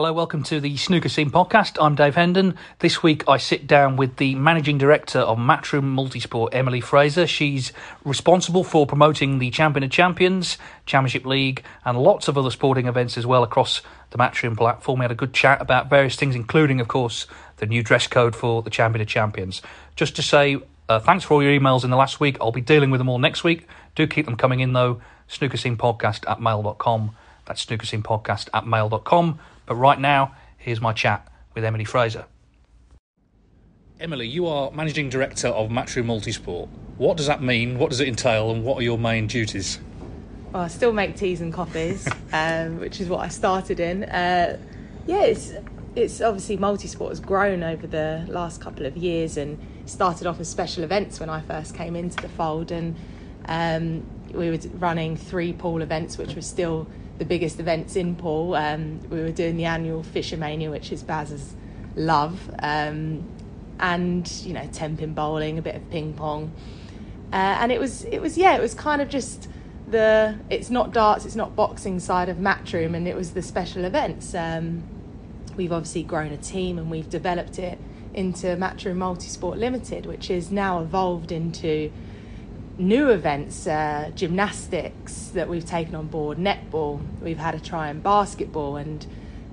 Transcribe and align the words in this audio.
Hello, 0.00 0.14
welcome 0.14 0.42
to 0.44 0.60
the 0.60 0.78
Snooker 0.78 1.10
Scene 1.10 1.30
podcast. 1.30 1.76
I'm 1.78 1.94
Dave 1.94 2.14
Hendon. 2.14 2.56
This 2.78 3.02
week 3.02 3.22
I 3.28 3.36
sit 3.36 3.66
down 3.66 3.96
with 3.96 4.16
the 4.16 4.34
managing 4.34 4.78
director 4.78 5.18
of 5.18 5.36
Matchroom 5.36 5.94
Multisport, 5.94 6.54
Emily 6.54 6.80
Fraser. 6.80 7.26
She's 7.26 7.74
responsible 8.02 8.64
for 8.64 8.86
promoting 8.86 9.40
the 9.40 9.50
Champion 9.50 9.84
of 9.84 9.90
Champions, 9.90 10.56
Championship 10.86 11.26
League, 11.26 11.62
and 11.84 11.98
lots 11.98 12.28
of 12.28 12.38
other 12.38 12.50
sporting 12.50 12.86
events 12.86 13.18
as 13.18 13.26
well 13.26 13.42
across 13.42 13.82
the 14.08 14.16
Matchroom 14.16 14.56
platform. 14.56 15.00
We 15.00 15.04
had 15.04 15.10
a 15.10 15.14
good 15.14 15.34
chat 15.34 15.60
about 15.60 15.90
various 15.90 16.16
things, 16.16 16.34
including, 16.34 16.80
of 16.80 16.88
course, 16.88 17.26
the 17.58 17.66
new 17.66 17.82
dress 17.82 18.06
code 18.06 18.34
for 18.34 18.62
the 18.62 18.70
Champion 18.70 19.02
of 19.02 19.06
Champions. 19.06 19.60
Just 19.96 20.16
to 20.16 20.22
say, 20.22 20.56
uh, 20.88 20.98
thanks 21.00 21.26
for 21.26 21.34
all 21.34 21.42
your 21.42 21.52
emails 21.52 21.84
in 21.84 21.90
the 21.90 21.98
last 21.98 22.20
week. 22.20 22.38
I'll 22.40 22.52
be 22.52 22.62
dealing 22.62 22.90
with 22.90 23.00
them 23.00 23.10
all 23.10 23.18
next 23.18 23.44
week. 23.44 23.68
Do 23.94 24.06
keep 24.06 24.24
them 24.24 24.36
coming 24.36 24.60
in 24.60 24.72
though. 24.72 25.02
Snooker 25.28 25.58
Scene 25.58 25.76
Podcast 25.76 26.26
at 26.26 26.40
mail.com. 26.40 27.14
That's 27.44 27.60
Snooker 27.60 27.84
Scene 27.84 28.02
Podcast 28.02 28.48
at 28.54 28.66
mail.com. 28.66 29.38
But 29.66 29.76
right 29.76 29.98
now, 29.98 30.34
here's 30.56 30.80
my 30.80 30.92
chat 30.92 31.26
with 31.54 31.64
Emily 31.64 31.84
Fraser. 31.84 32.26
Emily, 34.00 34.26
you 34.26 34.46
are 34.46 34.70
managing 34.70 35.10
director 35.10 35.48
of 35.48 35.68
Matchroom 35.68 36.06
Multisport. 36.06 36.68
What 36.96 37.16
does 37.16 37.26
that 37.26 37.42
mean? 37.42 37.78
What 37.78 37.90
does 37.90 38.00
it 38.00 38.08
entail? 38.08 38.50
And 38.50 38.64
what 38.64 38.78
are 38.78 38.82
your 38.82 38.96
main 38.96 39.26
duties? 39.26 39.78
Well, 40.52 40.62
I 40.62 40.68
still 40.68 40.92
make 40.92 41.16
teas 41.16 41.40
and 41.40 41.52
coffees, 41.52 42.08
um, 42.32 42.80
which 42.80 43.00
is 43.00 43.08
what 43.08 43.20
I 43.20 43.28
started 43.28 43.78
in. 43.78 44.04
Uh, 44.04 44.58
yeah, 45.06 45.22
it's 45.22 45.52
it's 45.96 46.20
obviously 46.20 46.56
multisport 46.56 47.08
has 47.10 47.20
grown 47.20 47.62
over 47.62 47.86
the 47.86 48.24
last 48.28 48.60
couple 48.60 48.86
of 48.86 48.96
years 48.96 49.36
and 49.36 49.58
started 49.86 50.26
off 50.26 50.38
as 50.40 50.48
special 50.48 50.84
events 50.84 51.18
when 51.18 51.28
I 51.28 51.40
first 51.40 51.74
came 51.74 51.96
into 51.96 52.20
the 52.22 52.28
fold, 52.28 52.70
and 52.70 52.96
um, 53.46 54.06
we 54.32 54.50
were 54.50 54.58
running 54.74 55.16
three 55.16 55.52
pool 55.52 55.82
events, 55.82 56.16
which 56.16 56.34
was 56.34 56.46
still 56.46 56.86
the 57.20 57.26
biggest 57.26 57.60
events 57.60 57.96
in 57.96 58.16
pool. 58.16 58.54
Um, 58.54 58.98
we 59.10 59.20
were 59.20 59.30
doing 59.30 59.58
the 59.58 59.66
annual 59.66 60.02
Fishomania, 60.02 60.70
which 60.70 60.90
is 60.90 61.02
Baz's 61.02 61.54
love, 61.94 62.50
um, 62.62 63.28
and 63.78 64.28
you 64.42 64.54
know, 64.54 64.66
ten 64.72 64.96
pin 64.96 65.12
bowling, 65.12 65.58
a 65.58 65.62
bit 65.62 65.76
of 65.76 65.88
ping 65.90 66.14
pong, 66.14 66.50
uh, 67.30 67.36
and 67.60 67.70
it 67.70 67.78
was 67.78 68.04
it 68.04 68.20
was 68.20 68.38
yeah, 68.38 68.56
it 68.56 68.60
was 68.60 68.72
kind 68.72 69.02
of 69.02 69.10
just 69.10 69.48
the 69.86 70.38
it's 70.48 70.70
not 70.70 70.92
darts, 70.92 71.26
it's 71.26 71.36
not 71.36 71.54
boxing 71.54 72.00
side 72.00 72.30
of 72.30 72.38
Matchroom, 72.38 72.96
and 72.96 73.06
it 73.06 73.14
was 73.14 73.32
the 73.32 73.42
special 73.42 73.84
events. 73.84 74.34
Um, 74.34 74.82
we've 75.56 75.72
obviously 75.72 76.02
grown 76.02 76.32
a 76.32 76.38
team 76.38 76.78
and 76.78 76.90
we've 76.90 77.10
developed 77.10 77.58
it 77.58 77.78
into 78.14 78.46
Matchroom 78.56 78.96
Multisport 78.96 79.58
Limited, 79.58 80.06
which 80.06 80.30
is 80.30 80.50
now 80.50 80.80
evolved 80.80 81.30
into 81.30 81.92
new 82.80 83.10
events, 83.10 83.66
uh, 83.66 84.10
gymnastics 84.14 85.28
that 85.34 85.48
we've 85.48 85.66
taken 85.66 85.94
on 85.94 86.06
board, 86.06 86.38
netball, 86.38 87.00
we've 87.20 87.38
had 87.38 87.54
a 87.54 87.60
try 87.60 87.90
in 87.90 88.00
basketball, 88.00 88.76
and 88.76 89.06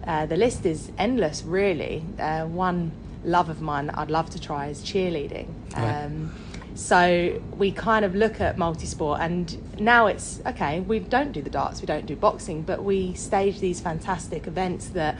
uh, 0.05 0.25
the 0.25 0.37
list 0.37 0.65
is 0.65 0.91
endless, 0.97 1.43
really. 1.43 2.03
Uh, 2.17 2.45
one 2.45 2.91
love 3.23 3.49
of 3.49 3.61
mine 3.61 3.87
that 3.87 3.97
I'd 3.97 4.09
love 4.09 4.29
to 4.31 4.39
try 4.39 4.67
is 4.67 4.81
cheerleading. 4.81 5.47
Um, 5.75 6.33
so 6.75 7.41
we 7.57 7.71
kind 7.71 8.05
of 8.05 8.15
look 8.15 8.39
at 8.39 8.55
multisport, 8.55 9.19
and 9.19 9.79
now 9.79 10.07
it's 10.07 10.39
okay, 10.45 10.79
we 10.79 10.99
don't 10.99 11.33
do 11.33 11.41
the 11.41 11.49
darts, 11.49 11.81
we 11.81 11.85
don't 11.85 12.05
do 12.05 12.15
boxing, 12.15 12.61
but 12.61 12.83
we 12.83 13.13
stage 13.13 13.59
these 13.59 13.81
fantastic 13.81 14.47
events 14.47 14.87
that 14.89 15.17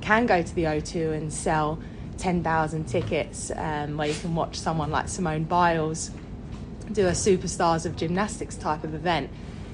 can 0.00 0.26
go 0.26 0.42
to 0.42 0.54
the 0.54 0.64
O2 0.64 1.12
and 1.12 1.32
sell 1.32 1.78
10,000 2.18 2.84
tickets 2.84 3.50
um, 3.56 3.96
where 3.96 4.08
you 4.08 4.14
can 4.14 4.34
watch 4.34 4.58
someone 4.58 4.90
like 4.90 5.08
Simone 5.08 5.44
Biles 5.44 6.10
do 6.92 7.06
a 7.06 7.12
superstars 7.12 7.86
of 7.86 7.96
gymnastics 7.96 8.56
type 8.56 8.84
of 8.84 8.94
event. 8.94 9.30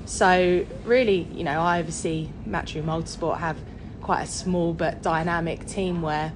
So 0.07 0.67
really, 0.85 1.29
you 1.33 1.45
know, 1.45 1.61
I 1.61 1.81
oversee 1.81 2.31
Matchroom 2.47 2.85
Multisport 2.85 3.39
have 3.39 3.59
quite 4.01 4.23
a 4.23 4.27
small 4.27 4.73
but 4.73 5.03
dynamic 5.03 5.67
team 5.67 6.03
where 6.03 6.33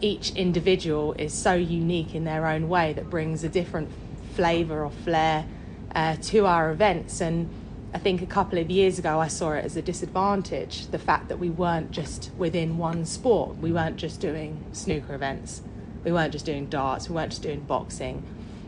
each 0.00 0.30
individual 0.32 1.14
is 1.14 1.32
so 1.32 1.54
unique 1.54 2.14
in 2.14 2.24
their 2.24 2.46
own 2.46 2.68
way 2.68 2.92
that 2.92 3.08
brings 3.08 3.42
a 3.44 3.48
different 3.48 3.88
flavour 4.34 4.84
or 4.84 4.90
flair 4.90 5.46
uh, 5.94 6.16
to 6.16 6.46
our 6.46 6.70
events. 6.70 7.20
And 7.20 7.48
I 7.94 7.98
think 7.98 8.20
a 8.20 8.26
couple 8.26 8.58
of 8.58 8.70
years 8.70 8.98
ago, 8.98 9.18
I 9.18 9.28
saw 9.28 9.52
it 9.52 9.64
as 9.64 9.76
a 9.76 9.82
disadvantage 9.82 10.88
the 10.88 10.98
fact 10.98 11.28
that 11.28 11.38
we 11.38 11.48
weren't 11.48 11.90
just 11.90 12.30
within 12.36 12.76
one 12.76 13.06
sport. 13.06 13.56
We 13.56 13.72
weren't 13.72 13.96
just 13.96 14.20
doing 14.20 14.62
snooker 14.72 15.14
events, 15.14 15.62
we 16.04 16.12
weren't 16.12 16.32
just 16.32 16.44
doing 16.44 16.66
darts, 16.66 17.08
we 17.08 17.14
weren't 17.14 17.30
just 17.30 17.42
doing 17.42 17.60
boxing, 17.60 18.22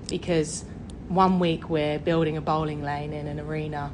because 0.09 0.65
one 1.09 1.39
week 1.39 1.71
we're 1.71 1.99
building 1.99 2.37
a 2.37 2.41
bowling 2.41 2.83
lane 2.83 3.13
in 3.13 3.27
an 3.27 3.41
arena, 3.41 3.91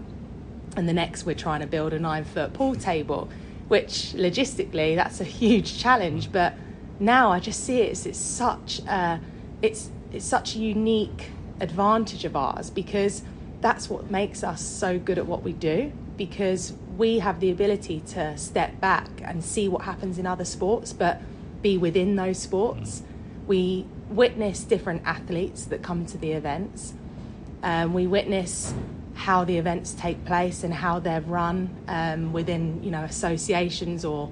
and 0.77 0.89
the 0.89 0.93
next 0.93 1.25
we're 1.25 1.35
trying 1.35 1.61
to 1.61 1.67
build 1.67 1.93
a 1.93 1.99
nine 1.99 2.25
foot 2.25 2.53
pool 2.53 2.75
table, 2.75 3.29
which 3.69 4.13
logistically 4.15 4.97
that's 4.97 5.21
a 5.21 5.25
huge 5.25 5.79
challenge. 5.79 6.33
But 6.33 6.55
now 6.99 7.31
I 7.31 7.41
just 7.41 7.65
see 7.65 7.81
it 7.81 7.93
as 7.93 8.07
it's 8.07 8.19
such 8.19 8.81
a, 8.81 9.21
it's 9.63 9.91
it's 10.13 10.25
such 10.25 10.55
a 10.57 10.59
unique 10.59 11.31
advantage 11.61 12.25
of 12.25 12.37
ours 12.37 12.71
because 12.71 13.23
that's 13.61 13.89
what 13.89 14.11
makes 14.11 14.45
us 14.45 14.61
so 14.61 14.99
good 14.99 15.19
at 15.19 15.27
what 15.27 15.43
we 15.43 15.53
do 15.53 15.93
because 16.17 16.73
we 16.97 17.21
have 17.21 17.41
the 17.41 17.51
ability 17.51 18.01
to 18.01 18.37
step 18.37 18.81
back 18.81 19.09
and 19.25 19.43
see 19.45 19.69
what 19.69 19.83
happens 19.83 20.19
in 20.19 20.27
other 20.27 20.45
sports 20.45 20.93
but 20.93 21.21
be 21.63 21.79
within 21.79 22.17
those 22.17 22.39
sports 22.39 23.03
we 23.47 23.87
witness 24.11 24.65
different 24.65 25.03
athletes 25.05 25.65
that 25.65 25.83
come 25.83 26.05
to 26.05 26.19
the 26.19 26.33
events 26.33 26.95
um, 27.65 27.95
we 27.95 28.07
witness 28.07 28.75
how 29.15 29.43
the 29.45 29.57
events 29.57 29.95
take 29.95 30.23
place 30.27 30.65
and 30.65 30.75
how 30.75 30.99
they're 30.99 31.23
run 31.23 31.75
um, 31.89 32.33
within, 32.33 32.83
you 32.85 32.91
know, 32.91 33.03
associations 33.03 34.05
or 34.05 34.31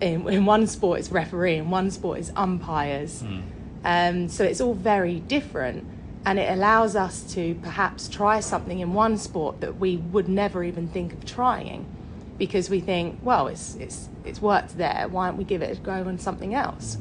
in, 0.00 0.28
in, 0.28 0.44
one 0.44 0.66
sport 0.66 1.00
it's 1.00 1.10
referee, 1.10 1.56
in 1.56 1.70
one 1.70 1.90
sport 1.90 2.18
it's 2.18 2.30
umpires. 2.36 3.22
Mm. 3.22 3.42
Um, 3.82 4.28
so 4.28 4.44
it's 4.44 4.60
all 4.60 4.74
very 4.74 5.20
different, 5.20 5.86
and 6.26 6.38
it 6.38 6.50
allows 6.50 6.96
us 6.96 7.22
to 7.32 7.54
perhaps 7.62 8.08
try 8.08 8.40
something 8.40 8.80
in 8.80 8.92
one 8.92 9.16
sport 9.16 9.62
that 9.62 9.78
we 9.78 9.96
would 9.96 10.28
never 10.28 10.62
even 10.62 10.86
think 10.88 11.14
of 11.14 11.24
trying, 11.24 11.86
because 12.36 12.68
we 12.68 12.80
think, 12.80 13.20
well, 13.22 13.46
it's 13.46 13.74
it's 13.76 14.10
it's 14.24 14.42
worked 14.42 14.76
there. 14.76 15.06
Why 15.08 15.28
don't 15.28 15.38
we 15.38 15.44
give 15.44 15.62
it 15.62 15.78
a 15.78 15.80
go 15.80 15.92
on 15.92 16.18
something 16.18 16.54
else? 16.54 16.98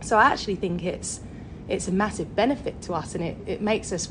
So 0.00 0.16
I 0.16 0.24
actually 0.32 0.56
think 0.56 0.84
it's 0.84 1.20
it's 1.68 1.86
a 1.86 1.92
massive 1.92 2.34
benefit 2.34 2.80
to 2.82 2.94
us, 2.94 3.14
and 3.14 3.22
it, 3.22 3.36
it 3.46 3.60
makes 3.60 3.92
us 3.92 4.08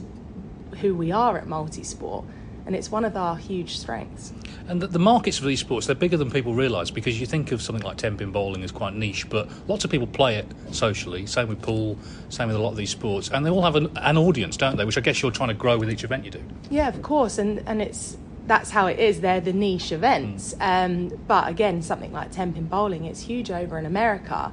who 0.75 0.95
we 0.95 1.11
are 1.11 1.37
at 1.37 1.45
multisport 1.45 2.25
and 2.65 2.75
it's 2.75 2.91
one 2.91 3.05
of 3.05 3.15
our 3.15 3.35
huge 3.35 3.77
strengths. 3.77 4.33
And 4.67 4.81
the, 4.81 4.87
the 4.87 4.99
markets 4.99 5.37
for 5.37 5.45
these 5.45 5.59
sports, 5.59 5.85
they're 5.85 5.95
bigger 5.95 6.17
than 6.17 6.31
people 6.31 6.55
realise 6.55 6.89
because 6.89 7.19
you 7.19 7.27
think 7.27 7.51
of 7.51 7.61
something 7.61 7.83
like 7.83 7.97
10 7.97 8.17
pin 8.17 8.31
bowling 8.31 8.63
as 8.63 8.71
quite 8.71 8.95
niche, 8.95 9.29
but 9.29 9.49
lots 9.67 9.85
of 9.85 9.91
people 9.91 10.07
play 10.07 10.37
it 10.37 10.47
socially. 10.71 11.27
Same 11.27 11.47
with 11.47 11.61
pool, 11.61 11.97
same 12.29 12.47
with 12.47 12.57
a 12.57 12.59
lot 12.59 12.71
of 12.71 12.77
these 12.77 12.89
sports. 12.89 13.29
And 13.29 13.45
they 13.45 13.51
all 13.51 13.61
have 13.61 13.75
an, 13.75 13.95
an 13.97 14.17
audience, 14.17 14.57
don't 14.57 14.77
they? 14.77 14.85
Which 14.85 14.97
I 14.97 15.01
guess 15.01 15.21
you're 15.21 15.31
trying 15.31 15.49
to 15.49 15.55
grow 15.55 15.77
with 15.77 15.91
each 15.91 16.03
event 16.03 16.25
you 16.25 16.31
do. 16.31 16.43
Yeah, 16.71 16.87
of 16.87 17.01
course. 17.03 17.37
And, 17.37 17.61
and 17.67 17.81
it's 17.81 18.17
that's 18.47 18.71
how 18.71 18.87
it 18.87 18.99
is. 18.99 19.21
They're 19.21 19.41
the 19.41 19.53
niche 19.53 19.91
events. 19.91 20.55
Mm. 20.55 21.11
Um, 21.11 21.19
but 21.27 21.47
again, 21.47 21.81
something 21.83 22.11
like 22.11 22.31
10 22.31 22.53
pin 22.53 22.65
bowling, 22.65 23.05
it's 23.05 23.21
huge 23.21 23.51
over 23.51 23.77
in 23.77 23.85
America. 23.85 24.51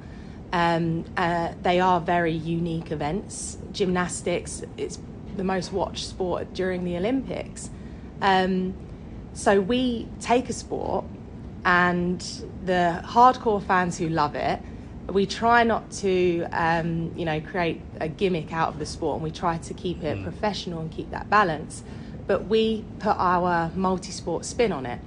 Um, 0.52 1.06
uh, 1.16 1.54
they 1.62 1.80
are 1.80 1.98
very 1.98 2.32
unique 2.32 2.92
events. 2.92 3.56
Gymnastics, 3.72 4.62
it's 4.76 4.98
the 5.36 5.44
most 5.44 5.72
watched 5.72 6.06
sport 6.06 6.52
during 6.54 6.84
the 6.84 6.96
Olympics. 6.96 7.70
Um, 8.20 8.74
so 9.34 9.60
we 9.60 10.08
take 10.20 10.48
a 10.48 10.52
sport 10.52 11.04
and 11.64 12.20
the 12.64 13.02
hardcore 13.04 13.62
fans 13.64 13.98
who 13.98 14.08
love 14.08 14.34
it, 14.34 14.60
we 15.08 15.26
try 15.26 15.64
not 15.64 15.90
to, 15.90 16.46
um, 16.52 17.12
you 17.16 17.24
know, 17.24 17.40
create 17.40 17.80
a 18.00 18.08
gimmick 18.08 18.52
out 18.52 18.68
of 18.68 18.78
the 18.78 18.86
sport 18.86 19.16
and 19.16 19.24
we 19.24 19.30
try 19.30 19.58
to 19.58 19.74
keep 19.74 20.02
it 20.02 20.18
mm. 20.18 20.22
professional 20.22 20.80
and 20.80 20.90
keep 20.90 21.10
that 21.10 21.28
balance. 21.28 21.82
But 22.26 22.46
we 22.46 22.84
put 22.98 23.16
our 23.18 23.70
multi 23.74 24.12
sport 24.12 24.44
spin 24.44 24.72
on 24.72 24.86
it 24.86 25.00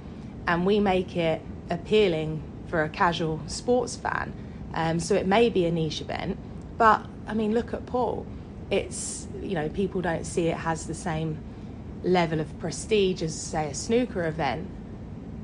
and 0.46 0.66
we 0.66 0.80
make 0.80 1.16
it 1.16 1.40
appealing 1.70 2.42
for 2.68 2.82
a 2.82 2.88
casual 2.88 3.40
sports 3.46 3.96
fan. 3.96 4.32
Um, 4.74 5.00
so 5.00 5.14
it 5.14 5.26
may 5.26 5.48
be 5.48 5.64
a 5.64 5.72
niche 5.72 6.00
event, 6.00 6.38
but 6.76 7.06
I 7.26 7.34
mean, 7.34 7.52
look 7.54 7.72
at 7.72 7.86
pool. 7.86 8.26
It's, 8.70 9.28
you 9.40 9.54
know, 9.54 9.68
people 9.68 10.00
don't 10.00 10.24
see 10.24 10.48
it 10.48 10.56
has 10.56 10.86
the 10.86 10.94
same 10.94 11.38
level 12.02 12.40
of 12.40 12.58
prestige 12.58 13.22
as, 13.22 13.40
say, 13.40 13.68
a 13.68 13.74
snooker 13.74 14.26
event. 14.26 14.68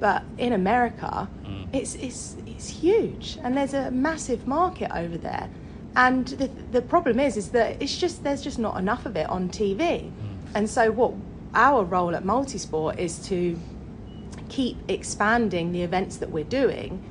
But 0.01 0.25
in 0.39 0.53
America, 0.53 1.29
mm. 1.45 1.69
it's, 1.73 1.95
it's, 1.95 2.37
it's 2.47 2.69
huge, 2.69 3.39
and 3.43 3.57
there's 3.57 3.75
a 3.75 3.91
massive 3.91 4.47
market 4.47 4.91
over 4.93 5.17
there. 5.17 5.49
And 5.95 6.27
the, 6.27 6.49
the 6.73 6.83
problem 6.83 7.21
is, 7.21 7.37
is 7.37 7.51
that 7.51 7.81
it's 7.81 7.97
just 7.97 8.25
there's 8.25 8.43
just 8.43 8.59
not 8.59 8.79
enough 8.79 9.07
of 9.07 9.17
it 9.17 9.29
on 9.29 9.49
TV. 9.49 9.79
Mm. 9.79 10.11
And 10.55 10.69
so, 10.69 10.91
what 10.91 11.13
our 11.55 11.85
role 11.85 12.15
at 12.17 12.25
Multisport 12.25 12.99
is 12.99 13.19
to 13.29 13.59
keep 14.49 14.77
expanding 14.89 15.73
the 15.73 15.83
events 15.83 16.17
that 16.19 16.31
we're 16.31 16.45
doing, 16.45 17.03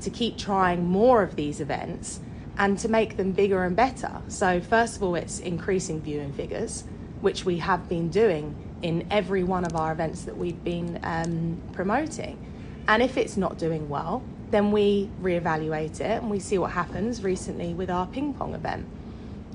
to 0.00 0.10
keep 0.10 0.36
trying 0.36 0.86
more 0.86 1.22
of 1.22 1.36
these 1.36 1.60
events, 1.60 2.20
and 2.58 2.78
to 2.78 2.88
make 2.88 3.16
them 3.16 3.32
bigger 3.32 3.64
and 3.64 3.74
better. 3.74 4.22
So, 4.28 4.60
first 4.60 4.96
of 4.96 5.02
all, 5.02 5.14
it's 5.14 5.40
increasing 5.40 6.00
viewing 6.00 6.32
figures, 6.32 6.84
which 7.20 7.44
we 7.44 7.58
have 7.58 7.88
been 7.88 8.10
doing 8.10 8.54
in 8.82 9.06
every 9.10 9.42
one 9.42 9.64
of 9.64 9.74
our 9.74 9.92
events 9.92 10.24
that 10.24 10.36
we've 10.36 10.62
been 10.62 11.00
um, 11.02 11.60
promoting. 11.72 12.38
And 12.86 13.02
if 13.02 13.16
it's 13.16 13.36
not 13.36 13.58
doing 13.58 13.88
well, 13.88 14.22
then 14.50 14.70
we 14.70 15.10
reevaluate 15.20 16.00
it 16.00 16.22
and 16.22 16.30
we 16.30 16.38
see 16.38 16.58
what 16.58 16.70
happens. 16.70 17.22
Recently, 17.22 17.74
with 17.74 17.90
our 17.90 18.06
ping 18.06 18.34
pong 18.34 18.54
event, 18.54 18.86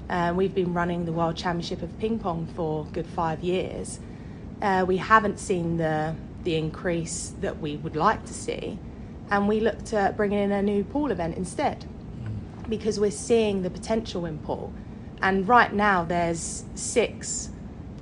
uh, 0.09 0.33
we've 0.35 0.55
been 0.55 0.73
running 0.73 1.05
the 1.05 1.13
World 1.13 1.37
Championship 1.37 1.81
of 1.81 1.97
Ping 1.99 2.19
Pong 2.19 2.47
for 2.55 2.85
good 2.85 3.05
five 3.05 3.43
years. 3.43 3.99
Uh, 4.61 4.83
we 4.85 4.97
haven't 4.97 5.39
seen 5.39 5.77
the 5.77 6.15
the 6.43 6.55
increase 6.55 7.33
that 7.41 7.59
we 7.59 7.75
would 7.75 7.95
like 7.95 8.25
to 8.25 8.33
see, 8.33 8.79
and 9.29 9.47
we 9.47 9.59
looked 9.59 9.93
at 9.93 10.17
bringing 10.17 10.39
in 10.39 10.51
a 10.51 10.61
new 10.61 10.83
pool 10.83 11.11
event 11.11 11.37
instead 11.37 11.85
because 12.69 12.99
we're 12.99 13.11
seeing 13.11 13.61
the 13.61 13.69
potential 13.69 14.25
in 14.25 14.37
pool. 14.39 14.73
And 15.21 15.47
right 15.47 15.73
now, 15.73 16.03
there's 16.03 16.63
six 16.75 17.49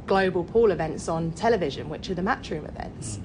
global 0.05 0.43
pool 0.43 0.71
events 0.71 1.07
on 1.07 1.31
television, 1.31 1.89
which 1.89 2.09
are 2.09 2.13
the 2.13 2.21
matchroom 2.21 2.67
events. 2.67 3.17
Mm. 3.17 3.23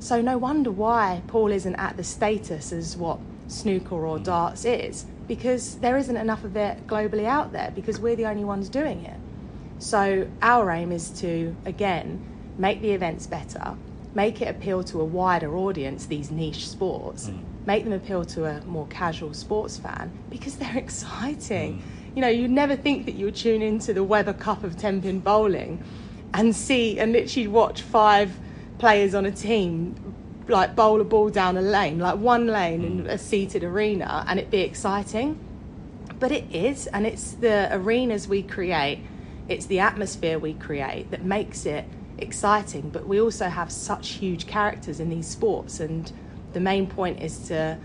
So 0.00 0.20
no 0.20 0.38
wonder 0.38 0.70
why 0.70 1.22
pool 1.26 1.50
isn't 1.52 1.74
at 1.76 1.96
the 1.96 2.04
status 2.04 2.72
as 2.72 2.96
what 2.96 3.18
snooker 3.46 4.06
or 4.06 4.18
mm. 4.18 4.24
darts 4.24 4.64
is, 4.64 5.06
because 5.26 5.76
there 5.76 5.96
isn't 5.96 6.16
enough 6.16 6.44
of 6.44 6.56
it 6.56 6.86
globally 6.86 7.24
out 7.24 7.52
there, 7.52 7.72
because 7.74 7.98
we're 7.98 8.16
the 8.16 8.26
only 8.26 8.44
ones 8.44 8.68
doing 8.68 9.04
it. 9.04 9.18
So 9.78 10.28
our 10.42 10.70
aim 10.70 10.92
is 10.92 11.10
to, 11.20 11.54
again, 11.64 12.24
make 12.58 12.80
the 12.80 12.90
events 12.90 13.26
better, 13.26 13.76
make 14.14 14.42
it 14.42 14.48
appeal 14.48 14.82
to 14.84 15.00
a 15.00 15.04
wider 15.04 15.56
audience, 15.56 16.06
these 16.06 16.30
niche 16.30 16.68
sports, 16.68 17.28
mm. 17.28 17.40
Make 17.68 17.84
them 17.84 17.92
appeal 17.92 18.24
to 18.24 18.46
a 18.46 18.64
more 18.64 18.86
casual 18.86 19.34
sports 19.34 19.76
fan, 19.76 20.10
because 20.30 20.56
they're 20.56 20.78
exciting. 20.86 21.74
Mm. 21.74 22.16
You 22.16 22.22
know, 22.22 22.28
you'd 22.28 22.50
never 22.50 22.74
think 22.74 23.04
that 23.04 23.14
you 23.14 23.26
would 23.26 23.36
tune 23.36 23.60
into 23.60 23.92
the 23.92 24.02
Weber 24.02 24.32
Cup 24.32 24.64
of 24.64 24.78
10 24.78 25.02
pin 25.02 25.20
bowling 25.20 25.84
and 26.32 26.56
see 26.56 26.98
and 26.98 27.12
literally 27.12 27.46
watch 27.46 27.82
five 27.82 28.32
players 28.78 29.14
on 29.14 29.26
a 29.26 29.30
team 29.30 29.94
like 30.48 30.74
bowl 30.74 30.98
a 31.02 31.04
ball 31.04 31.28
down 31.28 31.58
a 31.58 31.60
lane, 31.60 31.98
like 31.98 32.18
one 32.18 32.46
lane 32.46 32.82
in 32.82 33.06
a 33.06 33.18
seated 33.18 33.62
arena, 33.62 34.24
and 34.26 34.40
it 34.40 34.50
be 34.50 34.60
exciting. 34.60 35.38
But 36.18 36.32
it 36.32 36.50
is, 36.50 36.86
and 36.86 37.06
it's 37.06 37.32
the 37.32 37.68
arenas 37.70 38.26
we 38.26 38.42
create, 38.42 39.00
it's 39.46 39.66
the 39.66 39.80
atmosphere 39.80 40.38
we 40.38 40.54
create 40.54 41.10
that 41.10 41.22
makes 41.22 41.66
it 41.66 41.84
exciting. 42.16 42.88
But 42.88 43.06
we 43.06 43.20
also 43.20 43.50
have 43.50 43.70
such 43.70 44.08
huge 44.12 44.46
characters 44.46 45.00
in 45.00 45.10
these 45.10 45.28
sports, 45.28 45.80
and 45.80 46.10
the 46.52 46.60
main 46.60 46.86
point 46.86 47.22
is 47.22 47.48
to 47.48 47.78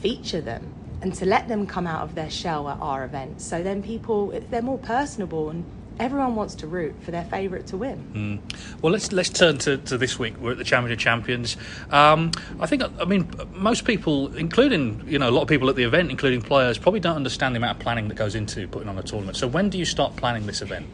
feature 0.00 0.40
them 0.40 0.74
and 1.02 1.14
to 1.14 1.24
let 1.24 1.48
them 1.48 1.66
come 1.66 1.86
out 1.86 2.02
of 2.02 2.14
their 2.14 2.30
shell 2.30 2.68
at 2.68 2.78
our 2.80 3.04
events. 3.04 3.44
So 3.44 3.62
then 3.62 3.82
people, 3.82 4.38
they're 4.50 4.62
more 4.62 4.78
personable 4.78 5.50
and 5.50 5.64
everyone 6.00 6.34
wants 6.34 6.54
to 6.56 6.66
root 6.66 6.94
for 7.02 7.10
their 7.10 7.24
favourite 7.24 7.66
to 7.68 7.76
win. 7.76 8.40
Mm. 8.42 8.82
Well, 8.82 8.92
let's 8.92 9.12
let's 9.12 9.28
turn 9.28 9.58
to, 9.58 9.76
to 9.76 9.98
this 9.98 10.18
week. 10.18 10.34
We're 10.40 10.52
at 10.52 10.58
the 10.58 10.64
Champion 10.64 10.92
of 10.92 10.98
Champions. 10.98 11.56
Um, 11.90 12.32
I 12.58 12.66
think, 12.66 12.82
I 12.98 13.04
mean, 13.04 13.30
most 13.52 13.84
people, 13.84 14.34
including 14.34 15.04
you 15.06 15.18
know 15.18 15.28
a 15.28 15.32
lot 15.32 15.42
of 15.42 15.48
people 15.48 15.68
at 15.68 15.76
the 15.76 15.84
event, 15.84 16.10
including 16.10 16.42
players, 16.42 16.78
probably 16.78 17.00
don't 17.00 17.16
understand 17.16 17.54
the 17.54 17.58
amount 17.58 17.78
of 17.78 17.82
planning 17.82 18.08
that 18.08 18.16
goes 18.16 18.34
into 18.34 18.66
putting 18.68 18.88
on 18.88 18.98
a 18.98 19.02
tournament. 19.02 19.36
So, 19.36 19.46
when 19.46 19.68
do 19.68 19.78
you 19.78 19.84
start 19.84 20.16
planning 20.16 20.46
this 20.46 20.62
event? 20.62 20.86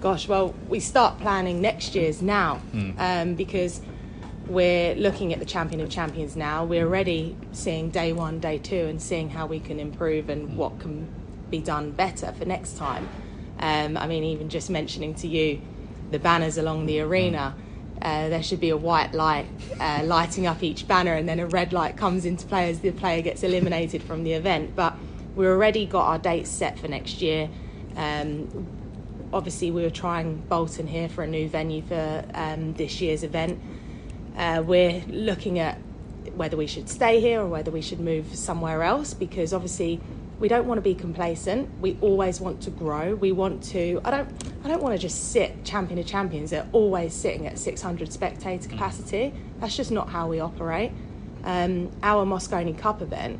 Gosh, 0.00 0.28
well, 0.28 0.54
we 0.68 0.80
start 0.80 1.18
planning 1.20 1.62
next 1.62 1.94
year's 1.94 2.20
now 2.20 2.60
mm. 2.74 2.94
um, 2.98 3.34
because 3.34 3.80
we're 4.46 4.94
looking 4.94 5.32
at 5.32 5.38
the 5.38 5.44
champion 5.44 5.80
of 5.80 5.88
champions 5.88 6.36
now. 6.36 6.64
We're 6.64 6.84
already 6.84 7.36
seeing 7.52 7.90
day 7.90 8.12
one, 8.12 8.40
day 8.40 8.58
two, 8.58 8.86
and 8.86 9.00
seeing 9.00 9.30
how 9.30 9.46
we 9.46 9.60
can 9.60 9.80
improve 9.80 10.28
and 10.28 10.56
what 10.56 10.78
can 10.80 11.08
be 11.50 11.58
done 11.58 11.92
better 11.92 12.32
for 12.32 12.44
next 12.44 12.76
time. 12.76 13.08
Um, 13.58 13.96
I 13.96 14.06
mean, 14.06 14.24
even 14.24 14.48
just 14.48 14.68
mentioning 14.68 15.14
to 15.16 15.28
you 15.28 15.60
the 16.10 16.18
banners 16.18 16.58
along 16.58 16.86
the 16.86 17.00
arena. 17.00 17.54
Uh, 18.02 18.28
there 18.28 18.42
should 18.42 18.60
be 18.60 18.70
a 18.70 18.76
white 18.76 19.14
light 19.14 19.46
uh, 19.80 20.02
lighting 20.04 20.46
up 20.46 20.62
each 20.62 20.86
banner, 20.86 21.14
and 21.14 21.28
then 21.28 21.40
a 21.40 21.46
red 21.46 21.72
light 21.72 21.96
comes 21.96 22.26
into 22.26 22.46
play 22.46 22.68
as 22.68 22.80
the 22.80 22.90
player 22.90 23.22
gets 23.22 23.42
eliminated 23.42 24.02
from 24.02 24.24
the 24.24 24.32
event. 24.32 24.76
But 24.76 24.94
we've 25.34 25.48
already 25.48 25.86
got 25.86 26.06
our 26.06 26.18
dates 26.18 26.50
set 26.50 26.78
for 26.78 26.88
next 26.88 27.22
year. 27.22 27.48
Um, 27.96 28.66
obviously, 29.32 29.70
we 29.70 29.82
were 29.82 29.90
trying 29.90 30.36
Bolton 30.48 30.86
here 30.86 31.08
for 31.08 31.22
a 31.22 31.26
new 31.26 31.48
venue 31.48 31.82
for 31.82 32.24
um, 32.34 32.74
this 32.74 33.00
year's 33.00 33.22
event. 33.22 33.60
Uh, 34.36 34.62
we're 34.64 35.02
looking 35.08 35.58
at 35.58 35.78
whether 36.34 36.56
we 36.56 36.66
should 36.66 36.88
stay 36.88 37.20
here 37.20 37.40
or 37.40 37.46
whether 37.46 37.70
we 37.70 37.80
should 37.80 38.00
move 38.00 38.34
somewhere 38.34 38.82
else 38.82 39.14
because 39.14 39.52
obviously 39.52 40.00
we 40.40 40.48
don't 40.48 40.66
want 40.66 40.78
to 40.78 40.82
be 40.82 40.94
complacent. 40.94 41.70
We 41.80 41.96
always 42.00 42.40
want 42.40 42.62
to 42.62 42.70
grow. 42.70 43.14
We 43.14 43.32
want 43.32 43.62
to. 43.64 44.00
I 44.04 44.10
don't. 44.10 44.28
I 44.64 44.68
don't 44.68 44.82
want 44.82 44.94
to 44.94 44.98
just 44.98 45.30
sit 45.30 45.64
champion 45.64 45.98
of 45.98 46.06
champions. 46.06 46.50
They're 46.50 46.68
always 46.72 47.14
sitting 47.14 47.46
at 47.46 47.58
600 47.58 48.12
spectator 48.12 48.68
capacity. 48.68 49.32
That's 49.60 49.76
just 49.76 49.90
not 49.90 50.08
how 50.08 50.28
we 50.28 50.40
operate. 50.40 50.92
Um, 51.44 51.92
our 52.02 52.24
Mosconi 52.24 52.76
Cup 52.76 53.02
event, 53.02 53.38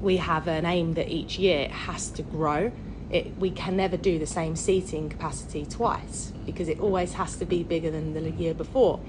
we 0.00 0.18
have 0.18 0.46
an 0.46 0.66
aim 0.66 0.94
that 0.94 1.08
each 1.08 1.38
year 1.38 1.60
it 1.60 1.70
has 1.70 2.10
to 2.12 2.22
grow. 2.22 2.70
It, 3.10 3.36
we 3.38 3.50
can 3.50 3.76
never 3.76 3.96
do 3.96 4.18
the 4.18 4.26
same 4.26 4.54
seating 4.54 5.08
capacity 5.08 5.64
twice 5.64 6.32
because 6.44 6.68
it 6.68 6.78
always 6.78 7.14
has 7.14 7.36
to 7.36 7.46
be 7.46 7.62
bigger 7.62 7.90
than 7.90 8.12
the 8.12 8.30
year 8.30 8.52
before. 8.52 9.00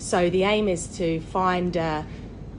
So 0.00 0.30
the 0.30 0.42
aim 0.42 0.66
is 0.66 0.88
to 0.96 1.20
find. 1.20 1.76
Uh, 1.76 2.02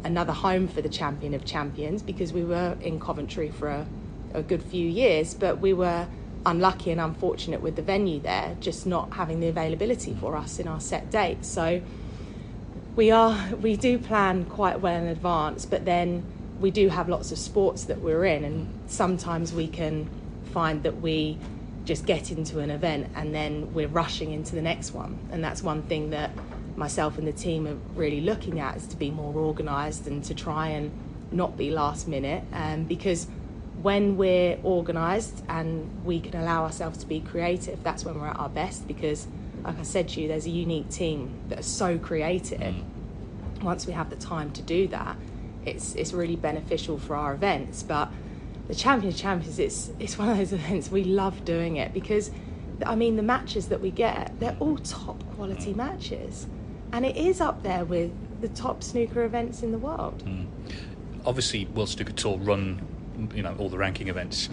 another 0.04 0.34
home 0.34 0.68
for 0.68 0.82
the 0.82 0.90
champion 0.90 1.34
of 1.34 1.46
champions 1.46 2.02
because 2.02 2.34
we 2.34 2.44
were 2.44 2.76
in 2.82 3.00
Coventry 3.00 3.50
for 3.50 3.68
a, 3.68 3.86
a 4.34 4.42
good 4.42 4.64
few 4.64 4.88
years, 4.88 5.34
but 5.34 5.60
we 5.60 5.74
were 5.74 6.08
unlucky 6.46 6.92
and 6.92 7.00
unfortunate 7.00 7.62
with 7.62 7.76
the 7.76 7.82
venue 7.82 8.20
there, 8.20 8.56
just 8.60 8.88
not 8.88 9.14
having 9.14 9.40
the 9.40 9.48
availability 9.48 10.16
for 10.16 10.36
us 10.36 10.60
in 10.60 10.68
our 10.68 10.80
set 10.80 11.12
dates. 11.12 11.48
So 11.48 11.82
we 12.96 13.12
are 13.12 13.54
we 13.56 13.76
do 13.76 13.98
plan 14.00 14.46
quite 14.46 14.82
well 14.82 14.96
in 14.96 15.08
advance, 15.08 15.66
but 15.66 15.86
then 15.86 16.24
we 16.60 16.72
do 16.72 16.90
have 16.90 17.10
lots 17.10 17.32
of 17.32 17.38
sports 17.38 17.86
that 17.86 18.02
we're 18.02 18.26
in, 18.26 18.44
and 18.44 18.80
sometimes 18.88 19.54
we 19.54 19.68
can 19.68 20.10
find 20.52 20.84
that 20.84 21.00
we 21.02 21.38
just 21.86 22.06
get 22.06 22.32
into 22.32 22.60
an 22.60 22.70
event 22.70 23.10
and 23.16 23.34
then 23.34 23.74
we're 23.74 23.88
rushing 23.88 24.32
into 24.32 24.56
the 24.56 24.62
next 24.62 24.94
one, 24.94 25.18
and 25.32 25.44
that's 25.44 25.62
one 25.62 25.84
thing 25.84 26.10
that 26.10 26.32
myself 26.82 27.18
and 27.18 27.26
the 27.28 27.32
team 27.32 27.68
are 27.68 27.78
really 27.96 28.20
looking 28.20 28.60
at 28.60 28.76
is 28.76 28.88
to 28.88 28.98
be 28.98 29.10
more 29.10 29.34
organised 29.36 30.08
and 30.08 30.24
to 30.26 30.34
try 30.34 30.68
and 30.70 30.92
not 31.32 31.56
be 31.56 31.70
last 31.72 32.08
minute 32.08 32.44
um, 32.52 32.84
because 32.84 33.28
when 33.82 34.18
we're 34.18 34.58
organised 34.66 35.44
and 35.48 35.90
we 36.04 36.20
can 36.20 36.36
allow 36.40 36.64
ourselves 36.64 36.98
to 37.00 37.06
be 37.06 37.20
creative, 37.20 37.82
that's 37.84 38.04
when 38.04 38.20
we're 38.20 38.28
at 38.28 38.38
our 38.38 38.50
best 38.50 38.88
because 38.88 39.28
like 39.64 39.78
I 39.78 39.84
said 39.84 40.10
to 40.10 40.22
you, 40.22 40.28
there's 40.28 40.48
a 40.48 40.52
unique 40.52 40.90
team 40.90 41.32
that 41.50 41.60
are 41.60 41.64
so 41.84 41.98
creative. 41.98 42.60
Mm. 42.60 43.62
Once 43.62 43.86
we 43.86 43.94
have 43.94 44.10
the 44.10 44.16
time 44.16 44.52
to 44.54 44.62
do 44.62 44.88
that, 44.88 45.16
it's 45.66 45.94
it's 45.96 46.14
really 46.14 46.36
beneficial 46.36 46.98
for 46.98 47.16
our 47.16 47.34
events. 47.34 47.84
But 47.84 48.10
the 48.68 48.76
Champions 48.76 49.20
Champions, 49.22 49.60
it's 49.60 49.92
it's 50.00 50.18
one 50.18 50.30
of 50.30 50.38
those 50.38 50.54
events 50.62 50.90
we 50.90 51.04
love 51.04 51.46
doing 51.46 51.78
it 51.78 51.94
because, 51.94 52.32
I 52.86 52.96
mean, 52.96 53.16
the 53.18 53.24
matches 53.24 53.68
that 53.68 53.82
we 53.82 53.92
get, 53.92 54.40
they're 54.40 54.58
all 54.60 54.78
top 54.78 55.24
quality 55.36 55.74
matches, 55.74 56.48
and 56.92 57.06
it 57.06 57.18
is 57.18 57.42
up 57.42 57.64
there 57.64 57.86
with 57.86 58.12
the 58.42 58.50
top 58.50 58.84
snooker 58.84 59.24
events 59.24 59.64
in 59.64 59.72
the 59.72 59.78
world. 59.78 60.24
Mm. 60.26 60.48
Obviously, 61.26 61.66
World 61.66 61.90
Snooker 61.90 62.14
Tour 62.14 62.38
run, 62.38 62.82
you 63.36 63.44
know, 63.44 63.56
all 63.60 63.70
the 63.70 63.78
ranking 63.78 64.08
events. 64.08 64.50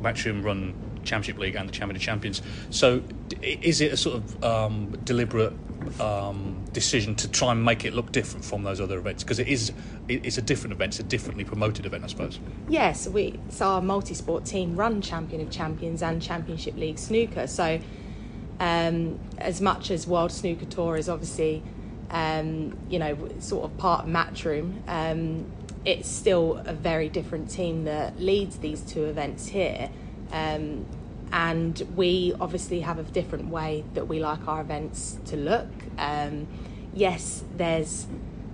Matchroom 0.00 0.44
run 0.44 0.74
Championship 1.04 1.38
League 1.38 1.54
and 1.54 1.68
the 1.68 1.72
Champion 1.72 1.96
of 1.96 2.02
Champions. 2.02 2.42
So, 2.70 3.02
is 3.42 3.80
it 3.80 3.92
a 3.92 3.96
sort 3.96 4.16
of 4.16 4.44
um, 4.44 4.90
deliberate 5.04 5.52
um, 6.00 6.62
decision 6.72 7.14
to 7.16 7.28
try 7.28 7.52
and 7.52 7.64
make 7.64 7.84
it 7.84 7.94
look 7.94 8.12
different 8.12 8.44
from 8.44 8.64
those 8.64 8.80
other 8.80 8.98
events? 8.98 9.22
Because 9.22 9.38
it 9.38 9.48
is, 9.48 9.72
it's 10.08 10.38
a 10.38 10.42
different 10.42 10.72
event, 10.72 10.92
it's 10.94 11.00
a 11.00 11.04
differently 11.04 11.44
promoted 11.44 11.86
event, 11.86 12.04
I 12.04 12.08
suppose. 12.08 12.38
Yes, 12.68 13.08
we. 13.08 13.38
So 13.48 13.66
our 13.66 13.82
multi-sport 13.82 14.44
team 14.44 14.76
run 14.76 15.00
Champion 15.00 15.40
of 15.40 15.50
Champions 15.50 16.02
and 16.02 16.20
Championship 16.20 16.76
League 16.76 16.98
snooker. 16.98 17.46
So, 17.46 17.80
um, 18.60 19.18
as 19.38 19.60
much 19.60 19.90
as 19.90 20.06
World 20.06 20.32
Snooker 20.32 20.66
Tour 20.66 20.96
is 20.96 21.08
obviously, 21.08 21.62
um, 22.10 22.76
you 22.88 22.98
know, 22.98 23.16
sort 23.40 23.64
of 23.64 23.76
part 23.78 24.04
of 24.04 24.10
Matchroom. 24.10 24.80
Um, 24.88 25.50
it's 25.84 26.08
still 26.08 26.62
a 26.64 26.72
very 26.72 27.08
different 27.08 27.50
team 27.50 27.84
that 27.84 28.20
leads 28.20 28.58
these 28.58 28.80
two 28.80 29.04
events 29.04 29.48
here. 29.48 29.90
Um, 30.32 30.86
and 31.32 31.82
we 31.96 32.32
obviously 32.40 32.80
have 32.80 32.98
a 32.98 33.02
different 33.02 33.48
way 33.48 33.84
that 33.94 34.06
we 34.06 34.20
like 34.20 34.46
our 34.46 34.60
events 34.60 35.18
to 35.26 35.36
look. 35.36 35.68
Um, 35.98 36.46
yes, 36.94 37.42
there's 37.56 38.06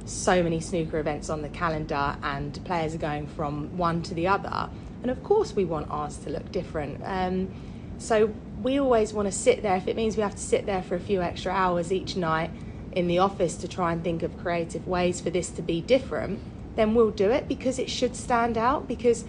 so 0.07 0.43
many 0.43 0.61
snooker 0.61 0.99
events 0.99 1.29
on 1.29 1.43
the 1.43 1.49
calendar, 1.51 2.17
and 2.23 2.59
players 2.65 2.95
are 2.95 2.99
going 2.99 3.27
from 3.27 3.77
one 3.77 4.03
to 4.03 4.15
the 4.15 4.27
other. 4.27 4.71
And 5.03 5.11
of 5.11 5.23
course, 5.23 5.55
we 5.55 5.65
want 5.65 5.91
ours 5.91 6.17
to 6.19 6.31
look 6.31 6.51
different. 6.53 7.01
Um, 7.05 7.55
so 7.99 8.33
we 8.63 8.79
always 8.79 9.13
want 9.13 9.27
to 9.27 9.33
sit 9.33 9.63
there, 9.63 9.77
if 9.77 9.89
it 9.89 9.97
means 9.97 10.17
we 10.17 10.23
have 10.23 10.35
to 10.35 10.43
sit 10.43 10.67
there 10.67 10.83
for 10.83 10.95
a 10.95 11.01
few 11.01 11.23
extra 11.23 11.53
hours 11.53 11.93
each 11.93 12.17
night 12.17 12.51
in 12.93 13.07
the 13.07 13.19
office 13.19 13.57
to 13.57 13.69
try 13.69 13.93
and 13.93 14.03
think 14.05 14.23
of 14.23 14.37
creative 14.39 14.87
ways 14.87 15.21
for 15.21 15.31
this 15.31 15.49
to 15.51 15.63
be 15.63 15.81
different, 15.81 16.41
then 16.77 16.95
we'll 16.95 17.11
do 17.11 17.31
it 17.31 17.49
because 17.49 17.79
it 17.79 17.89
should 17.89 18.15
stand 18.15 18.59
out. 18.59 18.87
Because, 18.87 19.25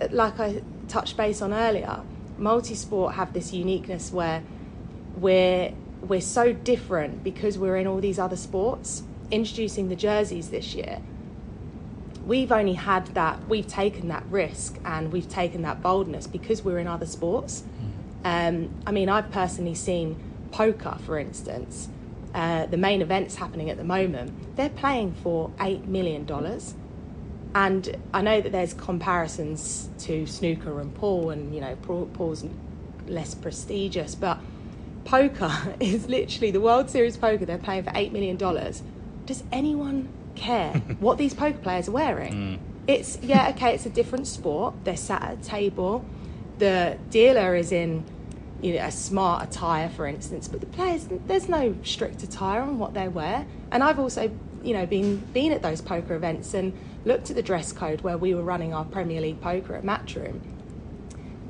uh, 0.00 0.08
like 0.10 0.40
I 0.40 0.62
touched 0.88 1.16
base 1.16 1.42
on 1.42 1.52
earlier, 1.52 2.00
multi-sport 2.38 3.14
have 3.14 3.32
this 3.32 3.52
uniqueness 3.52 4.12
where 4.12 4.42
we're 5.16 5.72
we're 6.00 6.20
so 6.20 6.52
different 6.52 7.22
because 7.22 7.56
we're 7.56 7.76
in 7.76 7.86
all 7.86 8.00
these 8.00 8.18
other 8.18 8.36
sports. 8.36 9.02
Introducing 9.30 9.88
the 9.88 9.96
jerseys 9.96 10.50
this 10.50 10.74
year, 10.74 11.00
we've 12.26 12.52
only 12.52 12.74
had 12.74 13.06
that 13.14 13.48
we've 13.48 13.66
taken 13.66 14.08
that 14.08 14.24
risk 14.28 14.78
and 14.84 15.12
we've 15.12 15.28
taken 15.28 15.62
that 15.62 15.82
boldness 15.82 16.26
because 16.26 16.62
we're 16.62 16.78
in 16.78 16.86
other 16.86 17.06
sports. 17.06 17.64
Um, 18.24 18.70
I 18.86 18.92
mean, 18.92 19.08
I've 19.08 19.30
personally 19.30 19.74
seen 19.74 20.16
poker, 20.50 20.96
for 21.04 21.18
instance. 21.18 21.88
Uh, 22.34 22.66
the 22.66 22.78
main 22.78 23.02
events 23.02 23.34
happening 23.36 23.68
at 23.68 23.76
the 23.76 23.84
moment, 23.84 24.56
they're 24.56 24.70
playing 24.70 25.12
for 25.22 25.50
eight 25.60 25.86
million 25.86 26.24
dollars 26.24 26.74
and 27.54 27.96
I 28.14 28.22
know 28.22 28.40
that 28.40 28.52
there's 28.52 28.74
comparisons 28.74 29.90
to 30.00 30.26
snooker 30.26 30.80
and 30.80 30.94
pool, 30.94 31.30
and 31.30 31.54
you 31.54 31.60
know, 31.60 31.76
pool's 31.76 32.44
less 33.06 33.34
prestigious, 33.34 34.14
but 34.14 34.38
poker 35.04 35.52
is 35.80 36.08
literally 36.08 36.50
the 36.50 36.60
World 36.60 36.88
Series 36.88 37.16
poker. 37.16 37.44
They're 37.44 37.58
playing 37.58 37.84
for 37.84 37.92
eight 37.94 38.12
million 38.12 38.36
dollars. 38.36 38.82
Does 39.26 39.44
anyone 39.52 40.08
care 40.34 40.72
what 41.00 41.18
these 41.18 41.34
poker 41.34 41.58
players 41.58 41.88
are 41.88 41.92
wearing? 41.92 42.32
Mm. 42.32 42.58
It's 42.86 43.18
yeah, 43.22 43.50
okay, 43.50 43.74
it's 43.74 43.86
a 43.86 43.90
different 43.90 44.26
sport. 44.26 44.74
They're 44.84 44.96
sat 44.96 45.22
at 45.22 45.38
a 45.38 45.42
table. 45.42 46.04
The 46.58 46.98
dealer 47.10 47.54
is 47.54 47.70
in 47.70 48.04
you 48.62 48.74
know, 48.74 48.84
a 48.84 48.92
smart 48.92 49.48
attire, 49.48 49.88
for 49.88 50.06
instance, 50.06 50.46
but 50.46 50.60
the 50.60 50.66
players, 50.66 51.08
there's 51.26 51.48
no 51.48 51.74
strict 51.82 52.22
attire 52.22 52.62
on 52.62 52.78
what 52.78 52.94
they 52.94 53.08
wear. 53.08 53.44
And 53.72 53.82
I've 53.82 53.98
also, 53.98 54.30
you 54.62 54.72
know, 54.72 54.86
been 54.86 55.18
been 55.32 55.52
at 55.52 55.62
those 55.62 55.80
poker 55.80 56.14
events 56.14 56.54
and 56.54 56.72
looked 57.04 57.28
at 57.28 57.36
the 57.36 57.42
dress 57.42 57.72
code 57.72 58.02
where 58.02 58.16
we 58.16 58.34
were 58.34 58.42
running 58.42 58.72
our 58.72 58.84
Premier 58.84 59.20
League 59.20 59.40
poker 59.40 59.74
at 59.74 59.82
Matchroom. 59.82 60.40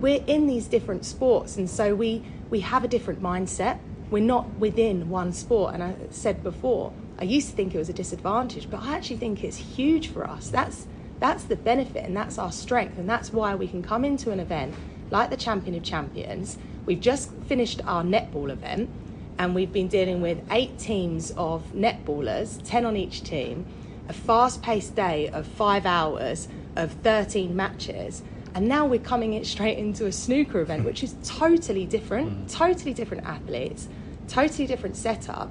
We're 0.01 0.25
in 0.27 0.47
these 0.47 0.67
different 0.67 1.05
sports, 1.05 1.57
and 1.59 1.69
so 1.69 1.95
we 1.95 2.25
we 2.49 2.61
have 2.61 2.83
a 2.83 2.89
different 2.89 3.23
mindset. 3.23 3.79
We're 4.11 4.23
not 4.23 4.49
within 4.59 5.11
one 5.11 5.33
sport, 5.33 5.75
and 5.75 5.83
I 5.83 5.95
said 6.11 6.43
before, 6.43 6.93
I 7.19 7.25
used 7.25 7.51
to 7.51 7.57
think 7.57 7.75
it 7.75 7.79
was 7.79 7.91
a 7.91 7.95
disadvantage, 7.95 8.71
but 8.71 8.83
I 8.83 8.97
actually 8.97 9.19
think 9.19 9.45
it's 9.45 9.59
huge 9.59 10.09
for 10.09 10.27
us. 10.27 10.49
That's 10.49 10.87
that's 11.21 11.45
the 11.45 11.57
benefit, 11.57 12.05
and 12.05 12.17
that's 12.17 12.39
our 12.39 12.51
strength, 12.51 12.97
and 12.97 13.09
that's 13.09 13.35
why 13.35 13.55
we 13.55 13.69
can 13.69 13.83
come 13.83 14.05
into 14.07 14.31
an 14.31 14.41
event 14.41 14.75
like 15.13 15.31
the 15.31 15.37
Champion 15.37 15.77
of 15.77 15.83
Champions 15.85 16.59
We've 16.85 17.01
just 17.01 17.33
finished 17.47 17.81
our 17.87 18.03
netball 18.03 18.51
event 18.51 18.91
and 19.39 19.55
we've 19.55 19.73
been 19.73 19.89
dealing 19.89 20.21
with 20.21 20.43
eight 20.51 20.79
teams 20.79 21.31
of 21.33 21.73
netballers, 21.73 22.61
10 22.65 22.85
on 22.85 22.97
each 22.97 23.23
team, 23.23 23.67
a 24.09 24.13
fast 24.13 24.63
paced 24.63 24.97
day 24.97 25.29
of 25.29 25.47
five 25.47 25.87
hours 25.87 26.49
of 26.75 26.93
13 26.93 27.55
matches. 27.55 28.23
And 28.55 28.69
now 28.69 28.85
we're 28.85 29.01
coming 29.01 29.33
in 29.33 29.45
straight 29.45 29.79
into 29.79 30.07
a 30.07 30.13
snooker 30.13 30.61
event, 30.61 30.85
which 30.85 31.03
is 31.03 31.15
totally 31.25 31.87
different, 31.87 32.47
mm. 32.47 32.53
totally 32.53 32.93
different 32.93 33.25
athletes, 33.25 33.89
totally 34.29 34.67
different 34.67 34.97
setup. 34.97 35.51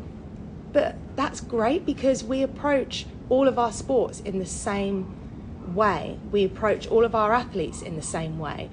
But 0.73 0.95
that's 1.15 1.41
great 1.41 1.85
because 1.85 2.23
we 2.23 2.43
approach 2.43 3.05
all 3.29 3.47
of 3.47 3.57
our 3.57 3.71
sports 3.71 4.19
in 4.19 4.37
the 4.37 4.45
same 4.45 5.15
way. 5.73 6.19
We 6.31 6.43
approach 6.43 6.87
all 6.87 7.05
of 7.05 7.15
our 7.15 7.33
athletes 7.33 7.81
in 7.81 7.95
the 7.95 8.01
same 8.01 8.37
way. 8.37 8.69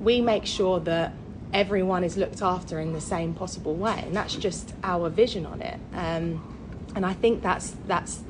We 0.00 0.20
make 0.20 0.46
sure 0.46 0.80
that 0.80 1.12
everyone 1.52 2.04
is 2.04 2.16
looked 2.16 2.42
after 2.42 2.80
in 2.80 2.92
the 2.92 3.00
same 3.00 3.34
possible 3.34 3.74
way, 3.74 4.02
and 4.06 4.16
that's 4.16 4.34
just 4.34 4.74
our 4.82 5.08
vision 5.08 5.46
on 5.46 5.62
it. 5.62 5.78
Um, 5.92 6.56
and 6.94 7.04
I 7.06 7.12
think 7.12 7.42
that's 7.42 7.76
that's 7.86 8.20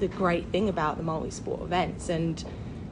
the 0.00 0.08
great 0.08 0.46
thing 0.48 0.68
about 0.68 0.96
the 0.96 1.02
multi-sport 1.02 1.62
events, 1.62 2.08
and 2.08 2.44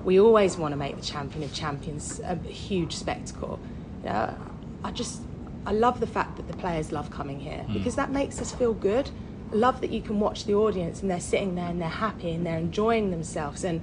we 0.04 0.18
always 0.18 0.56
want 0.56 0.72
to 0.72 0.76
make 0.76 0.96
the 0.96 1.02
Champion 1.02 1.44
of 1.44 1.52
Champions 1.52 2.20
a 2.20 2.36
huge 2.36 2.94
spectacle. 2.94 3.58
You 4.02 4.10
know, 4.10 4.36
I 4.84 4.90
just 4.90 5.22
I 5.64 5.72
love 5.72 6.00
the 6.00 6.06
fact 6.06 6.36
that 6.36 6.48
the 6.48 6.56
players 6.56 6.92
love 6.92 7.10
coming 7.10 7.40
here 7.40 7.64
mm. 7.68 7.72
because 7.72 7.94
that 7.96 8.10
makes 8.10 8.40
us 8.40 8.52
feel 8.52 8.74
good. 8.74 9.10
I 9.52 9.56
love 9.56 9.80
that 9.80 9.90
you 9.90 10.00
can 10.00 10.18
watch 10.18 10.44
the 10.44 10.54
audience 10.54 11.02
and 11.02 11.10
they're 11.10 11.20
sitting 11.20 11.54
there 11.54 11.68
and 11.68 11.80
they're 11.80 11.88
happy 11.88 12.32
and 12.32 12.44
they're 12.44 12.58
enjoying 12.58 13.10
themselves. 13.10 13.64
And 13.64 13.80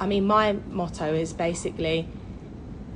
I 0.00 0.06
mean, 0.06 0.26
my 0.26 0.54
motto 0.70 1.14
is 1.14 1.32
basically 1.32 2.08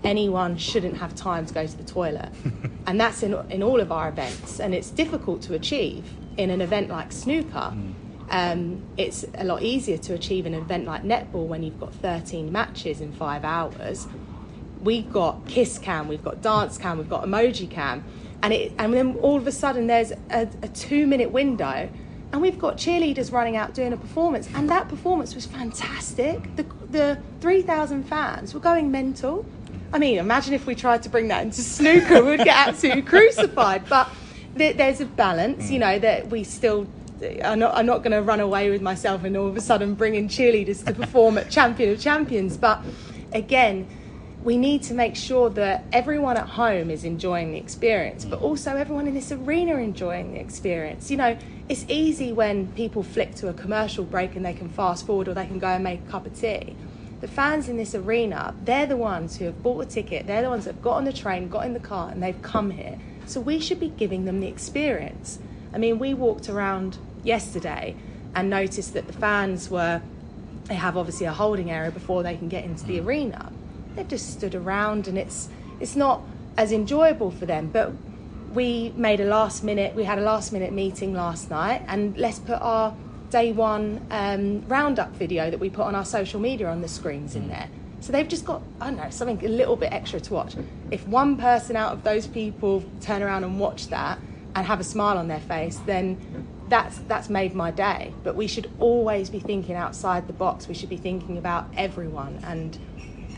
anyone 0.05 0.57
shouldn't 0.57 0.97
have 0.97 1.15
time 1.15 1.47
to 1.47 1.55
go 1.55 1.67
to 1.67 1.77
the 1.77 1.85
toilet. 1.85 2.31
and 2.87 3.01
that's 3.01 3.23
in, 3.23 3.35
in 3.51 3.63
all 3.63 3.81
of 3.81 3.93
our 3.93 4.09
events. 4.09 4.61
And 4.61 4.75
it's 4.75 4.91
difficult 4.91 5.43
to 5.43 5.55
achieve 5.55 6.05
in 6.37 6.51
an 6.51 6.61
event 6.61 6.89
like 6.89 7.13
snooker. 7.13 7.73
Mm. 7.75 7.95
Um, 8.31 8.83
it's 8.97 9.25
a 9.35 9.45
lot 9.45 9.63
easier 9.63 9.99
to 9.99 10.15
achieve 10.15 10.47
in 10.47 10.55
an 10.55 10.61
event 10.61 10.87
like 10.87 11.03
netball 11.03 11.47
when 11.47 11.63
you've 11.63 11.81
got 11.81 11.93
13 11.95 12.51
matches 12.53 13.01
in 13.01 13.13
five 13.13 13.45
hours. 13.45 14.07
We've 14.83 15.13
got 15.13 15.47
kiss 15.47 15.79
cam, 15.79 16.09
we've 16.09 16.25
got 16.25 16.41
dance 16.41 16.79
cam, 16.79 16.99
we've 16.99 17.09
got 17.09 17.25
emoji 17.25 17.69
cam. 17.69 18.05
And, 18.43 18.55
it, 18.55 18.73
and 18.79 18.95
then 18.95 19.17
all 19.17 19.37
of 19.37 19.47
a 19.47 19.53
sudden 19.53 19.87
there's 19.87 20.13
a, 20.31 20.49
a 20.63 20.69
two 20.69 21.07
minute 21.07 21.31
window 21.31 21.91
and 22.33 22.41
we've 22.41 22.59
got 22.59 22.77
cheerleaders 22.77 23.33
running 23.33 23.57
out 23.57 23.75
doing 23.75 23.93
a 23.93 23.97
performance 23.97 24.49
and 24.55 24.69
that 24.71 24.89
performance 24.89 25.35
was 25.35 25.47
fantastic 25.47 26.55
the, 26.57 26.65
the 26.91 27.19
3000 27.41 28.05
fans 28.05 28.55
were 28.55 28.61
going 28.61 28.91
mental 28.91 29.45
I 29.93 29.99
mean, 29.99 30.19
imagine 30.19 30.55
if 30.55 30.67
we 30.67 30.75
tried 30.75 31.03
to 31.03 31.09
bring 31.09 31.29
that 31.29 31.43
into 31.43 31.63
snooker, 31.63 32.25
we'd 32.25 32.39
get 32.39 32.69
absolutely 32.69 33.03
crucified. 33.03 33.89
But 33.89 34.09
th- 34.57 34.77
there's 34.77 35.01
a 35.01 35.07
balance, 35.07 35.71
you 35.71 35.79
mm. 35.79 35.81
know, 35.81 35.99
that 35.99 36.29
we 36.29 36.45
still. 36.45 36.87
I'm 37.45 37.59
not, 37.59 37.75
I'm 37.75 37.85
not 37.85 37.99
going 37.99 38.13
to 38.13 38.23
run 38.23 38.41
away 38.41 38.71
with 38.71 38.81
myself 38.81 39.25
and 39.25 39.37
all 39.37 39.47
of 39.47 39.55
a 39.55 39.61
sudden 39.61 39.95
bring 39.95 40.15
in 40.15 40.27
cheerleaders 40.29 40.83
to 40.87 40.95
perform 40.95 41.37
at 41.37 41.51
Champion 41.51 41.91
of 41.91 42.01
Champions. 42.01 42.57
But 42.57 42.81
again, 43.35 43.87
we 44.43 44.57
need 44.57 44.83
to 44.85 44.95
make 44.95 45.17
sure 45.17 45.51
that 45.51 45.85
everyone 45.93 46.39
at 46.39 46.49
home 46.49 46.91
is 46.91 47.05
enjoying 47.05 47.53
the 47.53 47.59
experience, 47.59 48.25
but 48.25 48.41
mm. 48.41 48.43
also 48.43 48.75
everyone 48.75 49.07
in 49.07 49.13
this 49.13 49.33
arena 49.33 49.77
enjoying 49.77 50.33
the 50.33 50.41
experience. 50.41 51.11
You 51.11 51.19
know, 51.19 51.37
it's 51.69 51.85
easy 51.89 52.33
when 52.33 52.69
people 52.69 53.03
flick 53.03 53.35
to 53.35 53.49
a 53.49 53.53
commercial 53.53 54.05
break 54.05 54.35
and 54.35 54.47
they 54.47 54.55
can 54.55 54.71
fast 54.71 55.05
forward 55.05 55.29
or 55.29 55.35
they 55.35 55.47
can 55.47 55.59
go 55.59 55.69
and 55.69 55.85
make 55.85 56.01
a 56.09 56.11
cup 56.11 56.25
of 56.25 56.41
tea 56.41 56.75
the 57.21 57.29
fans 57.29 57.69
in 57.69 57.77
this 57.77 57.95
arena, 57.95 58.55
they're 58.65 58.87
the 58.87 58.97
ones 58.97 59.37
who 59.37 59.45
have 59.45 59.63
bought 59.63 59.81
a 59.81 59.87
ticket, 59.87 60.27
they're 60.27 60.43
the 60.43 60.49
ones 60.49 60.65
that 60.65 60.75
have 60.75 60.83
got 60.83 60.97
on 60.97 61.05
the 61.05 61.13
train, 61.13 61.49
got 61.49 61.67
in 61.67 61.75
the 61.75 61.81
car, 61.81 62.11
and 62.11 62.23
they've 62.23 62.41
come 62.43 62.71
here. 62.71 62.99
So 63.27 63.41
we 63.41 63.61
should 63.61 63.79
be 63.79 63.89
giving 63.91 64.25
them 64.25 64.41
the 64.41 64.49
experience. 64.49 65.39
I 65.73 65.79
mean, 65.79 65.99
we 65.99 66.15
walked 66.15 66.49
around 66.49 66.99
yesterday 67.23 67.95
and 68.35 68.49
noticed 68.49 68.95
that 68.95 69.07
the 69.07 69.13
fans 69.13 69.71
were, 69.71 70.01
they 70.65 70.75
have 70.75 70.97
obviously 70.97 71.27
a 71.27 71.33
holding 71.33 71.71
area 71.71 71.91
before 71.91 72.23
they 72.23 72.37
can 72.37 72.49
get 72.49 72.65
into 72.65 72.85
the 72.85 73.01
arena. 73.01 73.53
They've 73.95 74.09
just 74.09 74.33
stood 74.33 74.55
around 74.55 75.07
and 75.07 75.19
it's, 75.19 75.49
it's 75.79 75.97
not 75.97 76.23
as 76.57 76.73
enjoyable 76.73 77.31
for 77.31 77.47
them, 77.47 77.69
but 77.69 77.93
we 78.53 78.93
made 78.97 79.21
a 79.21 79.25
last 79.25 79.63
minute. 79.63 79.95
We 79.95 80.05
had 80.05 80.19
a 80.19 80.23
last 80.23 80.53
minute 80.53 80.73
meeting 80.73 81.15
last 81.15 81.51
night, 81.51 81.83
and 81.87 82.17
let's 82.17 82.39
put 82.39 82.61
our 82.61 82.95
day 83.31 83.53
one 83.53 84.05
um, 84.11 84.67
roundup 84.69 85.11
video 85.13 85.51
that 85.51 85.59
we 85.59 85.71
put 85.71 85.85
on 85.85 85.95
our 85.95 86.05
social 86.05 86.41
media 86.41 86.69
on 86.69 86.81
the 86.81 86.89
screens 86.89 87.37
in 87.37 87.49
there. 87.49 87.69
So 88.01 88.13
they've 88.13 88.29
just 88.29 88.45
got, 88.45 88.63
I 88.81 88.87
don't 88.87 88.97
know, 88.97 89.11
something 89.11 89.45
a 89.45 89.49
little 89.49 89.77
bit 89.77 89.93
extra 89.93 90.21
to 90.21 90.35
watch. 90.35 90.57
If 90.91 91.07
one 91.07 91.37
person 91.37 91.77
out 91.77 91.93
of 91.93 92.03
those 92.03 92.27
people 92.27 92.83
turn 93.01 93.23
around 93.23 93.45
and 93.45 93.61
watch 93.61 93.89
that 93.89 94.19
and 94.55 94.67
have 94.67 94.81
a 94.81 94.85
smile 94.85 95.19
on 95.19 95.29
their 95.29 95.41
face, 95.41 95.77
then 95.87 96.47
that's 96.69 96.99
that's 97.09 97.29
made 97.29 97.55
my 97.55 97.71
day. 97.71 98.13
But 98.25 98.37
we 98.37 98.47
should 98.47 98.71
always 98.79 99.29
be 99.29 99.39
thinking 99.39 99.77
outside 99.77 100.27
the 100.27 100.33
box. 100.33 100.67
We 100.67 100.75
should 100.75 100.89
be 100.89 100.97
thinking 100.97 101.37
about 101.37 101.69
everyone. 101.77 102.41
And 102.45 102.79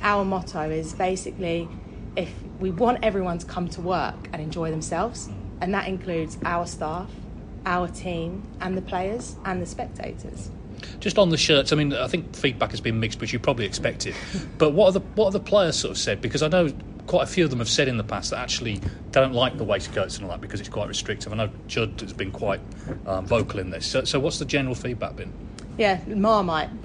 our 0.02 0.24
motto 0.24 0.70
is 0.70 0.94
basically 0.94 1.68
if 2.14 2.32
we 2.60 2.70
want 2.70 2.98
everyone 3.02 3.38
to 3.38 3.46
come 3.46 3.68
to 3.70 3.80
work 3.80 4.28
and 4.32 4.40
enjoy 4.40 4.70
themselves, 4.70 5.28
and 5.60 5.74
that 5.74 5.88
includes 5.88 6.38
our 6.44 6.66
staff, 6.66 7.10
our 7.66 7.88
team, 7.88 8.42
and 8.60 8.76
the 8.76 8.82
players 8.82 9.36
and 9.44 9.60
the 9.60 9.66
spectators. 9.66 10.50
Just 11.00 11.18
on 11.18 11.30
the 11.30 11.36
shirts, 11.36 11.72
I 11.72 11.76
mean, 11.76 11.92
I 11.92 12.08
think 12.08 12.34
feedback 12.34 12.70
has 12.70 12.80
been 12.80 12.98
mixed, 12.98 13.20
which 13.20 13.32
you 13.32 13.38
probably 13.38 13.66
expected. 13.66 14.14
but 14.58 14.72
what 14.72 14.88
are 14.88 14.92
the 14.92 15.00
what 15.14 15.26
are 15.26 15.32
the 15.32 15.40
players 15.40 15.76
sort 15.76 15.92
of 15.92 15.98
said? 15.98 16.20
Because 16.20 16.42
I 16.42 16.48
know 16.48 16.72
quite 17.06 17.24
a 17.24 17.26
few 17.26 17.44
of 17.44 17.50
them 17.50 17.58
have 17.58 17.68
said 17.68 17.88
in 17.88 17.96
the 17.96 18.04
past 18.04 18.30
that 18.30 18.38
actually 18.38 18.76
they 18.76 18.90
don't 19.10 19.32
like 19.32 19.58
the 19.58 19.64
waistcoats 19.64 20.16
and 20.16 20.24
all 20.24 20.30
that 20.30 20.40
because 20.40 20.60
it's 20.60 20.68
quite 20.68 20.88
restrictive. 20.88 21.32
I 21.32 21.36
know 21.36 21.50
Judd 21.66 22.00
has 22.00 22.12
been 22.12 22.30
quite 22.30 22.60
um, 23.06 23.26
vocal 23.26 23.60
in 23.60 23.70
this. 23.70 23.86
So, 23.86 24.04
so, 24.04 24.20
what's 24.20 24.38
the 24.38 24.44
general 24.44 24.74
feedback 24.74 25.16
been? 25.16 25.32
Yeah, 25.78 26.00
Marmite. 26.06 26.68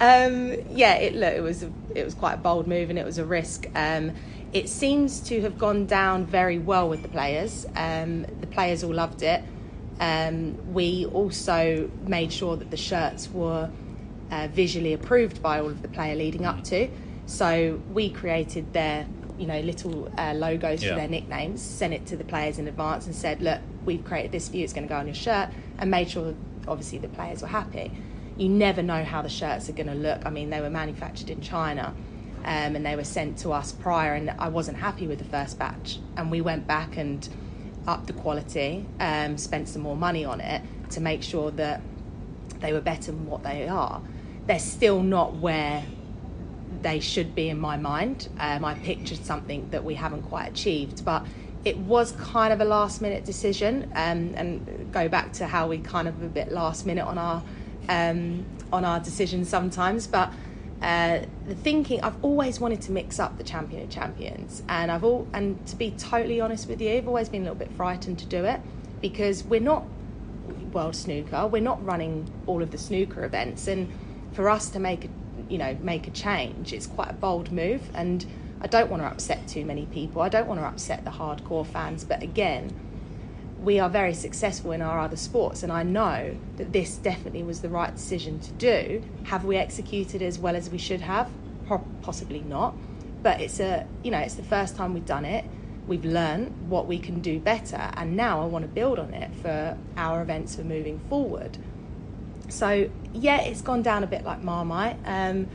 um, 0.00 0.54
yeah, 0.70 0.94
it 0.94 1.14
look, 1.14 1.34
it 1.34 1.42
was 1.42 1.62
a, 1.62 1.72
it 1.94 2.04
was 2.04 2.14
quite 2.14 2.34
a 2.34 2.38
bold 2.38 2.66
move 2.66 2.90
and 2.90 2.98
it 2.98 3.04
was 3.04 3.18
a 3.18 3.24
risk. 3.24 3.66
Um, 3.74 4.12
it 4.54 4.68
seems 4.68 5.20
to 5.20 5.40
have 5.42 5.58
gone 5.58 5.84
down 5.84 6.24
very 6.24 6.58
well 6.58 6.88
with 6.88 7.02
the 7.02 7.08
players. 7.08 7.66
Um, 7.74 8.22
the 8.40 8.46
players 8.46 8.84
all 8.84 8.94
loved 8.94 9.22
it. 9.22 9.42
Um, 9.98 10.72
we 10.72 11.06
also 11.06 11.90
made 12.06 12.32
sure 12.32 12.56
that 12.56 12.70
the 12.70 12.76
shirts 12.76 13.28
were 13.30 13.68
uh, 14.30 14.48
visually 14.52 14.92
approved 14.92 15.42
by 15.42 15.60
all 15.60 15.66
of 15.66 15.82
the 15.82 15.88
player 15.88 16.14
leading 16.14 16.46
up 16.46 16.62
to. 16.64 16.88
So 17.26 17.82
we 17.92 18.10
created 18.10 18.72
their 18.72 19.06
you 19.38 19.48
know 19.48 19.58
little 19.60 20.12
uh, 20.16 20.32
logos 20.34 20.84
yeah. 20.84 20.90
for 20.90 20.96
their 20.96 21.08
nicknames, 21.08 21.60
sent 21.60 21.92
it 21.92 22.06
to 22.06 22.16
the 22.16 22.24
players 22.24 22.60
in 22.60 22.68
advance, 22.68 23.06
and 23.06 23.14
said, 23.14 23.42
look, 23.42 23.60
we've 23.84 24.04
created 24.04 24.30
this 24.30 24.48
for 24.48 24.56
you. 24.56 24.62
It's 24.62 24.72
going 24.72 24.86
to 24.86 24.88
go 24.88 24.98
on 24.98 25.06
your 25.06 25.16
shirt, 25.16 25.48
and 25.78 25.90
made 25.90 26.10
sure 26.10 26.32
obviously 26.68 26.98
the 26.98 27.08
players 27.08 27.42
were 27.42 27.48
happy. 27.48 27.90
You 28.36 28.48
never 28.48 28.82
know 28.82 29.02
how 29.02 29.22
the 29.22 29.28
shirts 29.28 29.68
are 29.68 29.72
going 29.72 29.88
to 29.88 29.94
look. 29.94 30.24
I 30.24 30.30
mean, 30.30 30.50
they 30.50 30.60
were 30.60 30.70
manufactured 30.70 31.30
in 31.30 31.40
China. 31.40 31.94
Um, 32.44 32.76
and 32.76 32.84
they 32.84 32.96
were 32.96 33.04
sent 33.04 33.38
to 33.38 33.52
us 33.52 33.72
prior, 33.72 34.14
and 34.14 34.30
I 34.30 34.48
wasn't 34.48 34.78
happy 34.78 35.06
with 35.06 35.18
the 35.18 35.24
first 35.24 35.58
batch. 35.58 35.98
And 36.16 36.30
we 36.30 36.40
went 36.40 36.66
back 36.66 36.96
and 36.96 37.26
upped 37.86 38.06
the 38.06 38.12
quality, 38.12 38.86
um, 39.00 39.38
spent 39.38 39.68
some 39.68 39.82
more 39.82 39.96
money 39.96 40.24
on 40.24 40.40
it 40.40 40.62
to 40.90 41.00
make 41.00 41.22
sure 41.22 41.50
that 41.52 41.80
they 42.60 42.72
were 42.72 42.80
better 42.80 43.12
than 43.12 43.26
what 43.26 43.42
they 43.42 43.68
are. 43.68 44.00
They're 44.46 44.58
still 44.58 45.02
not 45.02 45.36
where 45.36 45.84
they 46.82 47.00
should 47.00 47.34
be 47.34 47.48
in 47.48 47.58
my 47.58 47.76
mind. 47.76 48.28
Um, 48.38 48.64
I 48.64 48.74
pictured 48.74 49.24
something 49.24 49.70
that 49.70 49.84
we 49.84 49.94
haven't 49.94 50.22
quite 50.22 50.48
achieved, 50.48 51.04
but 51.04 51.26
it 51.64 51.78
was 51.78 52.12
kind 52.12 52.52
of 52.52 52.60
a 52.60 52.64
last 52.64 53.00
minute 53.00 53.24
decision. 53.24 53.90
Um, 53.94 54.34
and 54.36 54.92
go 54.92 55.08
back 55.08 55.32
to 55.34 55.46
how 55.46 55.68
we 55.68 55.78
kind 55.78 56.08
of 56.08 56.22
a 56.22 56.28
bit 56.28 56.52
last 56.52 56.84
minute 56.86 57.06
on 57.06 57.18
our 57.18 57.42
um, 57.88 58.44
on 58.72 58.84
our 58.84 59.00
decisions 59.00 59.48
sometimes, 59.48 60.06
but 60.06 60.32
uh, 60.82 61.20
the 61.46 61.54
thinking 61.54 62.00
I've 62.02 62.22
always 62.22 62.60
wanted 62.60 62.82
to 62.82 62.92
mix 62.92 63.18
up 63.18 63.38
the 63.38 63.44
champion 63.44 63.82
of 63.82 63.90
champions, 63.90 64.62
and 64.68 64.90
I've 64.90 65.04
all 65.04 65.26
and 65.32 65.64
to 65.66 65.76
be 65.76 65.92
totally 65.92 66.40
honest 66.40 66.68
with 66.68 66.80
you, 66.80 66.92
I've 66.92 67.08
always 67.08 67.28
been 67.28 67.42
a 67.42 67.44
little 67.44 67.58
bit 67.58 67.72
frightened 67.72 68.18
to 68.20 68.26
do 68.26 68.44
it 68.44 68.60
because 69.00 69.44
we're 69.44 69.60
not 69.60 69.84
world 70.72 70.96
snooker, 70.96 71.46
we're 71.46 71.62
not 71.62 71.84
running 71.84 72.30
all 72.46 72.62
of 72.62 72.70
the 72.70 72.78
snooker 72.78 73.24
events, 73.24 73.66
and 73.66 73.92
for 74.32 74.50
us 74.50 74.68
to 74.70 74.78
make 74.78 75.06
a 75.06 75.08
you 75.48 75.58
know 75.58 75.76
make 75.80 76.06
a 76.06 76.10
change, 76.10 76.72
it's 76.72 76.86
quite 76.86 77.10
a 77.10 77.14
bold 77.14 77.50
move, 77.52 77.82
and 77.94 78.26
I 78.60 78.66
don't 78.66 78.90
want 78.90 79.02
to 79.02 79.06
upset 79.06 79.46
too 79.48 79.64
many 79.64 79.86
people. 79.86 80.22
I 80.22 80.28
don't 80.28 80.46
want 80.46 80.60
to 80.60 80.66
upset 80.66 81.04
the 81.04 81.10
hardcore 81.10 81.66
fans, 81.66 82.04
but 82.04 82.22
again 82.22 82.72
we 83.64 83.80
are 83.80 83.88
very 83.88 84.14
successful 84.14 84.72
in 84.72 84.82
our 84.82 84.98
other 85.00 85.16
sports, 85.16 85.62
and 85.62 85.72
I 85.72 85.82
know 85.82 86.36
that 86.56 86.72
this 86.72 86.96
definitely 86.96 87.42
was 87.42 87.62
the 87.62 87.68
right 87.68 87.94
decision 87.94 88.38
to 88.40 88.52
do. 88.52 89.02
Have 89.24 89.44
we 89.44 89.56
executed 89.56 90.20
as 90.22 90.38
well 90.38 90.54
as 90.54 90.68
we 90.68 90.78
should 90.78 91.00
have? 91.00 91.30
Possibly 92.02 92.40
not, 92.40 92.74
but 93.22 93.40
it's 93.40 93.58
a 93.58 93.86
you 94.02 94.10
know 94.10 94.18
it's 94.18 94.34
the 94.34 94.42
first 94.42 94.76
time 94.76 94.92
we've 94.92 95.06
done 95.06 95.24
it. 95.24 95.46
We've 95.86 96.04
learned 96.04 96.68
what 96.68 96.86
we 96.86 96.98
can 96.98 97.20
do 97.20 97.40
better, 97.40 97.90
and 97.96 98.16
now 98.16 98.42
I 98.42 98.44
want 98.44 98.64
to 98.64 98.68
build 98.68 98.98
on 98.98 99.14
it 99.14 99.34
for 99.36 99.78
our 99.96 100.20
events 100.20 100.56
for 100.56 100.62
moving 100.62 101.00
forward. 101.08 101.56
So 102.48 102.90
yeah, 103.14 103.40
it's 103.40 103.62
gone 103.62 103.82
down 103.82 104.04
a 104.04 104.06
bit 104.06 104.24
like 104.24 104.42
Marmite. 104.42 104.98
Um, 105.06 105.48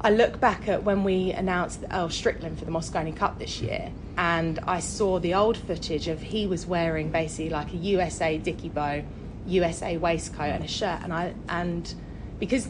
I 0.00 0.10
look 0.10 0.38
back 0.38 0.68
at 0.68 0.84
when 0.84 1.02
we 1.02 1.32
announced 1.32 1.82
Earl 1.90 2.10
Strickland 2.10 2.58
for 2.58 2.64
the 2.64 2.70
Mosconi 2.70 3.16
Cup 3.16 3.40
this 3.40 3.60
year, 3.60 3.90
and 4.16 4.58
I 4.60 4.80
saw 4.80 5.18
the 5.18 5.34
old 5.34 5.56
footage 5.56 6.08
of 6.08 6.22
he 6.22 6.46
was 6.46 6.66
wearing 6.66 7.10
basically 7.10 7.50
like 7.50 7.72
a 7.72 7.76
USA 7.76 8.38
Dicky 8.38 8.68
Bow, 8.68 9.02
USA 9.46 9.96
waistcoat 9.96 10.50
and 10.50 10.64
a 10.64 10.68
shirt, 10.68 11.00
and 11.02 11.12
I 11.12 11.34
and 11.48 11.94
because 12.38 12.68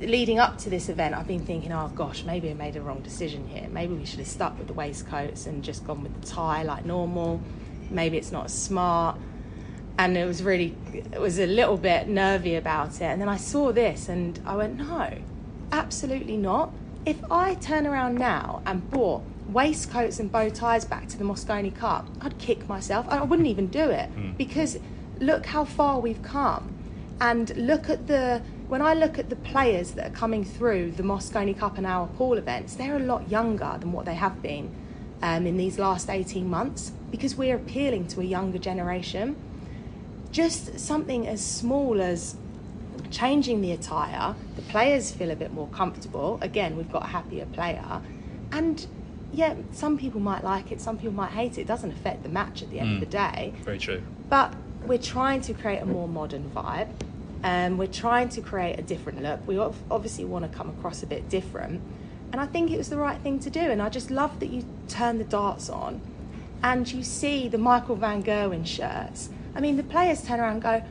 leading 0.00 0.38
up 0.38 0.58
to 0.58 0.70
this 0.70 0.88
event, 0.88 1.14
I've 1.14 1.26
been 1.26 1.44
thinking, 1.44 1.72
oh 1.72 1.88
gosh, 1.94 2.24
maybe 2.24 2.50
I 2.50 2.54
made 2.54 2.76
a 2.76 2.80
wrong 2.80 3.00
decision 3.00 3.48
here. 3.48 3.68
Maybe 3.68 3.94
we 3.94 4.04
should 4.04 4.20
have 4.20 4.28
stuck 4.28 4.56
with 4.58 4.68
the 4.68 4.72
waistcoats 4.72 5.46
and 5.46 5.62
just 5.62 5.84
gone 5.84 6.02
with 6.02 6.20
the 6.20 6.26
tie 6.26 6.62
like 6.62 6.84
normal. 6.84 7.40
Maybe 7.90 8.16
it's 8.16 8.32
not 8.32 8.50
smart. 8.50 9.18
And 9.98 10.16
it 10.16 10.24
was 10.24 10.42
really, 10.42 10.76
it 10.92 11.20
was 11.20 11.38
a 11.38 11.46
little 11.46 11.76
bit 11.76 12.08
nervy 12.08 12.54
about 12.54 12.94
it. 12.96 13.02
And 13.02 13.20
then 13.20 13.28
I 13.28 13.36
saw 13.36 13.72
this 13.72 14.08
and 14.08 14.40
I 14.46 14.56
went, 14.56 14.76
no, 14.76 15.18
absolutely 15.72 16.36
not. 16.36 16.72
If 17.04 17.18
I 17.30 17.54
turn 17.56 17.86
around 17.86 18.14
now 18.14 18.62
and 18.64 18.88
bought 18.90 19.22
waistcoats 19.48 20.18
and 20.18 20.30
bow 20.30 20.48
ties 20.48 20.84
back 20.84 21.08
to 21.08 21.18
the 21.18 21.24
Mosconi 21.24 21.74
Cup, 21.74 22.08
I'd 22.20 22.38
kick 22.38 22.68
myself. 22.68 23.06
I 23.08 23.22
wouldn't 23.22 23.48
even 23.48 23.66
do 23.68 23.90
it 23.90 24.14
mm. 24.14 24.36
because 24.36 24.78
look 25.18 25.46
how 25.46 25.64
far 25.64 26.00
we've 26.00 26.22
come. 26.22 26.74
And 27.20 27.54
look 27.56 27.88
at 27.88 28.08
the, 28.08 28.42
when 28.68 28.82
I 28.82 28.94
look 28.94 29.18
at 29.18 29.30
the 29.30 29.36
players 29.36 29.92
that 29.92 30.06
are 30.08 30.14
coming 30.14 30.44
through 30.44 30.92
the 30.92 31.02
Mosconi 31.02 31.56
Cup 31.56 31.78
and 31.78 31.86
our 31.86 32.08
pool 32.08 32.36
events, 32.36 32.74
they're 32.74 32.96
a 32.96 33.00
lot 33.00 33.30
younger 33.30 33.76
than 33.78 33.92
what 33.92 34.06
they 34.06 34.14
have 34.14 34.42
been 34.42 34.74
um, 35.22 35.46
in 35.46 35.56
these 35.56 35.78
last 35.78 36.10
18 36.10 36.48
months 36.48 36.92
because 37.10 37.36
we're 37.36 37.56
appealing 37.56 38.08
to 38.08 38.20
a 38.20 38.24
younger 38.24 38.58
generation. 38.58 39.36
Just 40.32 40.80
something 40.80 41.28
as 41.28 41.44
small 41.44 42.00
as 42.00 42.36
changing 43.10 43.60
the 43.60 43.72
attire, 43.72 44.34
the 44.56 44.62
players 44.62 45.12
feel 45.12 45.30
a 45.30 45.36
bit 45.36 45.52
more 45.52 45.68
comfortable. 45.68 46.38
Again, 46.40 46.76
we've 46.76 46.90
got 46.90 47.04
a 47.04 47.08
happier 47.08 47.46
player. 47.46 48.00
And 48.50 48.86
yeah, 49.32 49.54
some 49.72 49.98
people 49.98 50.20
might 50.20 50.44
like 50.44 50.72
it, 50.72 50.80
some 50.80 50.96
people 50.96 51.12
might 51.12 51.30
hate 51.30 51.58
it. 51.58 51.62
It 51.62 51.66
doesn't 51.66 51.90
affect 51.90 52.22
the 52.22 52.28
match 52.28 52.62
at 52.62 52.70
the 52.70 52.80
end 52.80 52.90
mm. 52.90 52.94
of 52.94 53.00
the 53.00 53.06
day. 53.06 53.54
Very 53.62 53.78
true. 53.78 54.02
But 54.28 54.54
we're 54.84 54.98
trying 54.98 55.40
to 55.42 55.54
create 55.54 55.80
a 55.80 55.86
more 55.86 56.08
modern 56.08 56.50
vibe. 56.50 56.88
Um, 57.44 57.78
we're 57.78 57.86
trying 57.86 58.28
to 58.30 58.40
create 58.40 58.78
a 58.78 58.82
different 58.82 59.22
look. 59.22 59.46
We 59.46 59.58
obviously 59.58 60.24
want 60.24 60.50
to 60.50 60.56
come 60.56 60.68
across 60.68 61.02
a 61.02 61.06
bit 61.06 61.28
different. 61.28 61.80
And 62.30 62.40
I 62.40 62.46
think 62.46 62.70
it 62.70 62.78
was 62.78 62.88
the 62.88 62.96
right 62.96 63.20
thing 63.20 63.40
to 63.40 63.50
do. 63.50 63.60
And 63.60 63.82
I 63.82 63.88
just 63.88 64.10
love 64.10 64.38
that 64.40 64.50
you 64.50 64.64
turn 64.88 65.18
the 65.18 65.24
darts 65.24 65.68
on 65.68 66.00
and 66.62 66.90
you 66.90 67.02
see 67.02 67.48
the 67.48 67.58
Michael 67.58 67.96
Van 67.96 68.22
Gerwen 68.22 68.66
shirts. 68.66 69.28
I 69.54 69.60
mean, 69.60 69.76
the 69.76 69.82
players 69.82 70.22
turn 70.22 70.40
around 70.40 70.52
and 70.52 70.62
go, 70.62 70.82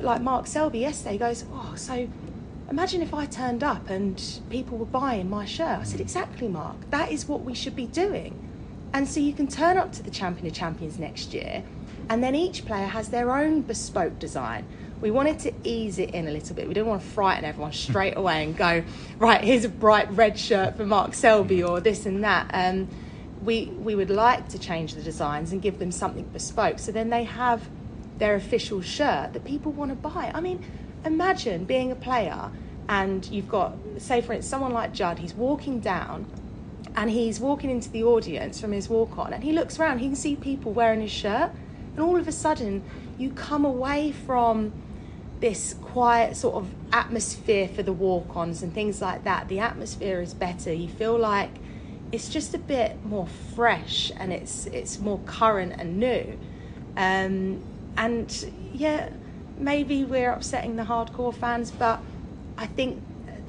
like 0.00 0.20
Mark 0.20 0.46
Selby 0.46 0.80
yesterday 0.80 1.16
goes, 1.16 1.44
oh, 1.52 1.74
so 1.76 2.08
imagine 2.74 3.02
if 3.02 3.14
I 3.14 3.24
turned 3.26 3.62
up 3.62 3.88
and 3.88 4.20
people 4.50 4.76
were 4.76 4.84
buying 4.84 5.30
my 5.30 5.44
shirt. 5.44 5.78
I 5.78 5.84
said, 5.84 6.00
exactly, 6.00 6.48
Mark. 6.48 6.74
That 6.90 7.12
is 7.12 7.28
what 7.28 7.42
we 7.42 7.54
should 7.54 7.76
be 7.76 7.86
doing. 7.86 8.36
And 8.92 9.08
so 9.08 9.20
you 9.20 9.32
can 9.32 9.46
turn 9.46 9.76
up 9.76 9.92
to 9.92 10.02
the 10.02 10.10
Champion 10.10 10.48
of 10.48 10.54
Champions 10.54 10.98
next 10.98 11.32
year, 11.32 11.62
and 12.08 12.20
then 12.20 12.34
each 12.34 12.66
player 12.66 12.86
has 12.86 13.10
their 13.10 13.30
own 13.30 13.62
bespoke 13.62 14.18
design. 14.18 14.66
We 15.00 15.12
wanted 15.12 15.38
to 15.40 15.54
ease 15.62 16.00
it 16.00 16.10
in 16.10 16.26
a 16.26 16.32
little 16.32 16.56
bit. 16.56 16.66
We 16.66 16.74
didn't 16.74 16.88
want 16.88 17.02
to 17.02 17.06
frighten 17.06 17.44
everyone 17.44 17.72
straight 17.72 18.16
away 18.16 18.42
and 18.42 18.56
go, 18.56 18.82
right, 19.18 19.44
here's 19.44 19.64
a 19.64 19.68
bright 19.68 20.10
red 20.10 20.36
shirt 20.36 20.76
for 20.76 20.84
Mark 20.84 21.14
Selby 21.14 21.62
or 21.62 21.78
this 21.78 22.06
and 22.06 22.24
that. 22.24 22.50
Um, 22.52 22.88
we, 23.44 23.66
we 23.66 23.94
would 23.94 24.10
like 24.10 24.48
to 24.48 24.58
change 24.58 24.94
the 24.94 25.02
designs 25.02 25.52
and 25.52 25.62
give 25.62 25.78
them 25.78 25.92
something 25.92 26.24
bespoke. 26.24 26.80
So 26.80 26.90
then 26.90 27.10
they 27.10 27.22
have 27.22 27.68
their 28.18 28.34
official 28.34 28.82
shirt 28.82 29.32
that 29.32 29.44
people 29.44 29.70
want 29.70 29.92
to 29.92 29.96
buy. 29.96 30.32
I 30.34 30.40
mean, 30.40 30.64
imagine 31.04 31.66
being 31.66 31.92
a 31.92 31.96
player 31.96 32.50
and 32.88 33.24
you've 33.26 33.48
got, 33.48 33.76
say, 33.98 34.20
for 34.20 34.32
instance, 34.32 34.46
someone 34.46 34.72
like 34.72 34.92
Judd, 34.92 35.18
he's 35.18 35.34
walking 35.34 35.80
down 35.80 36.26
and 36.96 37.10
he's 37.10 37.40
walking 37.40 37.70
into 37.70 37.90
the 37.90 38.04
audience 38.04 38.60
from 38.60 38.72
his 38.72 38.88
walk 38.88 39.18
on 39.18 39.32
and 39.32 39.42
he 39.42 39.52
looks 39.52 39.78
around, 39.78 39.98
he 39.98 40.06
can 40.06 40.16
see 40.16 40.36
people 40.36 40.72
wearing 40.72 41.00
his 41.00 41.10
shirt, 41.10 41.50
and 41.92 42.00
all 42.00 42.16
of 42.16 42.28
a 42.28 42.32
sudden 42.32 42.82
you 43.18 43.30
come 43.30 43.64
away 43.64 44.12
from 44.12 44.72
this 45.40 45.74
quiet 45.74 46.36
sort 46.36 46.54
of 46.54 46.68
atmosphere 46.92 47.68
for 47.68 47.82
the 47.82 47.92
walk 47.92 48.36
ons 48.36 48.62
and 48.62 48.72
things 48.72 49.00
like 49.02 49.24
that. 49.24 49.48
The 49.48 49.58
atmosphere 49.58 50.20
is 50.20 50.32
better. 50.32 50.72
You 50.72 50.88
feel 50.88 51.18
like 51.18 51.50
it's 52.12 52.28
just 52.28 52.54
a 52.54 52.58
bit 52.58 53.04
more 53.04 53.26
fresh 53.54 54.12
and 54.16 54.32
it's 54.32 54.66
it's 54.66 54.98
more 55.00 55.18
current 55.26 55.74
and 55.76 55.98
new. 55.98 56.38
Um, 56.96 57.62
and 57.96 58.52
yeah, 58.72 59.10
maybe 59.58 60.04
we're 60.04 60.32
upsetting 60.32 60.76
the 60.76 60.84
hardcore 60.84 61.34
fans, 61.34 61.70
but 61.70 62.00
I 62.56 62.66
think 62.66 63.02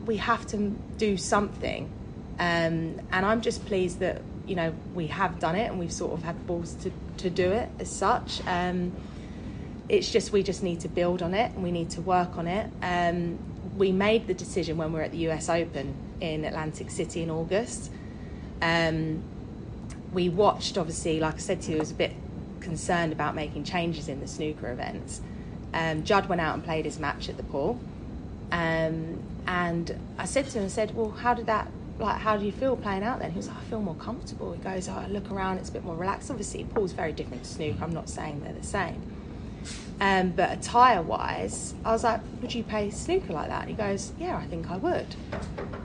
we 0.06 0.18
have 0.18 0.46
to 0.48 0.76
do 0.98 1.18
something. 1.18 1.92
Um, 2.38 3.00
and 3.12 3.26
I'm 3.26 3.42
just 3.42 3.66
pleased 3.66 4.00
that 4.00 4.22
you 4.46 4.56
know 4.56 4.76
we 4.94 5.08
have 5.08 5.40
done 5.40 5.56
it 5.56 5.72
and 5.72 5.80
we've 5.80 5.92
sort 5.92 6.14
of 6.14 6.24
had 6.24 6.46
balls 6.46 6.74
to, 6.76 6.92
to 7.18 7.30
do 7.30 7.52
it 7.52 7.70
as 7.80 7.90
such. 7.90 8.42
Um, 8.46 8.94
it's 9.88 10.12
just 10.12 10.32
we 10.32 10.44
just 10.44 10.64
need 10.64 10.82
to 10.82 10.90
build 10.90 11.22
on 11.22 11.34
it 11.34 11.52
and 11.54 11.64
we 11.64 11.72
need 11.72 11.90
to 11.92 12.02
work 12.02 12.38
on 12.38 12.48
it. 12.48 12.70
Um, 12.82 13.38
we 13.78 13.92
made 13.92 14.28
the 14.28 14.34
decision 14.34 14.78
when 14.78 14.92
we 14.92 15.00
were 15.00 15.06
at 15.06 15.12
the 15.12 15.30
US 15.30 15.50
Open 15.50 15.94
in 16.22 16.46
Atlantic 16.46 16.90
City 16.90 17.22
in 17.22 17.30
August. 17.30 17.92
Um, 18.62 19.24
we 20.14 20.30
watched, 20.30 20.78
obviously, 20.78 21.20
like 21.20 21.36
I 21.36 21.40
said 21.40 21.62
to 21.64 21.72
you, 21.72 21.78
I 21.78 21.80
was 21.82 21.92
a 21.92 21.96
bit 21.96 22.14
concerned 22.62 23.12
about 23.12 23.36
making 23.36 23.66
changes 23.66 24.08
in 24.08 24.22
the 24.22 24.28
snooker 24.28 24.72
events. 24.72 25.22
Um, 25.74 26.04
Judd 26.04 26.30
went 26.30 26.42
out 26.42 26.56
and 26.56 26.64
played 26.64 26.86
his 26.86 27.00
match 27.00 27.28
at 27.28 27.38
the 27.38 27.44
pool. 27.44 27.80
Um, 28.52 29.22
and 29.48 30.00
I 30.18 30.26
said 30.26 30.46
to 30.48 30.60
him, 30.60 30.66
I 30.66 30.70
said, 30.70 30.96
well, 30.96 31.12
how 31.12 31.34
did 31.34 31.46
that, 31.48 31.70
like, 32.00 32.20
how 32.20 32.38
do 32.38 32.46
you 32.46 32.52
feel 32.52 32.76
playing 32.76 33.04
out 33.04 33.20
then? 33.20 33.32
He 33.32 33.38
was 33.38 33.48
like, 33.48 33.58
I 33.58 33.62
feel 33.62 33.82
more 33.82 33.96
comfortable. 33.96 34.54
He 34.54 34.60
goes, 34.60 34.88
oh, 34.90 34.94
I 34.94 35.08
look 35.08 35.32
around, 35.32 35.58
it's 35.58 35.70
a 35.70 35.74
bit 35.74 35.84
more 35.84 35.96
relaxed. 35.96 36.30
Obviously, 36.30 36.64
pool's 36.64 36.92
very 36.92 37.12
different 37.12 37.44
to 37.44 37.50
snooker. 37.50 37.84
I'm 37.84 37.94
not 37.94 38.10
saying 38.10 38.42
they're 38.44 38.54
the 38.54 38.66
same. 38.66 39.02
Um, 40.02 40.32
but 40.32 40.52
attire 40.52 41.02
wise, 41.02 41.74
I 41.86 41.92
was 41.92 42.04
like, 42.04 42.20
would 42.42 42.54
you 42.54 42.64
play 42.64 42.90
snooker 42.90 43.34
like 43.34 43.48
that? 43.48 43.62
And 43.62 43.70
he 43.70 43.76
goes, 43.76 44.12
yeah, 44.20 44.36
I 44.38 44.46
think 44.46 44.70
I 44.70 44.78
would. 44.78 45.16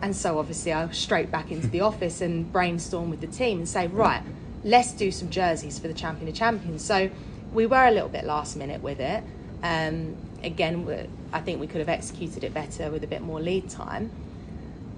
And 0.03 0.15
so 0.15 0.39
obviously 0.39 0.73
I 0.73 0.85
was 0.85 0.99
straight 0.99 1.31
back 1.31 1.51
into 1.53 1.69
the 1.69 1.81
office 1.83 2.21
and 2.21 2.51
brainstorm 2.53 3.11
with 3.11 3.21
the 3.21 3.29
team 3.29 3.59
and 3.59 3.69
say, 3.69 3.87
right, 3.87 4.23
let's 4.65 4.93
do 4.93 5.11
some 5.13 5.31
jerseys 5.31 5.79
for 5.79 5.89
the 5.89 5.95
Champion 5.95 6.29
of 6.29 6.35
Champions. 6.35 6.85
So 6.85 7.11
we 7.53 7.67
were 7.67 7.87
a 7.87 7.91
little 7.91 8.09
bit 8.09 8.25
last 8.25 8.57
minute 8.57 8.83
with 8.83 9.01
it. 9.01 9.23
Um, 9.63 10.17
again, 10.43 11.09
I 11.33 11.41
think 11.41 11.61
we 11.61 11.67
could 11.67 11.81
have 11.81 11.89
executed 11.89 12.45
it 12.45 12.55
better 12.55 12.91
with 12.91 13.05
a 13.05 13.07
bit 13.07 13.23
more 13.23 13.41
lead 13.41 13.69
time. 13.69 14.11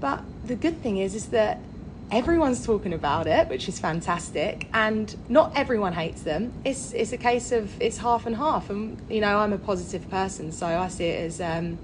But 0.01 0.23
the 0.45 0.57
good 0.57 0.83
thing 0.83 0.99
is, 0.99 1.15
is 1.15 1.27
that 1.27 1.59
everyone's 2.11 2.65
talking 2.65 2.93
about 2.93 3.27
it, 3.27 3.49
which 3.49 3.69
is 3.69 3.79
fantastic, 3.79 4.69
and 4.75 5.17
not 5.29 5.53
everyone 5.57 5.93
hates 5.93 6.23
them. 6.23 6.53
It's 6.65 6.93
it's 6.93 7.13
a 7.13 7.17
case 7.17 7.53
of 7.53 7.81
it's 7.81 7.99
half 7.99 8.27
and 8.27 8.37
half, 8.37 8.71
and 8.71 9.01
you 9.09 9.21
know 9.21 9.39
I'm 9.39 9.53
a 9.53 9.59
positive 9.59 10.09
person, 10.11 10.53
so 10.53 10.67
I 10.67 10.89
see 10.89 11.07
it 11.07 11.25
as 11.25 11.41
um, 11.41 11.79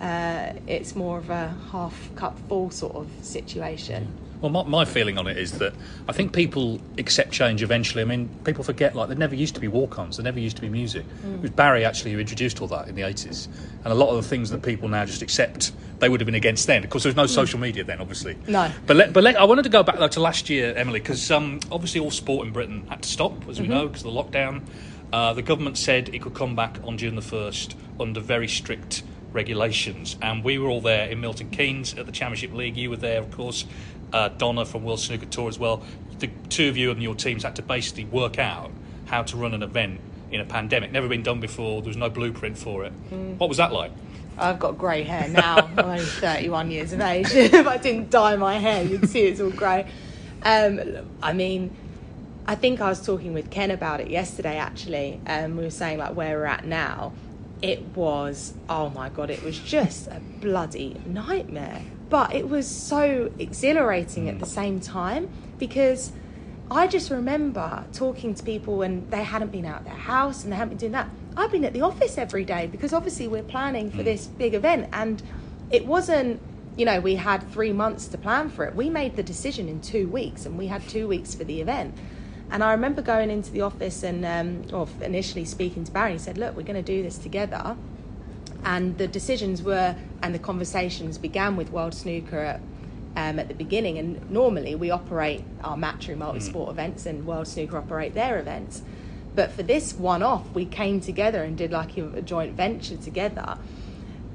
uh, 0.00 0.54
it's 0.66 0.96
more 0.96 1.18
of 1.18 1.30
a 1.30 1.54
half 1.70 2.10
cup 2.16 2.38
full 2.48 2.70
sort 2.70 2.96
of 2.96 3.08
situation. 3.22 4.08
Well, 4.40 4.50
my, 4.50 4.62
my, 4.62 4.84
feeling 4.84 5.18
on 5.18 5.26
it 5.26 5.36
is 5.36 5.58
that 5.58 5.74
I 6.08 6.12
think 6.12 6.32
people 6.32 6.80
accept 6.96 7.30
change 7.30 7.62
eventually. 7.62 8.02
I 8.02 8.06
mean, 8.06 8.28
people 8.44 8.64
forget 8.64 8.94
like 8.94 9.08
there 9.08 9.16
never 9.16 9.34
used 9.34 9.54
to 9.54 9.60
be 9.60 9.68
walk-ons, 9.68 10.16
there 10.16 10.24
never 10.24 10.40
used 10.40 10.56
to 10.56 10.62
be 10.62 10.68
music. 10.68 11.04
Mm. 11.24 11.36
It 11.36 11.42
was 11.42 11.50
Barry 11.50 11.84
actually 11.84 12.12
who 12.12 12.18
introduced 12.18 12.60
all 12.60 12.68
that 12.68 12.88
in 12.88 12.94
the 12.94 13.02
eighties, 13.02 13.48
and 13.84 13.92
a 13.92 13.94
lot 13.94 14.08
of 14.08 14.16
the 14.16 14.28
things 14.28 14.50
that 14.50 14.62
people 14.62 14.88
now 14.88 15.04
just 15.04 15.22
accept 15.22 15.72
they 15.98 16.08
would 16.08 16.20
have 16.20 16.26
been 16.26 16.34
against 16.34 16.66
then. 16.66 16.82
Of 16.82 16.90
course, 16.90 17.04
there 17.04 17.10
was 17.10 17.16
no 17.16 17.24
mm. 17.24 17.28
social 17.28 17.60
media 17.60 17.84
then, 17.84 18.00
obviously. 18.00 18.36
No. 18.48 18.72
But 18.86 18.96
let, 18.96 19.12
but 19.12 19.22
let, 19.22 19.36
I 19.36 19.44
wanted 19.44 19.64
to 19.64 19.68
go 19.68 19.82
back 19.82 19.98
though 19.98 20.08
to 20.08 20.20
last 20.20 20.48
year, 20.48 20.74
Emily, 20.74 21.00
because 21.00 21.30
um, 21.30 21.60
obviously 21.70 22.00
all 22.00 22.10
sport 22.10 22.46
in 22.46 22.52
Britain 22.52 22.86
had 22.88 23.02
to 23.02 23.08
stop, 23.08 23.48
as 23.48 23.60
we 23.60 23.66
mm-hmm. 23.66 23.74
know, 23.74 23.88
because 23.88 24.04
of 24.04 24.12
the 24.12 24.22
lockdown. 24.22 24.62
Uh, 25.12 25.34
the 25.34 25.42
government 25.42 25.76
said 25.76 26.08
it 26.14 26.22
could 26.22 26.34
come 26.34 26.54
back 26.54 26.78
on 26.84 26.96
June 26.96 27.16
the 27.16 27.22
first 27.22 27.76
under 27.98 28.20
very 28.20 28.48
strict 28.48 29.02
regulations. 29.32 30.16
And 30.22 30.42
we 30.44 30.58
were 30.58 30.68
all 30.68 30.80
there 30.80 31.08
in 31.08 31.20
Milton 31.20 31.50
Keynes 31.50 31.94
at 31.94 32.06
the 32.06 32.12
Championship 32.12 32.52
League. 32.52 32.76
You 32.76 32.90
were 32.90 32.96
there, 32.96 33.18
of 33.18 33.30
course. 33.30 33.64
Uh, 34.12 34.28
Donna 34.28 34.64
from 34.64 34.84
World 34.84 35.00
Snooker 35.00 35.26
Tour 35.26 35.48
as 35.48 35.58
well. 35.58 35.82
The 36.18 36.30
two 36.48 36.68
of 36.68 36.76
you 36.76 36.90
and 36.90 37.02
your 37.02 37.14
teams 37.14 37.44
had 37.44 37.56
to 37.56 37.62
basically 37.62 38.04
work 38.04 38.38
out 38.38 38.70
how 39.06 39.22
to 39.22 39.36
run 39.36 39.54
an 39.54 39.62
event 39.62 40.00
in 40.30 40.40
a 40.40 40.44
pandemic. 40.44 40.92
Never 40.92 41.08
been 41.08 41.22
done 41.22 41.40
before. 41.40 41.82
There 41.82 41.88
was 41.88 41.96
no 41.96 42.10
blueprint 42.10 42.58
for 42.58 42.84
it. 42.84 42.92
Mm. 43.10 43.38
What 43.38 43.48
was 43.48 43.58
that 43.58 43.72
like? 43.72 43.92
I've 44.38 44.58
got 44.58 44.78
grey 44.78 45.02
hair 45.02 45.28
now. 45.28 45.56
I'm 45.76 45.78
only 45.78 46.04
31 46.04 46.70
years 46.70 46.92
of 46.92 47.00
age. 47.00 47.28
if 47.32 47.66
I 47.66 47.76
didn't 47.76 48.10
dye 48.10 48.36
my 48.36 48.58
hair, 48.58 48.84
you'd 48.84 49.08
see 49.08 49.22
it's 49.22 49.40
all 49.40 49.50
grey. 49.50 49.86
Um, 50.42 50.80
I 51.22 51.32
mean, 51.32 51.76
I 52.46 52.54
think 52.54 52.80
I 52.80 52.88
was 52.88 53.04
talking 53.04 53.34
with 53.34 53.50
Ken 53.50 53.70
about 53.70 54.00
it 54.00 54.08
yesterday. 54.08 54.56
Actually, 54.56 55.20
um, 55.26 55.56
we 55.56 55.64
were 55.64 55.70
saying 55.70 55.98
like 55.98 56.14
where 56.14 56.38
we're 56.38 56.46
at 56.46 56.64
now, 56.64 57.12
it 57.62 57.84
was 57.94 58.54
oh 58.68 58.88
my 58.90 59.08
god 59.08 59.30
it 59.30 59.42
was 59.42 59.58
just 59.58 60.06
a 60.08 60.20
bloody 60.40 61.00
nightmare 61.06 61.82
but 62.08 62.34
it 62.34 62.48
was 62.48 62.66
so 62.66 63.30
exhilarating 63.38 64.28
at 64.28 64.38
the 64.40 64.46
same 64.46 64.80
time 64.80 65.28
because 65.58 66.12
I 66.70 66.86
just 66.86 67.10
remember 67.10 67.84
talking 67.92 68.34
to 68.34 68.42
people 68.44 68.76
when 68.76 69.08
they 69.10 69.24
hadn't 69.24 69.50
been 69.50 69.64
out 69.64 69.80
of 69.80 69.84
their 69.84 69.94
house 69.94 70.44
and 70.44 70.52
they 70.52 70.56
hadn't 70.56 70.70
been 70.70 70.78
doing 70.78 70.92
that. 70.92 71.08
I've 71.36 71.50
been 71.50 71.64
at 71.64 71.72
the 71.72 71.82
office 71.82 72.16
every 72.16 72.44
day 72.44 72.68
because 72.68 72.92
obviously 72.92 73.26
we're 73.26 73.42
planning 73.42 73.90
for 73.90 73.98
mm. 73.98 74.04
this 74.04 74.26
big 74.26 74.54
event 74.54 74.88
and 74.92 75.22
it 75.70 75.86
wasn't 75.86 76.40
you 76.76 76.84
know 76.84 77.00
we 77.00 77.16
had 77.16 77.48
3 77.52 77.72
months 77.72 78.06
to 78.08 78.18
plan 78.18 78.50
for 78.50 78.64
it. 78.64 78.74
We 78.74 78.88
made 78.88 79.16
the 79.16 79.22
decision 79.22 79.68
in 79.68 79.80
2 79.80 80.08
weeks 80.08 80.46
and 80.46 80.56
we 80.56 80.68
had 80.68 80.88
2 80.88 81.08
weeks 81.08 81.34
for 81.34 81.44
the 81.44 81.60
event. 81.60 81.96
And 82.50 82.64
I 82.64 82.72
remember 82.72 83.00
going 83.00 83.30
into 83.30 83.52
the 83.52 83.60
office 83.60 84.02
and, 84.02 84.24
um, 84.24 84.64
or 84.72 84.88
initially 85.02 85.44
speaking 85.44 85.84
to 85.84 85.92
Barry, 85.92 86.12
he 86.12 86.18
said, 86.18 86.36
Look, 86.36 86.56
we're 86.56 86.62
going 86.62 86.82
to 86.82 86.82
do 86.82 87.02
this 87.02 87.16
together. 87.16 87.76
And 88.64 88.98
the 88.98 89.06
decisions 89.06 89.62
were, 89.62 89.94
and 90.22 90.34
the 90.34 90.38
conversations 90.38 91.16
began 91.16 91.56
with 91.56 91.70
World 91.70 91.94
Snooker 91.94 92.40
at, 92.40 92.60
um, 93.16 93.38
at 93.38 93.48
the 93.48 93.54
beginning. 93.54 93.98
And 93.98 94.30
normally 94.30 94.74
we 94.74 94.90
operate 94.90 95.44
our 95.62 95.76
Matchroom 95.76 96.18
multi-sport 96.18 96.68
mm. 96.68 96.72
events 96.72 97.06
and 97.06 97.24
World 97.26 97.46
Snooker 97.46 97.78
operate 97.78 98.14
their 98.14 98.38
events. 98.38 98.82
But 99.34 99.52
for 99.52 99.62
this 99.62 99.94
one 99.94 100.22
off, 100.22 100.50
we 100.52 100.66
came 100.66 101.00
together 101.00 101.44
and 101.44 101.56
did 101.56 101.70
like 101.70 101.96
a, 101.96 102.08
a 102.14 102.22
joint 102.22 102.56
venture 102.56 102.96
together. 102.96 103.58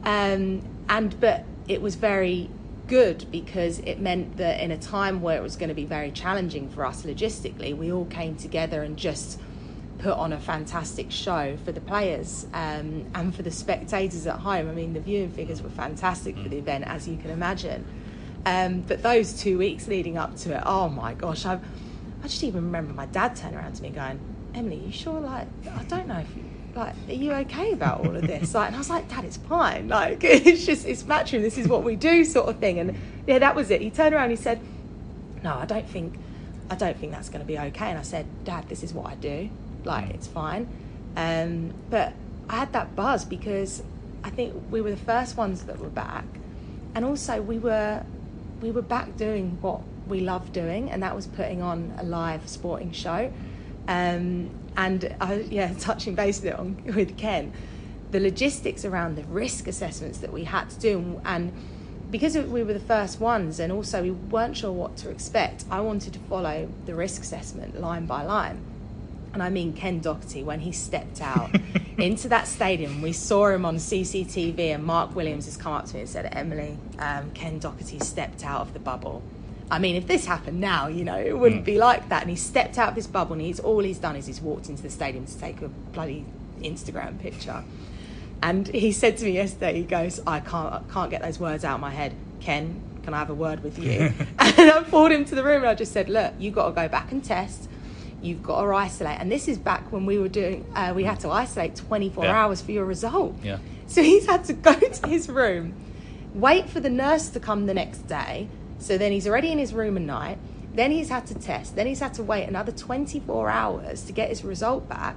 Um, 0.03 0.61
and 0.87 1.19
but 1.19 1.43
it 1.67 1.81
was 1.81 1.95
very 1.95 2.49
good 2.87 3.25
because 3.31 3.79
it 3.79 3.99
meant 3.99 4.37
that 4.37 4.61
in 4.61 4.71
a 4.71 4.77
time 4.77 5.21
where 5.21 5.37
it 5.37 5.43
was 5.43 5.55
going 5.55 5.69
to 5.69 5.75
be 5.75 5.85
very 5.85 6.11
challenging 6.11 6.69
for 6.69 6.85
us 6.85 7.03
logistically, 7.03 7.75
we 7.75 7.91
all 7.91 8.05
came 8.05 8.35
together 8.35 8.83
and 8.83 8.97
just 8.97 9.39
put 9.97 10.13
on 10.13 10.33
a 10.33 10.39
fantastic 10.39 11.11
show 11.11 11.57
for 11.63 11.71
the 11.71 11.81
players 11.81 12.45
um, 12.53 13.05
and 13.15 13.33
for 13.33 13.41
the 13.41 13.51
spectators 13.51 14.27
at 14.27 14.39
home. 14.39 14.69
I 14.69 14.73
mean, 14.73 14.93
the 14.93 14.99
viewing 14.99 15.31
figures 15.31 15.61
were 15.61 15.69
fantastic 15.69 16.37
for 16.37 16.49
the 16.49 16.57
event, 16.57 16.85
as 16.85 17.07
you 17.07 17.17
can 17.17 17.31
imagine. 17.31 17.85
Um, 18.45 18.81
but 18.81 19.01
those 19.01 19.33
two 19.33 19.57
weeks 19.57 19.87
leading 19.87 20.17
up 20.17 20.35
to 20.37 20.55
it, 20.55 20.63
oh 20.65 20.89
my 20.89 21.13
gosh, 21.13 21.45
I, 21.45 21.59
I 22.23 22.27
just 22.27 22.43
even 22.43 22.65
remember 22.65 22.93
my 22.93 23.07
dad 23.07 23.35
turning 23.35 23.57
around 23.57 23.73
to 23.73 23.81
me 23.81 23.89
going, 23.89 24.19
Emily, 24.53 24.77
you 24.77 24.91
sure? 24.91 25.19
Like, 25.19 25.47
I 25.75 25.83
don't 25.85 26.07
know 26.07 26.19
if 26.19 26.35
you 26.35 26.43
like, 26.75 26.93
are 27.07 27.13
you 27.13 27.31
okay 27.31 27.71
about 27.71 28.05
all 28.05 28.15
of 28.15 28.27
this? 28.27 28.53
Like, 28.53 28.67
and 28.67 28.75
I 28.75 28.79
was 28.79 28.89
like, 28.89 29.07
Dad, 29.09 29.23
it's 29.23 29.37
fine. 29.37 29.87
Like, 29.87 30.19
it's 30.23 30.65
just, 30.65 30.85
it's 30.85 31.03
matchroom. 31.03 31.41
This 31.41 31.57
is 31.57 31.67
what 31.67 31.83
we 31.83 31.95
do, 31.95 32.25
sort 32.25 32.49
of 32.49 32.57
thing. 32.57 32.79
And 32.79 32.97
yeah, 33.25 33.39
that 33.39 33.55
was 33.55 33.71
it. 33.71 33.81
He 33.81 33.89
turned 33.89 34.13
around. 34.13 34.29
He 34.29 34.35
said, 34.35 34.59
No, 35.43 35.55
I 35.55 35.65
don't 35.65 35.87
think, 35.87 36.19
I 36.69 36.75
don't 36.75 36.97
think 36.97 37.13
that's 37.13 37.29
going 37.29 37.41
to 37.41 37.47
be 37.47 37.57
okay. 37.57 37.89
And 37.89 37.97
I 37.97 38.01
said, 38.01 38.25
Dad, 38.43 38.67
this 38.67 38.83
is 38.83 38.93
what 38.93 39.07
I 39.07 39.15
do. 39.15 39.49
Like, 39.85 40.09
it's 40.09 40.27
fine. 40.27 40.67
Um, 41.15 41.73
but 41.89 42.13
I 42.49 42.57
had 42.57 42.73
that 42.73 42.95
buzz 42.95 43.23
because 43.23 43.81
I 44.23 44.29
think 44.29 44.53
we 44.69 44.81
were 44.81 44.91
the 44.91 44.97
first 44.97 45.37
ones 45.37 45.63
that 45.63 45.79
were 45.79 45.89
back, 45.89 46.25
and 46.93 47.05
also 47.05 47.41
we 47.41 47.57
were, 47.57 48.03
we 48.61 48.71
were 48.71 48.81
back 48.81 49.15
doing 49.17 49.57
what 49.61 49.81
we 50.07 50.19
love 50.19 50.51
doing, 50.51 50.91
and 50.91 51.03
that 51.03 51.15
was 51.15 51.27
putting 51.27 51.61
on 51.61 51.93
a 51.99 52.03
live 52.03 52.49
sporting 52.49 52.91
show. 52.91 53.31
Um, 53.87 54.49
and 54.77 55.15
I, 55.21 55.35
yeah, 55.49 55.73
touching 55.79 56.15
base 56.15 56.43
on, 56.45 56.81
with 56.95 57.17
Ken, 57.17 57.53
the 58.11 58.19
logistics 58.19 58.85
around 58.85 59.15
the 59.15 59.23
risk 59.23 59.67
assessments 59.67 60.19
that 60.19 60.31
we 60.31 60.43
had 60.43 60.69
to 60.69 60.79
do, 60.79 61.21
and 61.25 61.51
because 62.11 62.37
we 62.37 62.63
were 62.63 62.73
the 62.73 62.79
first 62.79 63.19
ones, 63.19 63.59
and 63.59 63.71
also 63.71 64.01
we 64.01 64.11
weren't 64.11 64.55
sure 64.55 64.71
what 64.71 64.95
to 64.97 65.09
expect, 65.09 65.65
I 65.69 65.81
wanted 65.81 66.13
to 66.13 66.19
follow 66.19 66.69
the 66.85 66.95
risk 66.95 67.21
assessment 67.21 67.79
line 67.79 68.05
by 68.05 68.23
line. 68.23 68.61
And 69.33 69.43
I 69.43 69.49
mean 69.49 69.73
Ken 69.73 69.99
Doherty 69.99 70.43
when 70.43 70.61
he 70.61 70.71
stepped 70.71 71.21
out 71.21 71.53
into 71.97 72.29
that 72.29 72.47
stadium. 72.47 73.01
We 73.01 73.11
saw 73.11 73.49
him 73.49 73.65
on 73.65 73.77
CCTV, 73.77 74.59
and 74.75 74.83
Mark 74.85 75.13
Williams 75.13 75.45
has 75.45 75.57
come 75.57 75.73
up 75.73 75.87
to 75.87 75.95
me 75.95 76.01
and 76.01 76.09
said, 76.09 76.29
"Emily, 76.31 76.77
um, 76.99 77.31
Ken 77.31 77.59
Doherty 77.59 77.99
stepped 77.99 78.45
out 78.45 78.61
of 78.61 78.73
the 78.73 78.79
bubble." 78.79 79.21
I 79.71 79.79
mean, 79.79 79.95
if 79.95 80.05
this 80.05 80.25
happened 80.25 80.59
now, 80.59 80.87
you 80.87 81.03
know, 81.03 81.17
it 81.17 81.37
wouldn't 81.37 81.63
mm. 81.63 81.65
be 81.65 81.77
like 81.77 82.09
that. 82.09 82.21
And 82.21 82.29
he 82.29 82.35
stepped 82.35 82.77
out 82.77 82.89
of 82.89 82.95
this 82.95 83.07
bubble, 83.07 83.33
and 83.33 83.41
he's 83.41 83.59
all 83.59 83.79
he's 83.79 83.97
done 83.97 84.15
is 84.15 84.27
he's 84.27 84.41
walked 84.41 84.69
into 84.69 84.83
the 84.83 84.89
stadium 84.89 85.25
to 85.25 85.39
take 85.39 85.61
a 85.61 85.69
bloody 85.69 86.25
Instagram 86.59 87.19
picture. 87.19 87.63
And 88.43 88.67
he 88.67 88.91
said 88.91 89.17
to 89.17 89.25
me 89.25 89.31
yesterday, 89.31 89.73
he 89.73 89.83
goes, 89.83 90.21
"I 90.27 90.39
can't, 90.39 90.73
I 90.73 90.81
can't 90.91 91.09
get 91.09 91.21
those 91.21 91.39
words 91.39 91.63
out 91.63 91.75
of 91.75 91.81
my 91.81 91.89
head. 91.89 92.13
Ken, 92.41 92.79
can 93.03 93.13
I 93.13 93.19
have 93.19 93.31
a 93.31 93.33
word 93.33 93.63
with 93.63 93.79
you?" 93.79 93.91
and 94.39 94.71
I 94.71 94.83
pulled 94.83 95.11
him 95.11 95.25
to 95.25 95.35
the 95.35 95.43
room, 95.43 95.61
and 95.61 95.67
I 95.67 95.73
just 95.73 95.93
said, 95.93 96.09
"Look, 96.09 96.33
you 96.37 96.51
have 96.51 96.55
got 96.55 96.67
to 96.67 96.71
go 96.73 96.87
back 96.87 97.11
and 97.11 97.23
test." 97.23 97.69
You've 98.21 98.43
got 98.43 98.63
to 98.63 98.73
isolate, 98.73 99.19
and 99.19 99.31
this 99.31 99.47
is 99.47 99.57
back 99.57 99.91
when 99.91 100.05
we 100.05 100.17
were 100.17 100.29
doing. 100.29 100.65
Uh, 100.75 100.93
we 100.95 101.03
had 101.03 101.19
to 101.21 101.29
isolate 101.29 101.75
24 101.75 102.23
yeah. 102.23 102.31
hours 102.31 102.61
for 102.61 102.71
your 102.71 102.85
result. 102.85 103.35
Yeah. 103.43 103.57
So 103.87 104.01
he's 104.01 104.25
had 104.25 104.45
to 104.45 104.53
go 104.53 104.73
to 104.79 105.07
his 105.07 105.29
room, 105.29 105.73
wait 106.33 106.69
for 106.69 106.79
the 106.79 106.89
nurse 106.89 107.29
to 107.29 107.39
come 107.39 107.67
the 107.67 107.73
next 107.73 108.07
day, 108.07 108.47
So 108.79 108.97
then 108.97 109.11
he's 109.11 109.27
already 109.27 109.51
in 109.51 109.57
his 109.57 109.73
room 109.73 109.97
at 109.97 110.03
night. 110.03 110.37
Then 110.73 110.91
he's 110.91 111.09
had 111.09 111.25
to 111.27 111.33
test. 111.33 111.75
Then 111.75 111.87
he's 111.87 111.99
had 111.99 112.13
to 112.15 112.23
wait 112.23 112.47
another 112.47 112.71
24 112.71 113.49
hours 113.49 114.03
to 114.03 114.11
get 114.11 114.29
his 114.29 114.43
result 114.43 114.89
back 114.89 115.15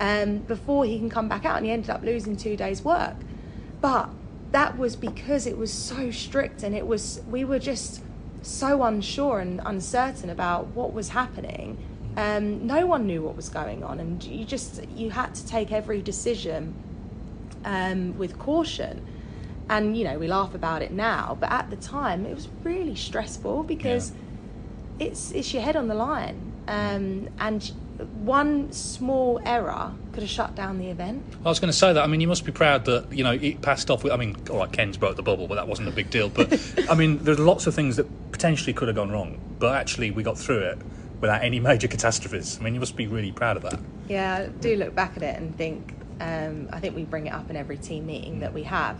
um, 0.00 0.38
before 0.38 0.84
he 0.84 0.98
can 0.98 1.10
come 1.10 1.28
back 1.28 1.44
out. 1.44 1.56
And 1.58 1.66
he 1.66 1.72
ended 1.72 1.90
up 1.90 2.02
losing 2.02 2.36
two 2.36 2.56
days' 2.56 2.82
work. 2.82 3.16
But 3.80 4.08
that 4.52 4.78
was 4.78 4.96
because 4.96 5.46
it 5.46 5.58
was 5.58 5.72
so 5.72 6.10
strict 6.10 6.62
and 6.62 6.74
it 6.74 6.86
was, 6.86 7.20
we 7.28 7.44
were 7.44 7.58
just 7.58 8.00
so 8.46 8.84
unsure 8.84 9.40
and 9.40 9.60
uncertain 9.64 10.30
about 10.30 10.68
what 10.68 10.92
was 10.92 11.10
happening. 11.10 11.76
Um, 12.16 12.66
no 12.66 12.86
one 12.86 13.06
knew 13.06 13.22
what 13.22 13.36
was 13.36 13.48
going 13.48 13.84
on, 13.84 14.00
and 14.00 14.24
you 14.24 14.46
just 14.46 14.82
you 14.88 15.10
had 15.10 15.34
to 15.34 15.46
take 15.46 15.70
every 15.70 16.00
decision 16.00 16.74
um, 17.64 18.16
with 18.16 18.38
caution. 18.38 19.06
And 19.68 19.96
you 19.96 20.04
know 20.04 20.18
we 20.18 20.28
laugh 20.28 20.54
about 20.54 20.82
it 20.82 20.92
now, 20.92 21.36
but 21.40 21.50
at 21.50 21.70
the 21.70 21.76
time 21.76 22.24
it 22.24 22.34
was 22.34 22.48
really 22.62 22.94
stressful 22.94 23.64
because 23.64 24.12
yeah. 24.98 25.06
it's 25.08 25.32
it's 25.32 25.52
your 25.52 25.62
head 25.62 25.74
on 25.74 25.88
the 25.88 25.94
line, 25.94 26.52
um, 26.68 27.28
and 27.40 27.72
one 27.98 28.70
small 28.72 29.40
error 29.44 29.92
could 30.12 30.22
have 30.22 30.30
shut 30.30 30.54
down 30.54 30.78
the 30.78 30.88
event. 30.88 31.22
I 31.44 31.48
was 31.48 31.60
going 31.60 31.70
to 31.70 31.76
say 31.76 31.92
that. 31.92 32.02
I 32.02 32.06
mean, 32.06 32.20
you 32.20 32.28
must 32.28 32.44
be 32.44 32.52
proud 32.52 32.84
that 32.86 33.12
you 33.12 33.24
know 33.24 33.32
it 33.32 33.62
passed 33.62 33.90
off. 33.90 34.04
With, 34.04 34.12
I 34.12 34.16
mean, 34.16 34.36
all 34.50 34.58
right, 34.58 34.72
Ken's 34.72 34.96
broke 34.96 35.16
the 35.16 35.22
bubble, 35.22 35.48
but 35.48 35.56
that 35.56 35.68
wasn't 35.68 35.88
a 35.88 35.92
big 35.92 36.10
deal. 36.10 36.28
But 36.28 36.60
I 36.90 36.94
mean, 36.94 37.18
there's 37.18 37.38
lots 37.38 37.66
of 37.66 37.74
things 37.74 37.96
that 37.96 38.06
potentially 38.32 38.72
could 38.72 38.88
have 38.88 38.96
gone 38.96 39.10
wrong, 39.10 39.40
but 39.58 39.74
actually 39.74 40.10
we 40.10 40.22
got 40.22 40.38
through 40.38 40.60
it 40.60 40.78
without 41.20 41.42
any 41.42 41.60
major 41.60 41.88
catastrophes. 41.88 42.58
I 42.60 42.64
mean, 42.64 42.74
you 42.74 42.80
must 42.80 42.96
be 42.96 43.06
really 43.06 43.32
proud 43.32 43.56
of 43.56 43.62
that. 43.62 43.80
Yeah, 44.08 44.36
I 44.36 44.46
do 44.46 44.76
look 44.76 44.94
back 44.94 45.16
at 45.16 45.22
it 45.22 45.36
and 45.36 45.56
think. 45.56 45.94
Um, 46.18 46.70
I 46.72 46.80
think 46.80 46.96
we 46.96 47.04
bring 47.04 47.26
it 47.26 47.34
up 47.34 47.50
in 47.50 47.56
every 47.56 47.76
team 47.76 48.06
meeting 48.06 48.40
that 48.40 48.54
we 48.54 48.62
have. 48.62 48.98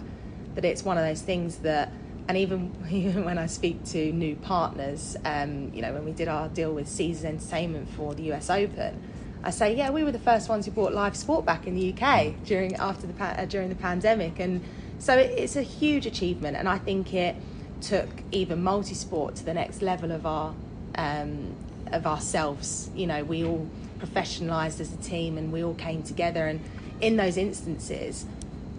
That 0.57 0.65
it's 0.65 0.85
one 0.85 0.99
of 0.99 1.05
those 1.05 1.23
things 1.23 1.59
that, 1.59 1.93
and 2.29 2.37
even 2.37 2.75
even 2.91 3.25
when 3.25 3.39
I 3.39 3.47
speak 3.47 3.85
to 3.87 4.13
new 4.13 4.37
partners, 4.37 5.17
um, 5.25 5.71
you 5.73 5.83
know, 5.83 5.93
when 5.93 6.05
we 6.05 6.13
did 6.13 6.29
our 6.29 6.49
deal 6.49 6.73
with 6.73 6.89
Caesars 6.89 7.25
Entertainment 7.25 7.89
for 7.91 8.15
the 8.15 8.33
US 8.33 8.51
Open, 8.51 9.01
I 9.45 9.51
say, 9.51 9.77
yeah, 9.77 9.91
we 9.91 10.03
were 10.03 10.13
the 10.13 10.19
first 10.19 10.49
ones 10.49 10.67
who 10.67 10.73
brought 10.73 10.93
live 10.93 11.17
sport 11.17 11.45
back 11.45 11.67
in 11.67 11.75
the 11.75 11.93
UK 11.93 12.35
during 12.45 12.75
after 12.77 13.07
the 13.07 13.23
uh, 13.23 13.45
during 13.45 13.69
the 13.69 13.77
pandemic, 13.77 14.41
and 14.41 14.63
so 14.99 15.17
it, 15.17 15.31
it's 15.39 15.57
a 15.57 15.63
huge 15.63 16.07
achievement, 16.07 16.57
and 16.57 16.69
I 16.69 16.79
think 16.79 17.15
it 17.15 17.37
took 17.81 18.09
even 18.33 18.63
multi-sport 18.63 19.37
to 19.37 19.45
the 19.45 19.55
next 19.55 19.83
level 19.83 20.11
of 20.11 20.27
our 20.27 20.55
um, 20.97 21.55
of 21.93 22.07
ourselves. 22.07 22.91
You 22.95 23.07
know, 23.07 23.25
we 23.25 23.45
all 23.45 23.69
professionalised 23.99 24.81
as 24.81 24.93
a 24.93 24.97
team 24.97 25.39
and 25.39 25.53
we 25.53 25.65
all 25.65 25.75
came 25.75 26.03
together. 26.03 26.47
And 26.47 26.61
in 27.01 27.17
those 27.17 27.37
instances, 27.37 28.27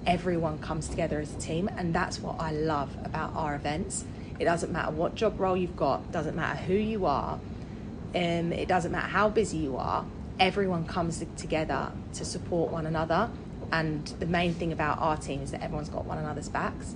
everyone 0.07 0.57
comes 0.59 0.87
together 0.87 1.19
as 1.19 1.33
a 1.33 1.37
team. 1.37 1.69
And 1.77 1.93
that's 1.93 2.19
what 2.19 2.39
I 2.39 2.51
love 2.51 2.95
about 3.03 3.35
our 3.35 3.53
events. 3.53 4.05
It 4.39 4.45
doesn't 4.45 4.71
matter 4.71 4.91
what 4.91 5.13
job 5.13 5.39
role 5.39 5.57
you've 5.57 5.75
got, 5.75 6.11
doesn't 6.11 6.35
matter 6.35 6.57
who 6.59 6.73
you 6.73 7.05
are, 7.05 7.39
um, 8.15 8.51
it 8.53 8.67
doesn't 8.67 8.91
matter 8.91 9.07
how 9.07 9.29
busy 9.29 9.57
you 9.57 9.77
are. 9.77 10.05
Everyone 10.39 10.85
comes 10.85 11.23
together 11.35 11.91
to 12.13 12.25
support 12.25 12.71
one 12.71 12.85
another. 12.85 13.29
And 13.71 14.07
the 14.19 14.25
main 14.25 14.53
thing 14.53 14.71
about 14.71 14.99
our 14.99 15.17
team 15.17 15.41
is 15.41 15.51
that 15.51 15.61
everyone's 15.61 15.89
got 15.89 16.05
one 16.05 16.17
another's 16.17 16.47
backs. 16.47 16.95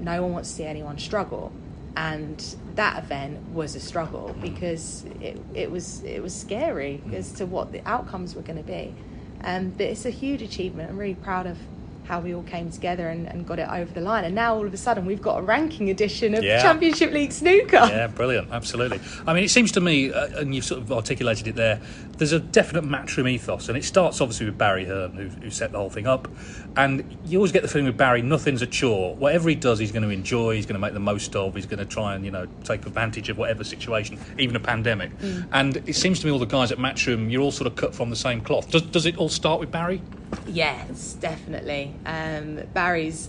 No 0.00 0.22
one 0.22 0.32
wants 0.32 0.48
to 0.50 0.56
see 0.56 0.64
anyone 0.64 0.98
struggle 0.98 1.52
and 1.96 2.56
that 2.74 3.02
event 3.02 3.40
was 3.52 3.74
a 3.74 3.80
struggle 3.80 4.36
because 4.42 5.04
it, 5.20 5.40
it 5.54 5.70
was 5.70 6.02
it 6.02 6.22
was 6.22 6.34
scary 6.34 7.02
as 7.12 7.32
to 7.32 7.46
what 7.46 7.72
the 7.72 7.80
outcomes 7.88 8.34
were 8.34 8.42
going 8.42 8.58
to 8.58 8.62
be. 8.62 8.94
Um, 9.42 9.70
but 9.70 9.86
it's 9.86 10.04
a 10.04 10.10
huge 10.10 10.42
achievement. 10.42 10.90
I'm 10.90 10.98
really 10.98 11.14
proud 11.14 11.46
of 11.46 11.58
how 12.06 12.20
we 12.20 12.34
all 12.34 12.42
came 12.44 12.70
together 12.70 13.08
and, 13.08 13.26
and, 13.26 13.46
got 13.46 13.58
it 13.58 13.68
over 13.68 13.92
the 13.92 14.00
line. 14.00 14.24
And 14.24 14.34
now 14.34 14.54
all 14.54 14.66
of 14.66 14.72
a 14.72 14.76
sudden 14.76 15.06
we've 15.06 15.22
got 15.22 15.38
a 15.38 15.42
ranking 15.42 15.90
edition 15.90 16.34
of 16.34 16.42
yeah. 16.42 16.62
Championship 16.62 17.12
League 17.12 17.32
snooker. 17.32 17.86
Yeah, 17.96 18.06
brilliant, 18.06 18.50
absolutely. 18.50 19.00
I 19.26 19.34
mean, 19.34 19.44
it 19.44 19.50
seems 19.50 19.72
to 19.72 19.80
me, 19.80 20.12
uh, 20.12 20.40
and 20.40 20.54
you've 20.54 20.64
sort 20.64 20.80
of 20.80 20.92
articulated 20.92 21.48
it 21.48 21.56
there, 21.56 21.80
there's 22.18 22.32
a 22.32 22.40
definite 22.40 22.84
matchroom 22.84 23.30
ethos, 23.30 23.68
and 23.68 23.76
it 23.76 23.84
starts 23.84 24.20
obviously 24.20 24.46
with 24.46 24.56
Barry 24.56 24.84
Hearn, 24.84 25.12
who, 25.12 25.28
who 25.28 25.50
set 25.50 25.72
the 25.72 25.78
whole 25.78 25.90
thing 25.90 26.06
up. 26.06 26.28
And 26.76 27.16
you 27.26 27.38
always 27.38 27.52
get 27.52 27.62
the 27.62 27.68
feeling 27.68 27.86
with 27.86 27.96
Barry, 27.96 28.22
nothing's 28.22 28.62
a 28.62 28.66
chore. 28.66 29.14
Whatever 29.16 29.48
he 29.48 29.54
does, 29.54 29.78
he's 29.78 29.92
going 29.92 30.02
to 30.02 30.10
enjoy. 30.10 30.54
He's 30.54 30.66
going 30.66 30.74
to 30.74 30.80
make 30.80 30.92
the 30.92 31.00
most 31.00 31.34
of. 31.36 31.54
He's 31.54 31.66
going 31.66 31.78
to 31.78 31.84
try 31.84 32.14
and 32.14 32.24
you 32.24 32.30
know 32.30 32.46
take 32.64 32.86
advantage 32.86 33.28
of 33.28 33.38
whatever 33.38 33.64
situation, 33.64 34.18
even 34.38 34.56
a 34.56 34.60
pandemic. 34.60 35.16
Mm. 35.18 35.48
And 35.52 35.76
it 35.88 35.94
seems 35.94 36.20
to 36.20 36.26
me 36.26 36.32
all 36.32 36.38
the 36.38 36.46
guys 36.46 36.72
at 36.72 36.78
Matchroom, 36.78 37.30
you're 37.30 37.42
all 37.42 37.50
sort 37.50 37.66
of 37.66 37.76
cut 37.76 37.94
from 37.94 38.10
the 38.10 38.16
same 38.16 38.40
cloth. 38.40 38.70
Does, 38.70 38.82
does 38.82 39.06
it 39.06 39.16
all 39.18 39.28
start 39.28 39.60
with 39.60 39.70
Barry? 39.70 40.02
Yes, 40.46 41.14
definitely. 41.14 41.94
Um, 42.04 42.60
Barry's. 42.72 43.28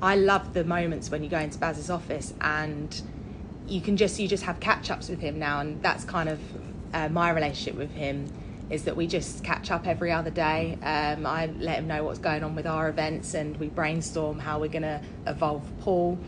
I 0.00 0.14
love 0.14 0.54
the 0.54 0.64
moments 0.64 1.10
when 1.10 1.24
you 1.24 1.28
go 1.28 1.38
into 1.40 1.58
Baz's 1.58 1.90
office 1.90 2.32
and 2.40 3.02
you 3.66 3.80
can 3.80 3.96
just 3.96 4.20
you 4.20 4.28
just 4.28 4.44
have 4.44 4.60
catch 4.60 4.90
ups 4.90 5.08
with 5.08 5.20
him 5.20 5.38
now, 5.38 5.60
and 5.60 5.82
that's 5.82 6.04
kind 6.04 6.28
of 6.28 6.40
uh, 6.94 7.08
my 7.08 7.30
relationship 7.30 7.74
with 7.76 7.90
him 7.92 8.32
is 8.70 8.84
that 8.84 8.96
we 8.96 9.06
just 9.06 9.42
catch 9.44 9.70
up 9.70 9.86
every 9.86 10.12
other 10.12 10.30
day. 10.30 10.78
Um, 10.82 11.26
I 11.26 11.46
let 11.58 11.78
him 11.78 11.88
know 11.88 12.04
what's 12.04 12.18
going 12.18 12.44
on 12.44 12.54
with 12.54 12.66
our 12.66 12.88
events 12.88 13.34
and 13.34 13.56
we 13.56 13.68
brainstorm 13.68 14.38
how 14.38 14.60
we're 14.60 14.68
going 14.68 14.82
to 14.82 15.00
evolve 15.26 15.62
pool. 15.80 16.18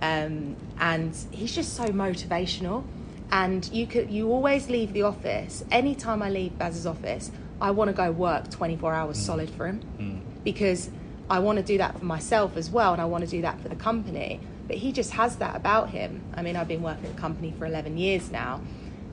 Um, 0.00 0.56
and 0.78 1.16
he's 1.32 1.54
just 1.54 1.74
so 1.74 1.86
motivational. 1.86 2.84
And 3.30 3.68
you 3.72 3.86
could 3.86 4.10
you 4.10 4.30
always 4.30 4.70
leave 4.70 4.92
the 4.92 5.02
office. 5.02 5.64
Anytime 5.70 6.22
I 6.22 6.30
leave 6.30 6.56
Baz's 6.56 6.86
office, 6.86 7.30
I 7.60 7.70
want 7.72 7.88
to 7.88 7.94
go 7.94 8.10
work 8.10 8.50
24 8.50 8.94
hours 8.94 9.18
mm. 9.18 9.20
solid 9.20 9.50
for 9.50 9.66
him 9.66 9.82
mm. 9.98 10.44
because 10.44 10.90
I 11.30 11.40
want 11.40 11.58
to 11.58 11.64
do 11.64 11.78
that 11.78 11.98
for 11.98 12.04
myself 12.04 12.56
as 12.56 12.70
well, 12.70 12.92
and 12.92 13.02
I 13.02 13.04
want 13.04 13.24
to 13.24 13.30
do 13.30 13.42
that 13.42 13.60
for 13.60 13.68
the 13.68 13.76
company. 13.76 14.40
But 14.66 14.76
he 14.76 14.92
just 14.92 15.12
has 15.12 15.36
that 15.36 15.56
about 15.56 15.90
him. 15.90 16.22
I 16.34 16.42
mean, 16.42 16.56
I've 16.56 16.68
been 16.68 16.82
working 16.82 17.06
at 17.06 17.16
the 17.16 17.20
company 17.20 17.54
for 17.58 17.66
11 17.66 17.96
years 17.98 18.30
now, 18.30 18.60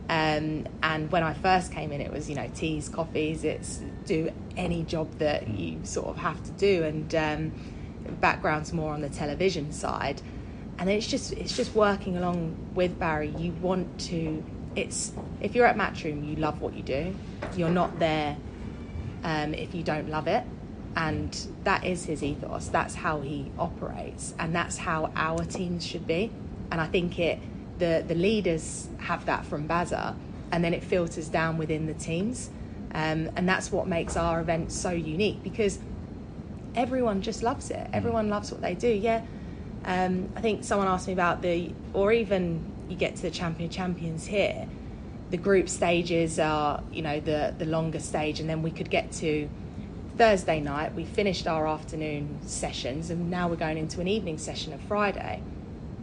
um, 0.09 0.67
and 0.83 1.11
when 1.11 1.23
I 1.23 1.33
first 1.33 1.71
came 1.71 1.91
in, 1.91 1.99
it 1.99 2.11
was 2.11 2.29
you 2.29 2.35
know 2.35 2.49
teas, 2.53 2.89
coffees. 2.89 3.43
It's 3.43 3.81
do 4.05 4.31
any 4.55 4.83
job 4.83 5.11
that 5.17 5.47
you 5.47 5.79
sort 5.83 6.07
of 6.07 6.17
have 6.17 6.43
to 6.43 6.51
do, 6.51 6.83
and 6.83 7.13
um, 7.15 7.51
backgrounds 8.21 8.71
more 8.71 8.93
on 8.93 9.01
the 9.01 9.09
television 9.09 9.71
side. 9.71 10.21
And 10.77 10.89
it's 10.89 11.07
just 11.07 11.33
it's 11.33 11.55
just 11.55 11.73
working 11.73 12.17
along 12.17 12.55
with 12.75 12.99
Barry. 12.99 13.29
You 13.37 13.51
want 13.53 13.99
to. 14.01 14.43
It's 14.75 15.11
if 15.41 15.55
you're 15.55 15.65
at 15.65 15.77
Matchroom, 15.77 16.27
you 16.27 16.35
love 16.35 16.61
what 16.61 16.73
you 16.73 16.83
do. 16.83 17.15
You're 17.55 17.69
not 17.69 17.99
there 17.99 18.37
um, 19.23 19.53
if 19.53 19.73
you 19.73 19.83
don't 19.83 20.09
love 20.09 20.27
it, 20.27 20.43
and 20.95 21.35
that 21.63 21.85
is 21.85 22.05
his 22.05 22.23
ethos. 22.23 22.67
That's 22.67 22.95
how 22.95 23.21
he 23.21 23.51
operates, 23.57 24.33
and 24.39 24.55
that's 24.55 24.77
how 24.77 25.11
our 25.15 25.43
teams 25.45 25.85
should 25.85 26.05
be. 26.05 26.31
And 26.71 26.81
I 26.81 26.87
think 26.87 27.19
it 27.19 27.39
the, 27.77 28.03
the 28.07 28.15
leaders 28.15 28.87
have 28.99 29.25
that 29.25 29.45
from 29.45 29.67
Bazza, 29.67 30.15
and 30.51 30.63
then 30.63 30.73
it 30.73 30.83
filters 30.83 31.27
down 31.27 31.57
within 31.57 31.87
the 31.87 31.93
teams. 31.93 32.49
Um, 32.93 33.29
and 33.35 33.47
that's 33.47 33.71
what 33.71 33.87
makes 33.87 34.15
our 34.15 34.39
event 34.39 34.71
so 34.71 34.91
unique 34.91 35.43
because 35.43 35.79
everyone 36.75 37.21
just 37.21 37.43
loves 37.43 37.69
it. 37.69 37.87
Everyone 37.91 38.29
loves 38.29 38.51
what 38.51 38.61
they 38.61 38.73
do. 38.73 38.87
Yeah. 38.87 39.25
Um, 39.83 40.29
I 40.35 40.41
think 40.41 40.63
someone 40.63 40.87
asked 40.87 41.07
me 41.07 41.13
about 41.13 41.41
the, 41.41 41.73
or 41.93 42.13
even 42.13 42.63
you 42.89 42.95
get 42.95 43.15
to 43.17 43.21
the 43.21 43.31
champion 43.31 43.69
champions 43.69 44.25
here, 44.27 44.67
the 45.31 45.37
group 45.37 45.69
stages 45.69 46.39
are, 46.39 46.83
you 46.91 47.01
know, 47.01 47.19
the, 47.19 47.53
the 47.57 47.65
longer 47.65 47.99
stage, 47.99 48.39
and 48.39 48.49
then 48.49 48.61
we 48.61 48.71
could 48.71 48.89
get 48.89 49.11
to 49.13 49.49
Thursday 50.17 50.59
night. 50.59 50.93
We 50.93 51.05
finished 51.05 51.47
our 51.47 51.67
afternoon 51.67 52.39
sessions, 52.45 53.09
and 53.09 53.29
now 53.29 53.47
we're 53.47 53.55
going 53.55 53.77
into 53.77 54.01
an 54.01 54.07
evening 54.07 54.37
session 54.37 54.73
of 54.73 54.81
Friday 54.81 55.41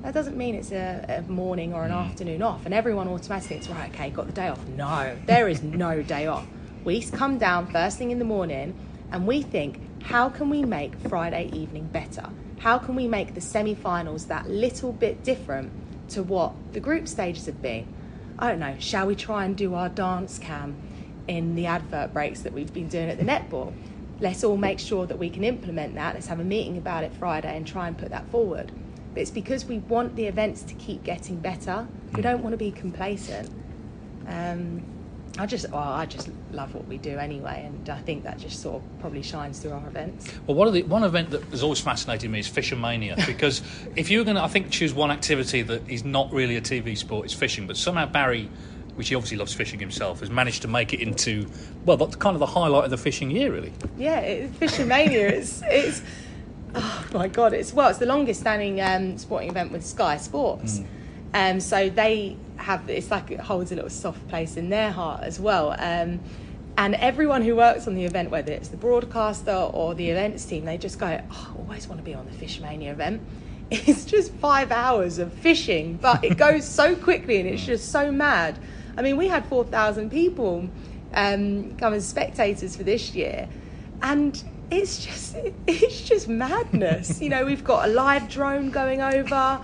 that 0.03 0.15
doesn't 0.15 0.37
mean 0.37 0.55
it's 0.55 0.73
a, 0.73 1.23
a 1.27 1.31
morning 1.31 1.73
or 1.73 1.85
an 1.85 1.93
mm. 1.93 2.11
afternoon 2.11 2.43
off 2.43 2.65
and 2.65 2.75
everyone 2.75 3.09
automatically 3.09 3.57
it's 3.57 3.69
right 3.69 3.93
okay 3.95 4.11
got 4.11 4.27
the 4.27 4.33
day 4.33 4.49
off 4.49 4.65
no 4.69 5.17
there 5.27 5.49
is 5.49 5.63
no 5.63 6.03
day 6.03 6.27
off 6.27 6.47
we 6.85 7.01
come 7.03 7.39
down 7.39 7.67
first 7.67 7.99
thing 7.99 8.11
in 8.11 8.19
the 8.19 8.25
morning 8.25 8.75
and 9.11 9.27
we 9.27 9.43
think 9.43 9.81
how 10.03 10.29
can 10.29 10.51
we 10.51 10.63
make 10.63 10.95
friday 11.09 11.49
evening 11.53 11.87
better 11.87 12.29
how 12.59 12.79
can 12.79 12.95
we 12.95 13.07
make 13.09 13.35
the 13.35 13.41
semi-finals 13.41 14.27
that 14.27 14.49
little 14.49 14.93
bit 14.93 15.23
different 15.23 15.73
to 16.09 16.23
what 16.23 16.53
the 16.73 16.81
group 16.81 17.07
stages 17.09 17.47
have 17.47 17.61
been 17.63 17.87
i 18.39 18.49
don't 18.49 18.61
know 18.61 18.77
shall 18.79 19.07
we 19.07 19.15
try 19.15 19.45
and 19.45 19.57
do 19.57 19.75
our 19.75 19.89
dance 19.89 20.39
cam 20.39 20.77
in 21.29 21.55
the 21.55 21.67
advert 21.67 22.13
breaks 22.13 22.41
that 22.41 22.53
we've 22.53 22.73
been 22.73 22.89
doing 22.89 23.09
at 23.09 23.19
the 23.19 23.25
netball 23.25 23.73
let's 24.21 24.45
all 24.45 24.57
make 24.57 24.79
sure 24.79 25.07
that 25.07 25.19
we 25.19 25.31
can 25.31 25.45
implement 25.45 25.95
that 25.95 26.15
let's 26.15 26.27
have 26.27 26.41
a 26.41 26.45
meeting 26.45 26.77
about 26.77 27.05
it 27.05 27.13
friday 27.15 27.57
and 27.57 27.67
try 27.67 27.87
and 27.87 27.97
put 27.99 28.11
that 28.11 28.29
forward 28.31 28.73
but 29.13 29.21
it's 29.21 29.31
because 29.31 29.65
we 29.65 29.79
want 29.79 30.17
the 30.17 30.27
events 30.27 30.63
to 30.63 30.75
keep 30.75 31.05
getting 31.05 31.37
better. 31.37 31.87
We 32.15 32.23
don't 32.23 32.43
want 32.43 32.55
to 32.55 32.57
be 32.57 32.71
complacent. 32.71 33.51
Um, 34.27 34.83
I 35.39 35.47
just, 35.47 35.71
well, 35.71 35.81
I 35.81 36.05
just 36.05 36.29
love 36.53 36.75
what 36.75 36.87
we 36.87 36.99
do 36.99 37.17
anyway, 37.17 37.65
and 37.65 37.89
I 37.89 37.99
think 38.01 38.25
that 38.25 38.39
just 38.39 38.61
sort 38.61 38.83
of 38.83 39.01
probably 39.01 39.23
shines 39.23 39.61
through 39.61 39.73
our 39.73 39.87
events. 39.87 40.31
Well, 40.47 40.57
one 40.57 40.69
of 40.69 40.75
the 40.75 40.83
one 40.83 41.05
event 41.05 41.31
that 41.31 41.43
has 41.45 41.63
always 41.63 41.81
fascinated 41.81 42.31
me 42.31 42.41
is 42.41 42.49
Fishomania 42.49 43.27
because 43.27 43.63
if 43.97 44.11
you 44.11 44.19
were 44.19 44.25
going 44.25 44.37
to, 44.37 44.43
I 44.43 44.49
think, 44.49 44.71
choose 44.71 44.93
one 44.93 45.11
activity 45.11 45.63
that 45.63 45.89
is 45.89 46.05
not 46.05 46.31
really 46.33 46.57
a 46.57 46.61
TV 46.61 46.97
sport, 46.97 47.25
it's 47.25 47.35
fishing. 47.35 47.67
But 47.67 47.79
somehow 47.79 48.07
Barry, 48.07 48.51
which 48.95 49.09
he 49.09 49.15
obviously 49.15 49.39
loves 49.39 49.55
fishing 49.55 49.81
himself, 49.81 50.21
has 50.21 50.29
managed 50.29 50.63
to 50.63 50.69
make 50.69 50.93
it 50.93 51.01
into 51.01 51.49
well, 51.87 51.97
that's 51.97 52.17
kind 52.17 52.37
of 52.37 52.41
the 52.41 52.47
highlight 52.47 52.85
of 52.85 52.91
the 52.91 52.99
fishing 52.99 53.31
year, 53.31 53.53
really. 53.53 53.73
Yeah, 53.97 54.21
it, 54.21 54.53
Fishomania 54.61 55.33
is 55.33 55.63
it's 55.67 56.03
oh 56.75 57.07
my 57.15 57.29
god, 57.29 57.55
it's 57.55 57.73
well, 57.73 57.89
it's 57.89 57.99
the 57.99 58.07
longest 58.07 58.41
standing 58.41 58.83
um, 58.83 59.17
sporting 59.17 59.49
event 59.49 59.73
with 59.73 59.85
Sky 59.85 60.19
Sports. 60.19 60.81
Mm. 60.81 60.87
Um, 61.35 61.61
so 61.61 61.89
they 61.89 62.37
have 62.57 62.89
it's 62.89 63.11
like 63.11 63.31
it 63.31 63.41
holds 63.41 63.73
a 63.73 63.75
little 63.75 63.91
soft 63.91 64.27
place 64.29 64.57
in 64.57 64.69
their 64.69 64.91
heart 64.91 65.23
as 65.23 65.41
well. 65.41 65.75
Um, 65.79 66.21
and 66.79 66.95
everyone 66.95 67.43
who 67.43 67.57
works 67.57 67.87
on 67.87 67.95
the 67.95 68.05
event, 68.05 68.31
whether 68.31 68.53
it's 68.53 68.69
the 68.69 68.77
broadcaster 68.77 69.53
or 69.53 69.95
the 69.95 70.09
events 70.09 70.45
team, 70.45 70.65
they 70.65 70.79
just 70.79 70.99
go, 70.99 71.21
oh, 71.31 71.53
I 71.55 71.59
always 71.59 71.87
want 71.87 72.01
to 72.01 72.05
be 72.05 72.15
on 72.15 72.27
the 72.27 72.33
Fishomania 72.33 72.91
event. 72.91 73.23
It's 73.75 74.05
just 74.05 74.33
five 74.35 74.71
hours 74.71 75.19
of 75.19 75.33
fishing, 75.33 75.97
but 75.97 76.23
it 76.23 76.37
goes 76.37 76.67
so 76.67 76.95
quickly 77.09 77.41
and 77.41 77.49
it's 77.49 77.65
just 77.65 77.91
so 77.91 78.13
mad. 78.13 78.59
I 78.99 79.03
mean, 79.03 79.17
we 79.17 79.29
had 79.29 79.47
4,000 79.47 80.11
people 80.11 80.69
um, 81.15 81.75
come 81.77 81.95
as 81.95 82.07
spectators 82.07 82.77
for 82.77 82.83
this 82.83 83.15
year, 83.15 83.49
and 84.03 84.43
it's 84.71 85.05
just 85.05 85.37
it's 85.67 86.03
just 86.03 86.29
madness. 86.29 87.21
you 87.21 87.29
know, 87.29 87.45
we've 87.45 87.65
got 87.65 87.89
a 87.89 87.93
live 87.93 88.29
drone 88.29 88.71
going 88.71 89.01
over. 89.01 89.61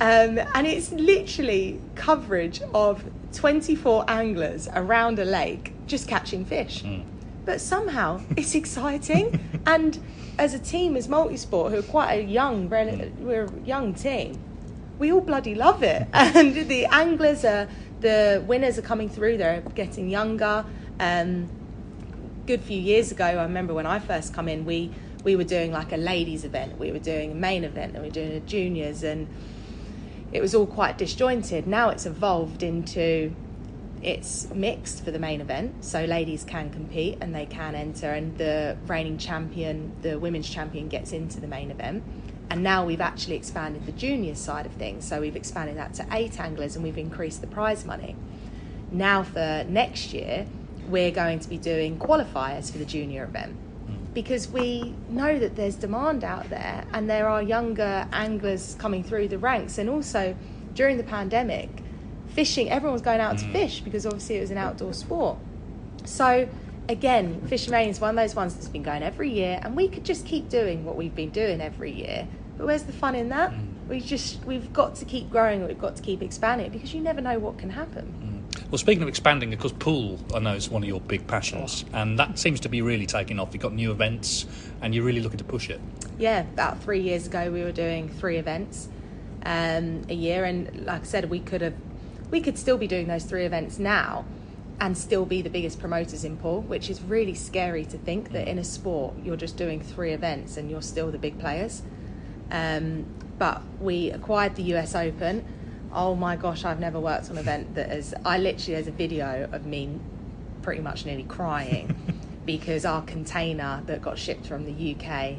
Um, 0.00 0.38
and 0.54 0.66
it's 0.66 0.92
literally 0.92 1.80
coverage 1.94 2.60
of 2.74 3.04
24 3.32 4.04
anglers 4.08 4.68
around 4.74 5.18
a 5.18 5.24
lake 5.24 5.72
just 5.86 6.08
catching 6.08 6.44
fish. 6.44 6.82
Mm. 6.82 7.04
But 7.44 7.60
somehow 7.60 8.20
it's 8.36 8.54
exciting. 8.54 9.40
and 9.66 9.98
as 10.38 10.52
a 10.52 10.58
team, 10.58 10.96
as 10.96 11.08
multisport, 11.08 11.70
who 11.70 11.78
are 11.78 11.82
quite 11.82 12.14
a 12.14 12.22
young, 12.22 12.68
we're 12.68 13.44
a 13.44 13.52
young 13.64 13.94
team, 13.94 14.38
we 14.98 15.12
all 15.12 15.20
bloody 15.20 15.54
love 15.54 15.82
it. 15.82 16.06
And 16.12 16.54
the 16.54 16.86
anglers 16.86 17.44
are, 17.44 17.68
the 18.00 18.42
winners 18.46 18.78
are 18.78 18.82
coming 18.82 19.08
through, 19.08 19.38
they're 19.38 19.62
getting 19.74 20.10
younger. 20.10 20.64
Um, 21.00 21.48
good 22.46 22.60
few 22.60 22.80
years 22.80 23.12
ago, 23.12 23.24
I 23.24 23.42
remember 23.42 23.74
when 23.74 23.86
I 23.86 23.98
first 23.98 24.34
come 24.34 24.48
in, 24.48 24.64
we, 24.64 24.90
we 25.24 25.36
were 25.36 25.44
doing 25.44 25.72
like 25.72 25.92
a 25.92 25.96
ladies 25.96 26.44
event, 26.44 26.78
we 26.78 26.92
were 26.92 26.98
doing 26.98 27.32
a 27.32 27.34
main 27.34 27.64
event, 27.64 27.94
and 27.94 28.02
we 28.02 28.08
were 28.08 28.14
doing 28.14 28.32
a 28.32 28.40
juniors, 28.40 29.02
and 29.02 29.26
it 30.32 30.40
was 30.40 30.54
all 30.54 30.66
quite 30.66 30.98
disjointed. 30.98 31.66
Now 31.66 31.90
it's 31.90 32.06
evolved 32.06 32.62
into 32.62 33.34
it's 34.02 34.48
mixed 34.54 35.04
for 35.04 35.10
the 35.10 35.18
main 35.18 35.40
event, 35.40 35.84
so 35.84 36.04
ladies 36.04 36.44
can 36.44 36.70
compete 36.70 37.18
and 37.20 37.34
they 37.34 37.46
can 37.46 37.74
enter, 37.74 38.12
and 38.12 38.36
the 38.38 38.76
reigning 38.86 39.18
champion, 39.18 39.92
the 40.02 40.18
women's 40.18 40.48
champion, 40.48 40.88
gets 40.88 41.12
into 41.12 41.40
the 41.40 41.46
main 41.46 41.70
event. 41.70 42.04
And 42.50 42.62
now 42.62 42.84
we've 42.84 43.00
actually 43.00 43.36
expanded 43.36 43.86
the 43.86 43.92
junior 43.92 44.34
side 44.34 44.66
of 44.66 44.72
things, 44.72 45.08
so 45.08 45.20
we've 45.20 45.34
expanded 45.34 45.76
that 45.78 45.94
to 45.94 46.06
eight 46.12 46.38
anglers 46.38 46.76
and 46.76 46.84
we've 46.84 46.98
increased 46.98 47.40
the 47.40 47.46
prize 47.46 47.84
money. 47.84 48.14
Now, 48.92 49.24
for 49.24 49.64
next 49.68 50.12
year, 50.12 50.46
we're 50.88 51.10
going 51.10 51.40
to 51.40 51.48
be 51.48 51.58
doing 51.58 51.98
qualifiers 51.98 52.70
for 52.70 52.78
the 52.78 52.84
junior 52.84 53.24
event 53.24 53.56
because 54.16 54.48
we 54.48 54.94
know 55.10 55.38
that 55.38 55.56
there's 55.56 55.74
demand 55.74 56.24
out 56.24 56.48
there 56.48 56.86
and 56.94 57.08
there 57.08 57.28
are 57.28 57.42
younger 57.42 58.08
anglers 58.14 58.74
coming 58.78 59.04
through 59.04 59.28
the 59.28 59.36
ranks. 59.36 59.76
And 59.76 59.90
also 59.90 60.34
during 60.72 60.96
the 60.96 61.02
pandemic, 61.02 61.68
fishing, 62.28 62.70
everyone 62.70 62.94
was 62.94 63.02
going 63.02 63.20
out 63.20 63.36
to 63.36 63.44
mm. 63.44 63.52
fish 63.52 63.80
because 63.80 64.06
obviously 64.06 64.36
it 64.36 64.40
was 64.40 64.50
an 64.50 64.56
outdoor 64.56 64.94
sport. 64.94 65.36
So 66.06 66.48
again, 66.88 67.42
Fishomania 67.42 67.90
is 67.90 68.00
one 68.00 68.08
of 68.08 68.16
those 68.16 68.34
ones 68.34 68.54
that's 68.54 68.68
been 68.68 68.82
going 68.82 69.02
every 69.02 69.30
year, 69.30 69.60
and 69.62 69.76
we 69.76 69.86
could 69.86 70.04
just 70.04 70.24
keep 70.24 70.48
doing 70.48 70.86
what 70.86 70.96
we've 70.96 71.14
been 71.14 71.28
doing 71.28 71.60
every 71.60 71.92
year. 71.92 72.26
But 72.56 72.68
where's 72.68 72.84
the 72.84 72.94
fun 72.94 73.14
in 73.14 73.28
that? 73.28 73.50
Mm. 73.50 73.86
We 73.86 74.00
just 74.00 74.42
we've 74.46 74.72
got 74.72 74.94
to 74.94 75.04
keep 75.04 75.28
growing. 75.28 75.66
We've 75.66 75.78
got 75.78 75.94
to 75.96 76.02
keep 76.02 76.22
expanding 76.22 76.70
because 76.70 76.94
you 76.94 77.02
never 77.02 77.20
know 77.20 77.38
what 77.38 77.58
can 77.58 77.68
happen. 77.68 78.25
Well, 78.70 78.78
speaking 78.78 79.02
of 79.02 79.08
expanding, 79.08 79.52
of 79.52 79.60
course, 79.60 79.72
pool 79.78 80.18
I 80.34 80.40
know 80.40 80.54
is 80.54 80.68
one 80.68 80.82
of 80.82 80.88
your 80.88 81.00
big 81.00 81.28
passions, 81.28 81.84
and 81.92 82.18
that 82.18 82.36
seems 82.36 82.58
to 82.60 82.68
be 82.68 82.82
really 82.82 83.06
taking 83.06 83.38
off. 83.38 83.50
You've 83.52 83.62
got 83.62 83.72
new 83.72 83.92
events, 83.92 84.44
and 84.80 84.92
you're 84.92 85.04
really 85.04 85.20
looking 85.20 85.38
to 85.38 85.44
push 85.44 85.70
it. 85.70 85.80
Yeah, 86.18 86.40
about 86.40 86.82
three 86.82 87.00
years 87.00 87.28
ago, 87.28 87.50
we 87.52 87.62
were 87.62 87.70
doing 87.70 88.08
three 88.08 88.38
events 88.38 88.88
um, 89.44 90.02
a 90.08 90.14
year, 90.14 90.44
and 90.44 90.84
like 90.84 91.02
I 91.02 91.04
said, 91.04 91.30
we 91.30 91.38
could 91.38 91.60
have, 91.60 91.74
we 92.32 92.40
could 92.40 92.58
still 92.58 92.76
be 92.76 92.88
doing 92.88 93.06
those 93.06 93.22
three 93.22 93.44
events 93.44 93.78
now, 93.78 94.24
and 94.80 94.98
still 94.98 95.24
be 95.24 95.42
the 95.42 95.50
biggest 95.50 95.78
promoters 95.78 96.24
in 96.24 96.36
pool, 96.36 96.62
which 96.62 96.90
is 96.90 97.00
really 97.02 97.34
scary 97.34 97.84
to 97.84 97.96
think 97.98 98.32
that 98.32 98.48
in 98.48 98.58
a 98.58 98.64
sport 98.64 99.14
you're 99.22 99.36
just 99.36 99.56
doing 99.56 99.80
three 99.80 100.12
events 100.12 100.56
and 100.56 100.70
you're 100.70 100.82
still 100.82 101.10
the 101.10 101.18
big 101.18 101.38
players. 101.38 101.82
Um, 102.50 103.06
but 103.38 103.62
we 103.80 104.10
acquired 104.10 104.56
the 104.56 104.64
US 104.74 104.94
Open 104.94 105.44
oh 105.92 106.14
my 106.14 106.36
gosh, 106.36 106.64
I've 106.64 106.80
never 106.80 107.00
worked 107.00 107.30
on 107.30 107.32
an 107.32 107.38
event 107.38 107.74
that 107.74 107.90
is. 107.92 108.14
I 108.24 108.38
literally, 108.38 108.74
there's 108.74 108.86
a 108.86 108.92
video 108.92 109.48
of 109.52 109.66
me 109.66 109.98
pretty 110.62 110.82
much 110.82 111.06
nearly 111.06 111.22
crying 111.24 111.94
because 112.44 112.84
our 112.84 113.02
container 113.02 113.82
that 113.86 114.02
got 114.02 114.18
shipped 114.18 114.46
from 114.46 114.64
the 114.64 114.94
UK 114.94 115.36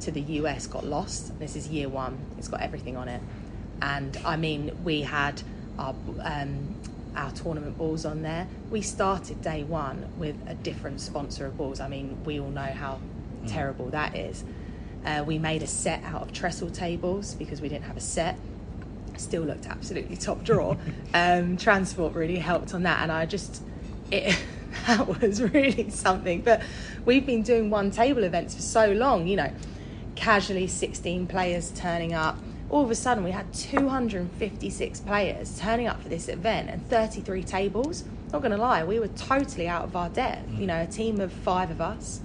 to 0.00 0.10
the 0.10 0.20
US 0.20 0.66
got 0.66 0.84
lost. 0.84 1.38
This 1.38 1.56
is 1.56 1.68
year 1.68 1.88
one, 1.88 2.18
it's 2.38 2.48
got 2.48 2.60
everything 2.60 2.96
on 2.96 3.08
it. 3.08 3.22
And 3.80 4.16
I 4.24 4.36
mean, 4.36 4.76
we 4.84 5.02
had 5.02 5.42
our, 5.78 5.94
um, 6.20 6.74
our 7.16 7.30
tournament 7.32 7.78
balls 7.78 8.04
on 8.04 8.22
there. 8.22 8.46
We 8.70 8.82
started 8.82 9.42
day 9.42 9.64
one 9.64 10.10
with 10.18 10.36
a 10.46 10.54
different 10.54 11.00
sponsor 11.00 11.46
of 11.46 11.56
balls. 11.56 11.80
I 11.80 11.88
mean, 11.88 12.22
we 12.24 12.40
all 12.40 12.50
know 12.50 12.62
how 12.62 13.00
mm. 13.42 13.52
terrible 13.52 13.86
that 13.90 14.16
is. 14.16 14.44
Uh, 15.04 15.24
we 15.26 15.38
made 15.38 15.62
a 15.62 15.66
set 15.66 16.02
out 16.04 16.22
of 16.22 16.32
trestle 16.32 16.70
tables 16.70 17.34
because 17.34 17.60
we 17.60 17.68
didn't 17.68 17.84
have 17.84 17.96
a 17.96 18.00
set 18.00 18.36
still 19.22 19.42
looked 19.42 19.66
absolutely 19.66 20.16
top 20.16 20.42
drawer. 20.44 20.76
Um, 21.14 21.58
transport 21.58 22.14
really 22.14 22.38
helped 22.38 22.72
on 22.72 22.84
that, 22.84 23.02
and 23.02 23.12
I 23.12 23.26
just 23.26 23.62
it 24.10 24.34
that 24.86 25.06
was 25.20 25.42
really 25.42 25.90
something. 25.90 26.40
But 26.40 26.62
we've 27.04 27.26
been 27.26 27.42
doing 27.42 27.68
one 27.68 27.90
table 27.90 28.24
events 28.24 28.54
for 28.54 28.62
so 28.62 28.92
long, 28.92 29.26
you 29.26 29.36
know, 29.36 29.52
casually 30.14 30.66
16 30.66 31.26
players 31.26 31.70
turning 31.74 32.14
up. 32.14 32.38
All 32.70 32.82
of 32.82 32.90
a 32.90 32.94
sudden, 32.94 33.24
we 33.24 33.30
had 33.30 33.52
256 33.52 35.00
players 35.00 35.58
turning 35.60 35.86
up 35.86 36.02
for 36.02 36.08
this 36.08 36.28
event 36.28 36.70
and 36.70 36.88
33 36.88 37.42
tables. 37.42 38.04
Not 38.32 38.40
going 38.40 38.52
to 38.52 38.56
lie, 38.56 38.82
we 38.84 38.98
were 38.98 39.08
totally 39.08 39.68
out 39.68 39.84
of 39.84 39.94
our 39.94 40.08
depth. 40.08 40.50
You 40.58 40.66
know, 40.66 40.80
a 40.80 40.86
team 40.86 41.20
of 41.20 41.30
five 41.30 41.70
of 41.70 41.82
us. 41.82 42.20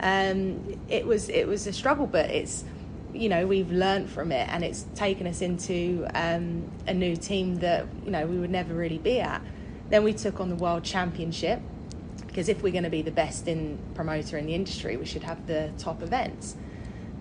Um, 0.00 0.80
it 0.88 1.06
was 1.06 1.28
it 1.28 1.46
was 1.46 1.68
a 1.68 1.72
struggle, 1.72 2.08
but 2.08 2.28
it's 2.30 2.64
you 3.14 3.28
know 3.28 3.46
we've 3.46 3.70
learned 3.70 4.10
from 4.10 4.32
it 4.32 4.48
and 4.50 4.64
it's 4.64 4.86
taken 4.94 5.26
us 5.26 5.40
into 5.40 6.06
um, 6.14 6.70
a 6.86 6.94
new 6.94 7.16
team 7.16 7.56
that 7.56 7.86
you 8.04 8.10
know 8.10 8.26
we 8.26 8.38
would 8.38 8.50
never 8.50 8.74
really 8.74 8.98
be 8.98 9.20
at. 9.20 9.40
Then 9.90 10.02
we 10.02 10.12
took 10.12 10.40
on 10.40 10.48
the 10.48 10.56
world 10.56 10.82
championship 10.82 11.60
because 12.26 12.48
if 12.48 12.62
we're 12.62 12.72
going 12.72 12.84
to 12.84 12.90
be 12.90 13.02
the 13.02 13.10
best 13.10 13.46
in 13.46 13.78
promoter 13.94 14.36
in 14.36 14.46
the 14.46 14.54
industry 14.54 14.96
we 14.96 15.06
should 15.06 15.22
have 15.22 15.46
the 15.46 15.70
top 15.78 16.02
events. 16.02 16.56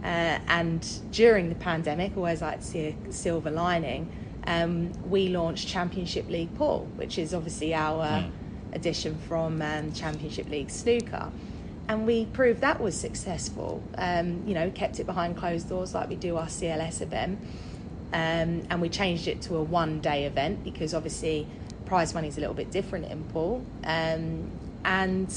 Uh, 0.03 0.37
and 0.49 0.99
during 1.11 1.47
the 1.47 1.55
pandemic 1.55 2.17
always 2.17 2.41
like 2.41 2.59
to 2.59 2.65
see 2.65 2.97
a 3.07 3.13
silver 3.13 3.49
lining 3.49 4.11
um, 4.47 4.91
we 5.09 5.29
launched 5.29 5.65
championship 5.65 6.27
league 6.29 6.53
pool 6.55 6.89
which 6.97 7.17
is 7.17 7.33
obviously 7.33 7.73
our 7.73 8.05
mm. 8.05 8.31
addition 8.73 9.17
from 9.29 9.61
um, 9.61 9.93
championship 9.93 10.49
league 10.49 10.69
snooker 10.69 11.31
and 11.87 12.05
we 12.05 12.25
proved 12.25 12.61
that 12.61 12.79
was 12.79 12.99
successful. 12.99 13.83
Um, 13.97 14.43
you 14.45 14.53
know, 14.53 14.69
kept 14.71 14.99
it 14.99 15.05
behind 15.05 15.37
closed 15.37 15.69
doors 15.69 15.93
like 15.93 16.09
we 16.09 16.15
do 16.15 16.37
our 16.37 16.47
CLS 16.47 17.01
event, 17.01 17.39
um, 18.13 18.63
and 18.69 18.81
we 18.81 18.89
changed 18.89 19.27
it 19.27 19.41
to 19.43 19.57
a 19.57 19.63
one-day 19.63 20.25
event 20.25 20.63
because 20.63 20.93
obviously 20.93 21.47
prize 21.85 22.13
money 22.13 22.27
is 22.27 22.37
a 22.37 22.39
little 22.39 22.55
bit 22.55 22.71
different 22.71 23.05
in 23.05 23.23
pool. 23.25 23.65
Um, 23.83 24.51
and 24.85 25.33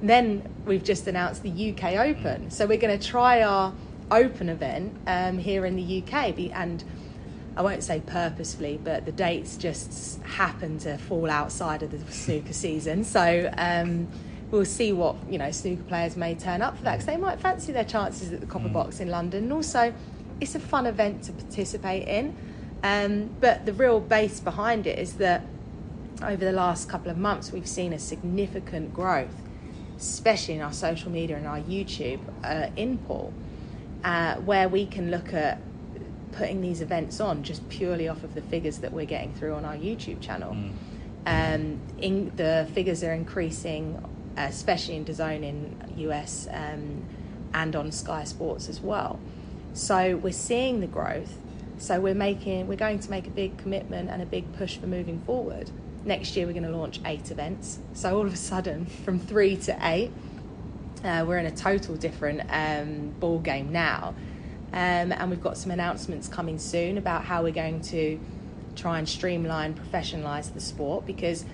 then 0.00 0.48
we've 0.64 0.84
just 0.84 1.06
announced 1.06 1.42
the 1.42 1.72
UK 1.72 1.94
Open, 1.94 2.50
so 2.50 2.66
we're 2.66 2.78
going 2.78 2.96
to 2.98 3.06
try 3.06 3.42
our 3.42 3.72
Open 4.10 4.48
event 4.48 4.96
um, 5.06 5.38
here 5.38 5.66
in 5.66 5.76
the 5.76 6.02
UK, 6.02 6.52
and. 6.54 6.84
I 7.56 7.62
won't 7.62 7.82
say 7.82 8.00
purposefully, 8.06 8.78
but 8.84 9.04
the 9.04 9.10
dates 9.10 9.56
just 9.56 10.22
happen 10.22 10.78
to 10.78 10.96
fall 10.96 11.28
outside 11.28 11.82
of 11.82 11.90
the 11.90 11.98
snooker 12.12 12.52
season. 12.52 13.02
So 13.02 13.52
um, 13.58 14.06
we'll 14.50 14.64
see 14.64 14.92
what 14.92 15.16
you 15.30 15.38
know 15.38 15.50
snooker 15.50 15.82
players 15.84 16.16
may 16.16 16.34
turn 16.34 16.62
up 16.62 16.76
for 16.76 16.84
that 16.84 16.92
because 16.92 17.06
they 17.06 17.16
might 17.16 17.40
fancy 17.40 17.72
their 17.72 17.84
chances 17.84 18.32
at 18.32 18.40
the 18.40 18.46
Copper 18.46 18.68
mm. 18.68 18.72
Box 18.72 19.00
in 19.00 19.08
London. 19.08 19.44
And 19.44 19.52
also, 19.52 19.92
it's 20.40 20.54
a 20.54 20.60
fun 20.60 20.86
event 20.86 21.24
to 21.24 21.32
participate 21.32 22.08
in. 22.08 22.36
Um, 22.82 23.30
but 23.40 23.66
the 23.66 23.72
real 23.72 24.00
base 24.00 24.40
behind 24.40 24.86
it 24.86 24.98
is 24.98 25.14
that 25.14 25.44
over 26.22 26.44
the 26.44 26.52
last 26.52 26.88
couple 26.88 27.10
of 27.10 27.18
months, 27.18 27.52
we've 27.52 27.68
seen 27.68 27.92
a 27.92 27.98
significant 27.98 28.94
growth, 28.94 29.34
especially 29.96 30.54
in 30.54 30.62
our 30.62 30.72
social 30.72 31.10
media 31.10 31.36
and 31.36 31.46
our 31.46 31.60
YouTube 31.60 32.20
uh, 32.44 32.70
in 32.76 32.98
pool, 32.98 33.32
uh, 34.04 34.36
where 34.36 34.68
we 34.68 34.86
can 34.86 35.10
look 35.10 35.32
at 35.32 35.60
putting 36.32 36.60
these 36.60 36.80
events 36.80 37.20
on 37.20 37.42
just 37.42 37.68
purely 37.68 38.08
off 38.08 38.22
of 38.22 38.34
the 38.34 38.42
figures 38.42 38.78
that 38.78 38.92
we're 38.92 39.06
getting 39.06 39.34
through 39.34 39.54
on 39.54 39.64
our 39.64 39.76
YouTube 39.76 40.20
channel. 40.20 40.54
Mm. 40.54 40.72
Um, 41.26 41.80
in, 41.98 42.32
the 42.36 42.68
figures 42.72 43.02
are 43.02 43.12
increasing 43.12 44.02
especially 44.46 44.96
in 44.96 45.04
DAZN 45.04 45.42
in 45.42 45.94
US 45.96 46.46
um, 46.50 47.04
and 47.54 47.74
on 47.74 47.90
Sky 47.92 48.24
Sports 48.24 48.68
as 48.68 48.80
well. 48.80 49.18
So 49.72 50.16
we're 50.16 50.32
seeing 50.32 50.80
the 50.80 50.86
growth. 50.86 51.38
So 51.78 52.00
we're 52.00 52.14
making 52.14 52.66
we're 52.66 52.76
going 52.76 52.98
to 52.98 53.10
make 53.10 53.26
a 53.26 53.30
big 53.30 53.56
commitment 53.58 54.10
and 54.10 54.20
a 54.20 54.26
big 54.26 54.52
push 54.56 54.76
for 54.78 54.86
moving 54.86 55.20
forward. 55.20 55.70
Next 56.04 56.36
year 56.36 56.46
we're 56.46 56.52
going 56.52 56.64
to 56.64 56.76
launch 56.76 57.00
eight 57.04 57.30
events. 57.30 57.78
So 57.92 58.16
all 58.16 58.26
of 58.26 58.32
a 58.32 58.36
sudden, 58.36 58.86
from 59.04 59.18
three 59.18 59.56
to 59.58 59.78
eight, 59.82 60.10
uh, 61.04 61.24
we're 61.26 61.38
in 61.38 61.46
a 61.46 61.54
total 61.54 61.96
different 61.96 62.42
um, 62.50 63.10
ball 63.20 63.38
game 63.38 63.72
now. 63.72 64.14
Um, 64.72 65.12
and 65.12 65.30
we've 65.30 65.42
got 65.42 65.56
some 65.56 65.70
announcements 65.70 66.28
coming 66.28 66.58
soon 66.58 66.98
about 66.98 67.24
how 67.24 67.42
we're 67.42 67.52
going 67.52 67.80
to 67.82 68.20
try 68.76 68.98
and 68.98 69.08
streamline, 69.08 69.74
professionalise 69.74 70.52
the 70.52 70.60
sport 70.60 71.06
because 71.06 71.44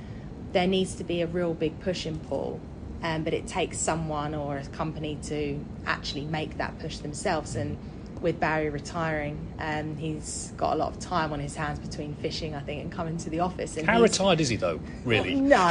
there 0.53 0.66
needs 0.66 0.95
to 0.97 1.05
be 1.05 1.20
a 1.20 1.26
real 1.26 1.55
big 1.55 1.78
push 1.80 2.07
and 2.07 2.22
pool. 2.28 2.61
Um, 3.05 3.22
but 3.22 3.34
it 3.34 3.46
takes 3.46 3.76
someone 3.78 4.34
or 4.34 4.57
a 4.57 4.64
company 4.68 5.18
to 5.24 5.62
actually 5.86 6.24
make 6.24 6.57
that 6.57 6.78
push 6.78 6.96
themselves. 6.98 7.55
And 7.55 7.76
with 8.22 8.40
Barry 8.40 8.70
retiring, 8.70 9.36
um, 9.59 9.96
he's 9.98 10.55
got 10.57 10.72
a 10.72 10.76
lot 10.76 10.90
of 10.92 11.00
time 11.00 11.30
on 11.30 11.38
his 11.38 11.55
hands 11.55 11.78
between 11.78 12.14
fishing, 12.14 12.55
I 12.55 12.61
think, 12.61 12.80
and 12.82 12.90
coming 12.90 13.18
to 13.18 13.28
the 13.28 13.40
office. 13.40 13.76
And 13.76 13.86
How 13.86 14.00
retired 14.00 14.40
is 14.40 14.48
he, 14.48 14.57
though? 14.57 14.80
Really? 15.05 15.34
No, 15.55 15.68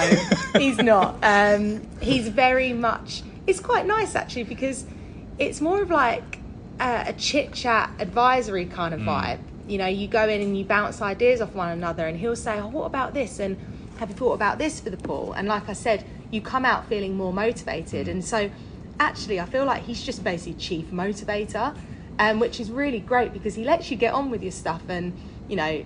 he's 0.59 0.77
not. 0.93 1.17
Um, 1.23 1.81
he's 2.01 2.27
very 2.27 2.71
much. 2.71 3.23
It's 3.47 3.59
quite 3.59 3.88
nice 3.88 4.15
actually 4.15 4.43
because 4.43 4.86
it's 5.39 5.59
more 5.59 5.81
of 5.81 5.89
like 5.89 6.38
a, 6.79 7.05
a 7.07 7.13
chit 7.13 7.51
chat 7.53 7.89
advisory 7.97 8.67
kind 8.67 8.93
of 8.93 8.99
Mm. 8.99 9.05
vibe. 9.07 9.39
You 9.67 9.79
know, 9.79 9.88
you 9.88 10.07
go 10.07 10.27
in 10.29 10.39
and 10.41 10.55
you 10.55 10.65
bounce 10.65 11.01
ideas 11.01 11.41
off 11.41 11.55
one 11.55 11.69
another, 11.69 12.05
and 12.05 12.19
he'll 12.19 12.36
say, 12.36 12.59
"Oh, 12.59 12.67
what 12.67 12.86
about 12.86 13.13
this?" 13.15 13.39
and 13.39 13.57
"Have 13.97 14.09
you 14.09 14.15
thought 14.15 14.34
about 14.34 14.59
this 14.59 14.79
for 14.81 14.89
the 14.91 14.97
pool?" 14.97 15.34
And 15.34 15.47
like 15.47 15.67
I 15.69 15.73
said, 15.73 16.03
you 16.34 16.41
come 16.41 16.65
out 16.65 16.88
feeling 16.88 17.15
more 17.15 17.34
motivated, 17.34 18.07
and 18.07 18.23
so 18.23 18.49
actually, 18.99 19.39
I 19.39 19.45
feel 19.45 19.65
like 19.65 19.84
he's 19.84 20.03
just 20.03 20.23
basically 20.23 20.55
chief 20.55 20.91
motivator, 20.91 21.77
um, 22.19 22.39
which 22.39 22.59
is 22.59 22.71
really 22.71 22.99
great 22.99 23.34
because 23.34 23.55
he 23.55 23.63
lets 23.63 23.91
you 23.91 23.97
get 23.97 24.13
on 24.13 24.29
with 24.29 24.41
your 24.41 24.51
stuff, 24.51 24.81
and 24.89 25.13
you 25.47 25.55
know, 25.55 25.86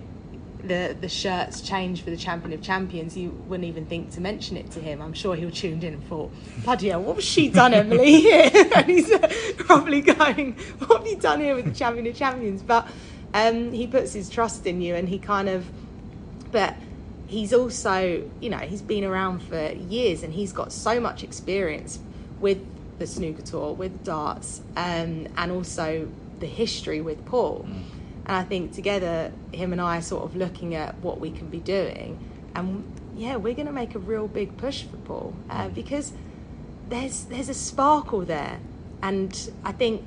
the 0.62 0.96
the 1.00 1.08
shirts 1.08 1.60
change 1.60 2.02
for 2.02 2.10
the 2.10 2.16
champion 2.16 2.52
of 2.52 2.62
champions, 2.62 3.16
you 3.16 3.30
wouldn't 3.46 3.68
even 3.68 3.86
think 3.86 4.10
to 4.12 4.20
mention 4.20 4.56
it 4.56 4.70
to 4.72 4.80
him. 4.80 5.00
I'm 5.00 5.12
sure 5.12 5.34
he'll 5.34 5.50
tuned 5.50 5.84
in 5.84 5.94
and 5.94 6.04
thought, 6.08 6.32
"Bloody 6.64 6.88
hell, 6.88 7.02
what 7.02 7.16
was 7.16 7.24
she 7.24 7.48
done, 7.48 7.74
Emily?" 7.74 8.30
and 8.32 8.86
he's 8.86 9.10
uh, 9.10 9.28
probably 9.58 10.00
going, 10.00 10.54
"What 10.78 10.98
have 10.98 11.06
you 11.06 11.16
done 11.16 11.40
here 11.40 11.54
with 11.54 11.66
the 11.66 11.72
champion 11.74 12.06
of 12.06 12.14
champions?" 12.14 12.62
But 12.62 12.88
um, 13.34 13.72
he 13.72 13.86
puts 13.86 14.12
his 14.12 14.30
trust 14.30 14.66
in 14.66 14.80
you, 14.80 14.94
and 14.94 15.08
he 15.08 15.18
kind 15.18 15.48
of, 15.48 15.66
but 16.50 16.74
he's 17.28 17.52
also, 17.52 18.28
you 18.40 18.50
know, 18.50 18.58
he's 18.58 18.82
been 18.82 19.04
around 19.04 19.40
for 19.40 19.72
years, 19.72 20.22
and 20.24 20.32
he's 20.32 20.52
got 20.52 20.72
so 20.72 20.98
much 20.98 21.22
experience 21.22 22.00
with 22.40 22.58
the 22.98 23.06
snooker 23.06 23.42
tour, 23.42 23.72
with 23.72 24.02
darts, 24.02 24.60
um, 24.76 25.28
and 25.36 25.52
also 25.52 26.08
the 26.40 26.46
history 26.46 27.00
with 27.00 27.24
pool. 27.24 27.68
And 28.26 28.36
I 28.36 28.42
think 28.42 28.72
together, 28.72 29.32
him 29.52 29.72
and 29.72 29.80
I 29.80 29.98
are 29.98 30.02
sort 30.02 30.24
of 30.24 30.34
looking 30.34 30.74
at 30.74 30.98
what 30.98 31.20
we 31.20 31.30
can 31.30 31.48
be 31.48 31.60
doing. 31.60 32.18
And 32.54 32.84
yeah, 33.14 33.36
we're 33.36 33.54
going 33.54 33.66
to 33.66 33.72
make 33.72 33.94
a 33.94 33.98
real 33.98 34.26
big 34.26 34.56
push 34.56 34.82
for 34.84 34.96
pool 34.96 35.34
uh, 35.50 35.68
because 35.68 36.12
there's 36.88 37.24
there's 37.24 37.48
a 37.48 37.54
sparkle 37.54 38.22
there, 38.22 38.58
and 39.02 39.50
I 39.64 39.72
think 39.72 40.06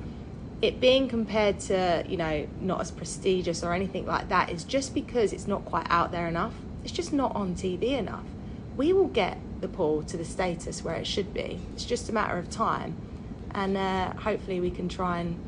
it 0.60 0.80
being 0.80 1.08
compared 1.08 1.58
to 1.60 2.04
you 2.08 2.16
know 2.16 2.46
not 2.60 2.80
as 2.80 2.90
prestigious 2.90 3.62
or 3.62 3.72
anything 3.72 4.06
like 4.06 4.28
that 4.28 4.50
is 4.50 4.64
just 4.64 4.94
because 4.94 5.32
it's 5.32 5.46
not 5.46 5.64
quite 5.64 5.86
out 5.88 6.12
there 6.12 6.26
enough. 6.26 6.54
It's 6.82 6.92
just 6.92 7.12
not 7.12 7.34
on 7.34 7.54
TV 7.54 7.92
enough. 7.92 8.24
We 8.76 8.92
will 8.92 9.08
get 9.08 9.38
the 9.60 9.68
pool 9.68 10.02
to 10.04 10.16
the 10.16 10.24
status 10.24 10.82
where 10.82 10.94
it 10.94 11.06
should 11.06 11.32
be. 11.32 11.60
It's 11.74 11.84
just 11.84 12.08
a 12.08 12.12
matter 12.12 12.38
of 12.38 12.50
time, 12.50 12.96
and 13.52 13.76
uh, 13.76 14.14
hopefully 14.14 14.60
we 14.60 14.70
can 14.70 14.88
try 14.88 15.20
and 15.20 15.38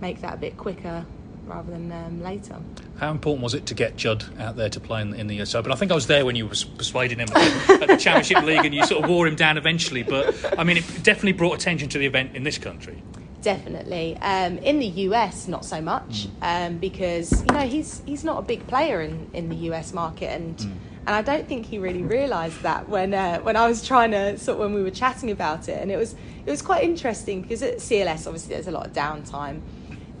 make 0.00 0.20
that 0.20 0.34
a 0.34 0.36
bit 0.36 0.56
quicker 0.56 1.06
rather 1.46 1.70
than 1.70 1.92
um, 1.92 2.22
later. 2.22 2.56
How 2.98 3.10
important 3.10 3.42
was 3.42 3.54
it 3.54 3.66
to 3.66 3.74
get 3.74 3.96
Judd 3.96 4.24
out 4.38 4.56
there 4.56 4.68
to 4.70 4.80
play 4.80 5.02
in, 5.02 5.14
in 5.14 5.26
the 5.26 5.40
US 5.42 5.54
Open? 5.54 5.72
I 5.72 5.74
think 5.74 5.90
I 5.90 5.94
was 5.94 6.06
there 6.06 6.24
when 6.24 6.36
you 6.36 6.46
were 6.46 6.54
persuading 6.78 7.18
him 7.18 7.28
at 7.32 7.88
the 7.88 7.96
Championship 7.96 8.42
League 8.44 8.64
and 8.64 8.74
you 8.74 8.86
sort 8.86 9.04
of 9.04 9.10
wore 9.10 9.26
him 9.26 9.36
down 9.36 9.56
eventually. 9.58 10.02
But 10.02 10.58
I 10.58 10.64
mean, 10.64 10.78
it 10.78 10.84
definitely 11.02 11.32
brought 11.32 11.54
attention 11.54 11.88
to 11.90 11.98
the 11.98 12.06
event 12.06 12.34
in 12.34 12.44
this 12.44 12.58
country. 12.58 13.02
Definitely. 13.44 14.16
Um, 14.22 14.56
in 14.56 14.78
the 14.78 14.86
US, 14.86 15.48
not 15.48 15.66
so 15.66 15.82
much, 15.82 16.28
um, 16.40 16.78
because 16.78 17.30
you 17.42 17.54
know 17.54 17.66
he's 17.66 18.00
he's 18.06 18.24
not 18.24 18.38
a 18.38 18.42
big 18.42 18.66
player 18.66 19.02
in, 19.02 19.28
in 19.34 19.50
the 19.50 19.56
US 19.68 19.92
market, 19.92 20.30
and 20.30 20.58
and 21.06 21.14
I 21.14 21.20
don't 21.20 21.46
think 21.46 21.66
he 21.66 21.78
really 21.78 22.02
realised 22.02 22.62
that 22.62 22.88
when 22.88 23.12
uh, 23.12 23.40
when 23.40 23.54
I 23.54 23.68
was 23.68 23.86
trying 23.86 24.12
to 24.12 24.38
sort 24.38 24.56
of 24.56 24.60
when 24.60 24.72
we 24.72 24.82
were 24.82 24.90
chatting 24.90 25.30
about 25.30 25.68
it, 25.68 25.78
and 25.82 25.90
it 25.90 25.98
was 25.98 26.14
it 26.46 26.50
was 26.50 26.62
quite 26.62 26.84
interesting 26.84 27.42
because 27.42 27.62
at 27.62 27.76
CLS 27.76 28.26
obviously 28.26 28.54
there's 28.54 28.66
a 28.66 28.70
lot 28.70 28.86
of 28.86 28.94
downtime. 28.94 29.60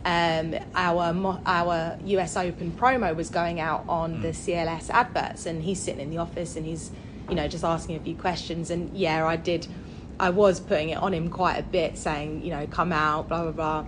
Um, 0.04 0.54
our 0.74 1.40
our 1.46 1.98
US 2.04 2.36
Open 2.36 2.72
promo 2.72 3.16
was 3.16 3.30
going 3.30 3.58
out 3.58 3.86
on 3.88 4.20
the 4.20 4.28
CLS 4.28 4.90
adverts, 4.90 5.46
and 5.46 5.62
he's 5.62 5.80
sitting 5.80 6.02
in 6.02 6.10
the 6.10 6.18
office 6.18 6.56
and 6.56 6.66
he's 6.66 6.90
you 7.30 7.36
know 7.36 7.48
just 7.48 7.64
asking 7.64 7.96
a 7.96 8.00
few 8.00 8.16
questions, 8.16 8.70
and 8.70 8.94
yeah, 8.94 9.26
I 9.26 9.36
did. 9.36 9.66
I 10.18 10.30
was 10.30 10.60
putting 10.60 10.90
it 10.90 10.98
on 10.98 11.12
him 11.12 11.28
quite 11.28 11.56
a 11.56 11.62
bit, 11.62 11.98
saying, 11.98 12.44
you 12.44 12.50
know, 12.50 12.66
come 12.66 12.92
out, 12.92 13.28
blah, 13.28 13.42
blah, 13.42 13.52
blah. 13.52 13.86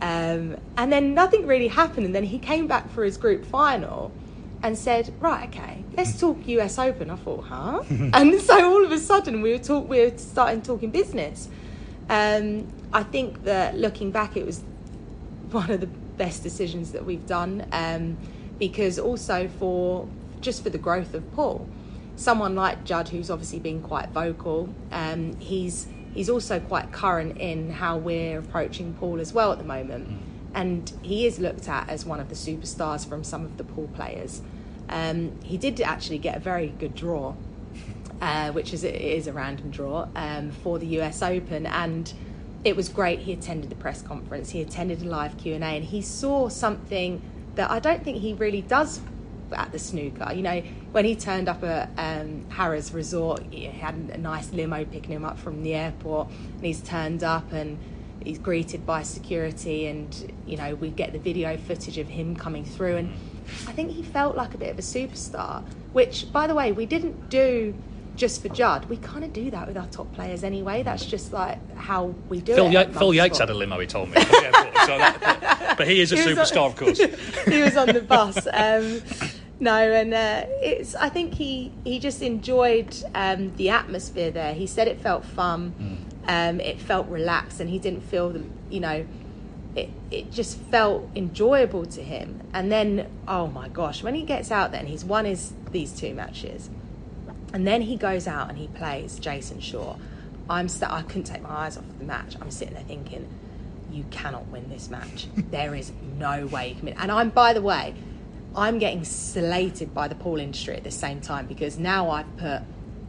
Um, 0.00 0.56
and 0.76 0.92
then 0.92 1.14
nothing 1.14 1.46
really 1.46 1.68
happened. 1.68 2.06
And 2.06 2.14
then 2.14 2.24
he 2.24 2.38
came 2.38 2.66
back 2.66 2.90
for 2.90 3.04
his 3.04 3.16
group 3.16 3.44
final 3.44 4.12
and 4.62 4.76
said, 4.76 5.12
right, 5.20 5.48
okay, 5.48 5.84
let's 5.96 6.18
talk 6.18 6.38
US 6.46 6.78
Open. 6.78 7.10
I 7.10 7.16
thought, 7.16 7.44
huh? 7.44 7.82
and 7.88 8.40
so 8.40 8.72
all 8.72 8.84
of 8.84 8.90
a 8.92 8.98
sudden 8.98 9.42
we 9.42 9.52
were, 9.52 9.58
talk, 9.58 9.88
we 9.88 10.00
were 10.00 10.16
starting 10.18 10.62
talking 10.62 10.90
business. 10.90 11.48
Um, 12.08 12.66
I 12.92 13.02
think 13.02 13.44
that 13.44 13.76
looking 13.76 14.10
back, 14.10 14.36
it 14.36 14.44
was 14.44 14.62
one 15.50 15.70
of 15.70 15.80
the 15.80 15.86
best 15.86 16.42
decisions 16.42 16.92
that 16.92 17.04
we've 17.04 17.26
done 17.26 17.66
um, 17.72 18.16
because 18.58 18.98
also 18.98 19.48
for 19.58 20.08
just 20.40 20.62
for 20.62 20.70
the 20.70 20.78
growth 20.78 21.14
of 21.14 21.32
pool 21.34 21.66
someone 22.16 22.54
like 22.54 22.84
Judd, 22.84 23.08
who's 23.08 23.30
obviously 23.30 23.58
been 23.58 23.82
quite 23.82 24.10
vocal, 24.10 24.68
um, 24.92 25.36
he's 25.38 25.88
he's 26.14 26.30
also 26.30 26.60
quite 26.60 26.92
current 26.92 27.38
in 27.38 27.70
how 27.70 27.96
we're 27.96 28.38
approaching 28.38 28.94
pool 28.94 29.20
as 29.20 29.32
well 29.32 29.52
at 29.52 29.58
the 29.58 29.64
moment, 29.64 30.08
and 30.54 30.92
he 31.02 31.26
is 31.26 31.38
looked 31.38 31.68
at 31.68 31.88
as 31.88 32.04
one 32.04 32.20
of 32.20 32.28
the 32.28 32.34
superstars 32.34 33.06
from 33.08 33.24
some 33.24 33.44
of 33.44 33.56
the 33.56 33.64
pool 33.64 33.88
players. 33.94 34.42
Um, 34.88 35.38
he 35.42 35.56
did 35.56 35.80
actually 35.80 36.18
get 36.18 36.36
a 36.36 36.40
very 36.40 36.68
good 36.68 36.94
draw, 36.94 37.34
uh, 38.20 38.52
which 38.52 38.72
is 38.72 38.84
it 38.84 38.94
is 38.94 39.26
a 39.26 39.32
random 39.32 39.70
draw 39.70 40.08
um, 40.14 40.50
for 40.50 40.78
the 40.78 40.86
U.S. 40.98 41.22
Open, 41.22 41.66
and 41.66 42.12
it 42.64 42.76
was 42.76 42.88
great. 42.88 43.20
He 43.20 43.32
attended 43.32 43.70
the 43.70 43.76
press 43.76 44.02
conference, 44.02 44.50
he 44.50 44.60
attended 44.60 45.02
a 45.02 45.06
live 45.06 45.36
Q 45.36 45.54
and 45.54 45.64
A, 45.64 45.68
and 45.68 45.84
he 45.84 46.00
saw 46.00 46.48
something 46.48 47.22
that 47.56 47.70
I 47.70 47.78
don't 47.78 48.02
think 48.02 48.18
he 48.18 48.34
really 48.34 48.62
does 48.62 49.00
at 49.52 49.72
the 49.72 49.78
snooker. 49.78 50.32
You 50.32 50.42
know, 50.42 50.62
when 50.92 51.04
he 51.04 51.14
turned 51.14 51.48
up 51.48 51.62
at 51.62 51.88
um, 51.98 52.44
Harrah's 52.50 52.92
Resort, 52.92 53.42
he 53.50 53.64
had 53.66 53.94
a 54.12 54.18
nice 54.18 54.52
limo 54.52 54.84
picking 54.84 55.12
him 55.12 55.24
up 55.24 55.38
from 55.38 55.62
the 55.62 55.74
airport, 55.74 56.28
and 56.28 56.64
he's 56.64 56.80
turned 56.80 57.22
up 57.24 57.52
and 57.52 57.78
he's 58.22 58.38
greeted 58.38 58.86
by 58.86 59.02
security, 59.02 59.86
and 59.86 60.32
you 60.46 60.56
know 60.56 60.74
we 60.76 60.88
get 60.90 61.12
the 61.12 61.18
video 61.18 61.56
footage 61.56 61.98
of 61.98 62.08
him 62.08 62.34
coming 62.36 62.64
through, 62.64 62.96
and 62.96 63.12
I 63.68 63.72
think 63.72 63.90
he 63.92 64.02
felt 64.02 64.36
like 64.36 64.54
a 64.54 64.58
bit 64.58 64.70
of 64.70 64.78
a 64.78 64.82
superstar. 64.82 65.62
Which, 65.92 66.32
by 66.32 66.46
the 66.46 66.54
way, 66.54 66.72
we 66.72 66.86
didn't 66.86 67.28
do 67.28 67.74
just 68.16 68.42
for 68.42 68.48
Judd. 68.48 68.84
We 68.86 68.96
kind 68.96 69.24
of 69.24 69.32
do 69.32 69.50
that 69.50 69.66
with 69.66 69.76
our 69.76 69.86
top 69.88 70.12
players 70.14 70.42
anyway. 70.44 70.82
That's 70.82 71.04
just 71.04 71.32
like 71.32 71.58
how 71.76 72.14
we 72.28 72.40
do 72.40 72.54
Phil, 72.54 72.66
it. 72.66 72.72
Ye- 72.88 72.94
Phil 72.94 73.14
Yates 73.14 73.38
had 73.38 73.50
a 73.50 73.54
limo, 73.54 73.78
he 73.80 73.86
told 73.86 74.08
me. 74.10 74.16
airport, 74.16 74.76
so 74.86 74.98
that- 74.98 75.74
but 75.76 75.88
he 75.88 76.00
is 76.00 76.12
a 76.12 76.16
He 76.22 76.28
was 76.34 76.38
on- 76.38 76.44
superstar, 76.44 76.66
of 76.66 76.76
course. 76.76 76.98
he 77.52 77.62
was 77.62 77.76
on 77.76 77.88
the 77.88 78.00
bus. 78.00 78.46
Um, 78.54 79.02
no, 79.64 79.92
and 79.92 80.12
uh, 80.12 80.44
it's. 80.60 80.94
I 80.94 81.08
think 81.08 81.32
he 81.32 81.72
he 81.84 81.98
just 81.98 82.20
enjoyed 82.20 82.94
um, 83.14 83.56
the 83.56 83.70
atmosphere 83.70 84.30
there. 84.30 84.52
He 84.52 84.66
said 84.66 84.88
it 84.88 85.00
felt 85.00 85.24
fun. 85.24 86.06
Um, 86.28 86.60
it 86.60 86.78
felt 86.78 87.08
relaxed, 87.08 87.60
and 87.60 87.70
he 87.70 87.78
didn't 87.78 88.02
feel 88.02 88.28
the 88.28 88.44
you 88.68 88.80
know. 88.80 89.06
It, 89.74 89.88
it 90.10 90.30
just 90.30 90.58
felt 90.58 91.10
enjoyable 91.16 91.84
to 91.86 92.00
him. 92.00 92.42
And 92.52 92.70
then, 92.70 93.10
oh 93.26 93.48
my 93.48 93.68
gosh, 93.68 94.04
when 94.04 94.14
he 94.14 94.22
gets 94.22 94.52
out 94.52 94.70
there 94.70 94.78
and 94.78 94.88
he's 94.88 95.04
won 95.04 95.24
his 95.24 95.52
these 95.72 95.92
two 95.92 96.14
matches, 96.14 96.68
and 97.54 97.66
then 97.66 97.80
he 97.80 97.96
goes 97.96 98.28
out 98.28 98.50
and 98.50 98.58
he 98.58 98.68
plays 98.68 99.18
Jayson 99.18 99.60
Shaw. 99.60 99.96
I'm 100.48 100.68
st- 100.68 100.92
I 100.92 101.00
couldn't 101.02 101.24
take 101.24 101.40
my 101.40 101.50
eyes 101.50 101.78
off 101.78 101.84
the 101.98 102.04
match. 102.04 102.36
I'm 102.38 102.50
sitting 102.50 102.74
there 102.74 102.84
thinking, 102.84 103.26
you 103.90 104.04
cannot 104.10 104.46
win 104.48 104.68
this 104.68 104.90
match. 104.90 105.26
there 105.36 105.74
is 105.74 105.90
no 106.18 106.46
way 106.46 106.68
you 106.68 106.74
can 106.74 106.84
win. 106.84 106.96
And 106.98 107.10
I'm, 107.10 107.30
by 107.30 107.54
the 107.54 107.62
way, 107.62 107.94
I'm 108.56 108.78
getting 108.78 109.04
slated 109.04 109.92
by 109.92 110.08
the 110.08 110.14
pool 110.14 110.38
industry 110.38 110.76
at 110.76 110.84
the 110.84 110.90
same 110.90 111.20
time 111.20 111.46
because 111.46 111.78
now 111.78 112.10
I've 112.10 112.36
put, 112.36 112.62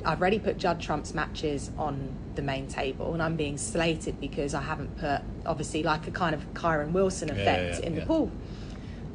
I've 0.04 0.20
already 0.20 0.40
put 0.40 0.58
Judd 0.58 0.82
Trump's 0.82 1.14
matches 1.14 1.70
on 1.78 2.16
the 2.36 2.42
main 2.42 2.68
table, 2.68 3.14
and 3.14 3.22
I'm 3.22 3.36
being 3.36 3.58
slated 3.58 4.20
because 4.20 4.54
I 4.54 4.62
haven't 4.62 4.98
put, 4.98 5.22
obviously, 5.46 5.84
like 5.84 6.08
a 6.08 6.12
kind 6.12 6.34
of 6.34 6.54
Kyren 6.54 6.92
Wilson 6.92 7.30
effect 7.30 7.80
yeah, 7.80 7.86
in 7.86 7.94
yeah. 7.94 8.00
the 8.00 8.06
pool. 8.06 8.32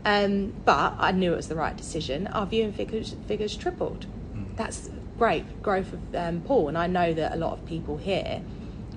Um, 0.05 0.55
but 0.64 0.95
I 0.99 1.12
knew 1.12 1.33
it 1.33 1.37
was 1.37 1.49
the 1.49 1.57
right 1.57 1.76
decision. 1.76 2.26
Our 2.28 2.47
viewing 2.47 2.72
figures, 2.72 3.14
figures 3.26 3.57
tripled. 3.57 4.07
That's 4.57 4.91
great 5.18 5.62
growth 5.62 5.93
of 5.93 6.14
um, 6.14 6.41
pool, 6.43 6.68
and 6.68 6.78
I 6.78 6.87
know 6.87 7.12
that 7.12 7.33
a 7.33 7.37
lot 7.37 7.53
of 7.53 7.66
people 7.66 7.97
here 7.99 8.43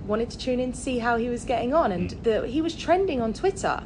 wanted 0.06 0.30
to 0.30 0.38
tune 0.38 0.60
in 0.60 0.72
to 0.74 0.78
see 0.78 1.00
how 1.00 1.18
he 1.18 1.30
was 1.30 1.46
getting 1.46 1.74
on, 1.74 1.92
and 1.92 2.12
the, 2.24 2.48
he 2.48 2.62
was 2.62 2.76
trending 2.76 3.22
on 3.22 3.34
Twitter, 3.34 3.82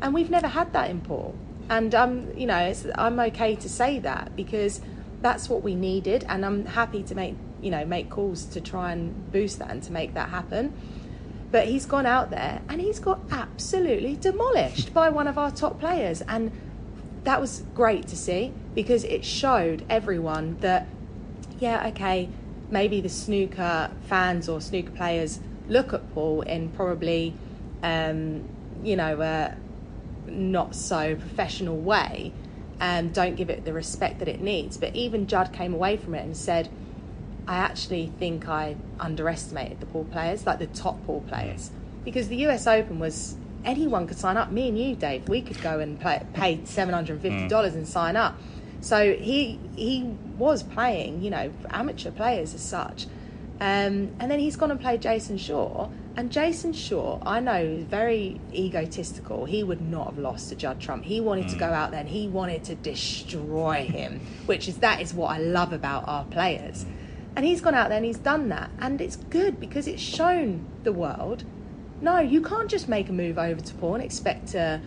and 0.00 0.14
we've 0.14 0.30
never 0.30 0.48
had 0.48 0.72
that 0.72 0.90
in 0.90 1.00
pool. 1.00 1.36
And 1.70 1.94
um, 1.94 2.36
you 2.36 2.46
know, 2.46 2.72
I'm 2.94 3.18
okay 3.20 3.56
to 3.56 3.68
say 3.68 3.98
that 4.00 4.36
because 4.36 4.80
that's 5.22 5.48
what 5.48 5.62
we 5.62 5.74
needed, 5.74 6.24
and 6.28 6.44
I'm 6.44 6.66
happy 6.66 7.02
to 7.04 7.14
make 7.14 7.36
you 7.62 7.70
know 7.70 7.84
make 7.84 8.10
calls 8.10 8.44
to 8.46 8.60
try 8.60 8.92
and 8.92 9.32
boost 9.32 9.58
that 9.58 9.70
and 9.70 9.82
to 9.84 9.92
make 9.92 10.14
that 10.14 10.28
happen. 10.28 10.72
But 11.50 11.68
he's 11.68 11.86
gone 11.86 12.04
out 12.04 12.30
there 12.30 12.62
and 12.68 12.80
he's 12.80 12.98
got 12.98 13.20
absolutely 13.30 14.16
demolished 14.16 14.92
by 14.92 15.08
one 15.08 15.28
of 15.28 15.38
our 15.38 15.52
top 15.52 15.78
players. 15.78 16.20
And 16.22 16.50
that 17.22 17.40
was 17.40 17.62
great 17.74 18.08
to 18.08 18.16
see. 18.16 18.52
because 18.74 19.04
it 19.04 19.24
showed 19.24 19.84
everyone 19.88 20.56
that, 20.60 20.86
yeah, 21.58 21.86
okay, 21.88 22.28
maybe 22.70 23.00
the 23.00 23.08
snooker 23.08 23.90
fans 24.06 24.48
or 24.48 24.60
snooker 24.60 24.90
players 24.90 25.40
look 25.68 25.92
at 25.92 26.12
pool 26.12 26.42
in 26.42 26.68
probably, 26.70 27.34
um, 27.82 28.48
you 28.82 28.96
know, 28.96 29.20
a 29.20 29.56
not 30.26 30.74
so 30.74 31.14
professional 31.16 31.76
way 31.76 32.32
and 32.80 33.14
don't 33.14 33.36
give 33.36 33.50
it 33.50 33.64
the 33.64 33.72
respect 33.72 34.18
that 34.18 34.28
it 34.28 34.40
needs. 34.40 34.76
But 34.76 34.94
even 34.94 35.26
Judd 35.26 35.52
came 35.52 35.74
away 35.74 35.96
from 35.96 36.14
it 36.14 36.24
and 36.24 36.36
said, 36.36 36.68
I 37.46 37.56
actually 37.56 38.12
think 38.18 38.48
I 38.48 38.76
underestimated 38.98 39.80
the 39.80 39.86
pool 39.86 40.04
players, 40.04 40.46
like 40.46 40.58
the 40.58 40.66
top 40.66 41.04
pool 41.06 41.22
players, 41.28 41.70
because 42.04 42.28
the 42.28 42.36
US 42.46 42.66
Open 42.66 42.98
was 42.98 43.36
anyone 43.64 44.06
could 44.06 44.18
sign 44.18 44.36
up. 44.36 44.50
Me 44.50 44.68
and 44.68 44.78
you, 44.78 44.94
Dave, 44.94 45.28
we 45.28 45.42
could 45.42 45.60
go 45.60 45.78
and 45.78 46.00
play, 46.00 46.24
pay 46.32 46.64
seven 46.64 46.94
hundred 46.94 47.14
and 47.14 47.22
fifty 47.22 47.48
dollars 47.48 47.72
mm. 47.72 47.78
and 47.78 47.88
sign 47.88 48.16
up. 48.16 48.38
So 48.80 49.14
he 49.14 49.58
he 49.76 50.04
was 50.38 50.62
playing, 50.62 51.22
you 51.22 51.30
know, 51.30 51.52
amateur 51.70 52.10
players 52.10 52.54
as 52.54 52.62
such, 52.62 53.06
um, 53.60 54.14
and 54.18 54.30
then 54.30 54.38
he's 54.38 54.56
gone 54.56 54.70
and 54.70 54.80
played 54.80 55.02
Jayson 55.02 55.38
Shaw. 55.38 55.88
And 56.16 56.30
Jayson 56.30 56.72
Shaw, 56.72 57.20
I 57.26 57.40
know, 57.40 57.56
is 57.56 57.84
very 57.84 58.40
egotistical. 58.52 59.46
He 59.46 59.64
would 59.64 59.80
not 59.80 60.06
have 60.06 60.18
lost 60.18 60.48
to 60.50 60.54
Judd 60.54 60.80
Trump. 60.80 61.04
He 61.04 61.20
wanted 61.20 61.46
mm. 61.46 61.52
to 61.52 61.58
go 61.58 61.66
out 61.66 61.90
there 61.90 62.00
and 62.00 62.08
he 62.08 62.28
wanted 62.28 62.62
to 62.64 62.76
destroy 62.76 63.84
him, 63.84 64.20
which 64.46 64.68
is 64.68 64.78
that 64.78 65.00
is 65.00 65.12
what 65.12 65.28
I 65.28 65.38
love 65.38 65.72
about 65.72 66.06
our 66.06 66.24
players. 66.24 66.86
And 67.34 67.44
he's 67.44 67.60
gone 67.60 67.74
out 67.74 67.88
there 67.88 67.96
and 67.96 68.06
he's 68.06 68.18
done 68.18 68.48
that. 68.50 68.70
And 68.78 69.00
it's 69.00 69.16
good 69.16 69.58
because 69.58 69.88
it's 69.88 70.02
shown 70.02 70.66
the 70.84 70.92
world 70.92 71.44
no, 72.00 72.18
you 72.18 72.42
can't 72.42 72.68
just 72.68 72.88
make 72.88 73.08
a 73.08 73.12
move 73.12 73.38
over 73.38 73.60
to 73.60 73.74
pool 73.74 73.94
and 73.94 74.04
expect 74.04 74.48
to 74.48 74.80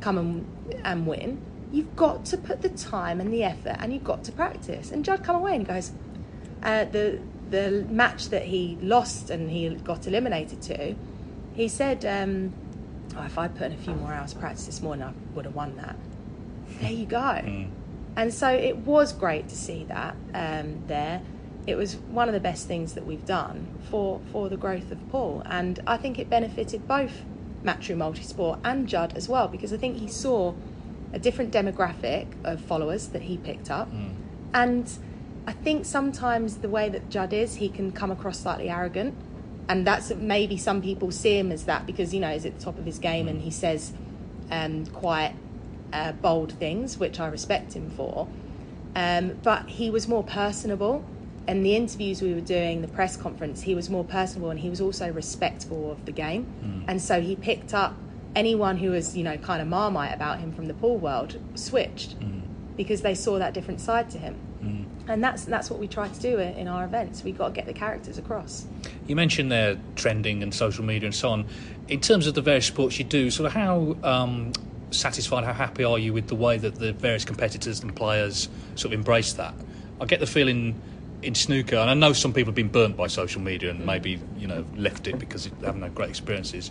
come 0.00 0.18
and, 0.18 0.80
and 0.84 1.06
win. 1.06 1.40
You've 1.72 1.94
got 1.96 2.24
to 2.26 2.38
put 2.38 2.62
the 2.62 2.70
time 2.70 3.20
and 3.20 3.32
the 3.32 3.42
effort 3.44 3.76
and 3.80 3.92
you've 3.92 4.04
got 4.04 4.24
to 4.24 4.32
practice. 4.32 4.90
And 4.90 5.04
Judd 5.04 5.24
come 5.24 5.36
away 5.36 5.56
and 5.56 5.66
goes, 5.66 5.92
uh, 6.62 6.84
the, 6.84 7.20
the 7.50 7.86
match 7.90 8.28
that 8.30 8.44
he 8.44 8.78
lost 8.80 9.30
and 9.30 9.50
he 9.50 9.68
got 9.70 10.06
eliminated 10.06 10.62
to, 10.62 10.94
he 11.54 11.68
said, 11.68 12.04
um, 12.04 12.52
oh, 13.16 13.24
if 13.24 13.38
I'd 13.38 13.54
put 13.54 13.66
in 13.66 13.72
a 13.72 13.76
few 13.76 13.94
more 13.94 14.12
hours 14.12 14.34
practice 14.34 14.66
this 14.66 14.82
morning, 14.82 15.04
I 15.04 15.12
would 15.34 15.44
have 15.44 15.54
won 15.54 15.76
that. 15.76 15.96
There 16.80 16.90
you 16.90 17.06
go. 17.06 17.18
Mm. 17.18 17.70
And 18.16 18.32
so 18.32 18.48
it 18.48 18.78
was 18.78 19.12
great 19.12 19.48
to 19.48 19.56
see 19.56 19.84
that 19.84 20.16
um, 20.34 20.82
there. 20.86 21.22
It 21.66 21.76
was 21.76 21.96
one 21.96 22.28
of 22.28 22.34
the 22.34 22.40
best 22.40 22.66
things 22.66 22.92
that 22.92 23.06
we've 23.06 23.24
done 23.24 23.66
for, 23.90 24.20
for 24.30 24.48
the 24.48 24.56
growth 24.56 24.90
of 24.90 25.08
pool. 25.10 25.42
And 25.46 25.80
I 25.86 25.96
think 25.96 26.18
it 26.18 26.28
benefited 26.28 26.86
both 26.86 27.22
Matchroom 27.64 27.96
Multisport 27.96 28.58
and 28.64 28.86
Judd 28.86 29.16
as 29.16 29.28
well, 29.28 29.48
because 29.48 29.72
I 29.72 29.78
think 29.78 29.96
he 29.96 30.08
saw 30.08 30.54
a 31.12 31.18
different 31.18 31.52
demographic 31.52 32.26
of 32.44 32.60
followers 32.60 33.08
that 33.08 33.22
he 33.22 33.38
picked 33.38 33.70
up. 33.70 33.90
Mm. 33.92 34.14
And 34.52 34.98
I 35.46 35.52
think 35.52 35.84
sometimes 35.84 36.58
the 36.58 36.68
way 36.68 36.88
that 36.88 37.10
Judd 37.10 37.32
is, 37.32 37.56
he 37.56 37.68
can 37.68 37.92
come 37.92 38.10
across 38.10 38.40
slightly 38.40 38.70
arrogant. 38.70 39.14
And 39.68 39.86
that's 39.86 40.14
maybe 40.14 40.56
some 40.56 40.82
people 40.82 41.10
see 41.10 41.38
him 41.38 41.50
as 41.50 41.64
that 41.64 41.86
because, 41.86 42.12
you 42.12 42.20
know, 42.20 42.30
he's 42.30 42.44
at 42.44 42.58
the 42.58 42.64
top 42.64 42.78
of 42.78 42.84
his 42.84 42.98
game 42.98 43.28
and 43.28 43.40
he 43.40 43.50
says 43.50 43.92
um, 44.50 44.86
quite 44.86 45.34
uh, 45.92 46.12
bold 46.12 46.52
things, 46.52 46.98
which 46.98 47.18
I 47.18 47.28
respect 47.28 47.72
him 47.72 47.90
for. 47.90 48.28
Um, 48.94 49.38
but 49.42 49.68
he 49.68 49.90
was 49.90 50.06
more 50.06 50.22
personable 50.22 51.04
in 51.46 51.62
the 51.62 51.76
interviews 51.76 52.22
we 52.22 52.34
were 52.34 52.40
doing, 52.40 52.82
the 52.82 52.88
press 52.88 53.16
conference, 53.16 53.62
he 53.62 53.74
was 53.74 53.90
more 53.90 54.04
personable 54.04 54.50
and 54.50 54.60
he 54.60 54.70
was 54.70 54.80
also 54.80 55.10
respectful 55.12 55.90
of 55.90 56.04
the 56.06 56.12
game. 56.12 56.46
Mm. 56.62 56.84
And 56.88 57.02
so 57.02 57.20
he 57.20 57.36
picked 57.36 57.74
up 57.74 57.94
anyone 58.34 58.78
who 58.78 58.90
was, 58.90 59.16
you 59.16 59.24
know, 59.24 59.36
kind 59.36 59.60
of 59.60 59.68
marmite 59.68 60.14
about 60.14 60.40
him 60.40 60.52
from 60.52 60.66
the 60.66 60.74
pool 60.74 60.96
world, 60.96 61.38
switched 61.54 62.18
mm. 62.18 62.42
because 62.76 63.02
they 63.02 63.14
saw 63.14 63.38
that 63.38 63.54
different 63.54 63.80
side 63.80 64.10
to 64.10 64.18
him 64.18 64.36
and 65.08 65.22
that's 65.22 65.44
that's 65.44 65.70
what 65.70 65.78
we 65.78 65.86
try 65.86 66.08
to 66.08 66.20
do 66.20 66.38
in 66.38 66.68
our 66.68 66.84
events. 66.84 67.22
We've 67.22 67.36
got 67.36 67.48
to 67.48 67.54
get 67.54 67.66
the 67.66 67.72
characters 67.72 68.18
across. 68.18 68.66
You 69.06 69.16
mentioned 69.16 69.52
there 69.52 69.76
trending 69.96 70.42
and 70.42 70.54
social 70.54 70.84
media 70.84 71.06
and 71.06 71.14
so 71.14 71.30
on. 71.30 71.46
In 71.88 72.00
terms 72.00 72.26
of 72.26 72.34
the 72.34 72.40
various 72.40 72.66
sports 72.66 72.98
you 72.98 73.04
do, 73.04 73.30
sort 73.30 73.46
of 73.46 73.52
how 73.52 73.96
um, 74.02 74.52
satisfied, 74.90 75.44
how 75.44 75.52
happy 75.52 75.84
are 75.84 75.98
you 75.98 76.12
with 76.12 76.28
the 76.28 76.34
way 76.34 76.56
that 76.56 76.76
the 76.76 76.92
various 76.92 77.24
competitors 77.24 77.82
and 77.82 77.94
players 77.94 78.48
sort 78.76 78.92
of 78.94 78.98
embrace 78.98 79.34
that? 79.34 79.54
I 80.00 80.06
get 80.06 80.20
the 80.20 80.26
feeling 80.26 80.80
in 81.22 81.34
snooker, 81.34 81.76
and 81.76 81.90
I 81.90 81.94
know 81.94 82.12
some 82.12 82.32
people 82.32 82.48
have 82.48 82.54
been 82.54 82.68
burnt 82.68 82.96
by 82.96 83.06
social 83.06 83.40
media 83.40 83.70
and 83.70 83.84
maybe 83.84 84.20
you 84.38 84.46
know 84.46 84.64
left 84.74 85.06
it 85.06 85.18
because 85.18 85.44
they 85.44 85.66
haven't 85.66 85.82
had 85.82 85.94
great 85.94 86.10
experiences. 86.10 86.70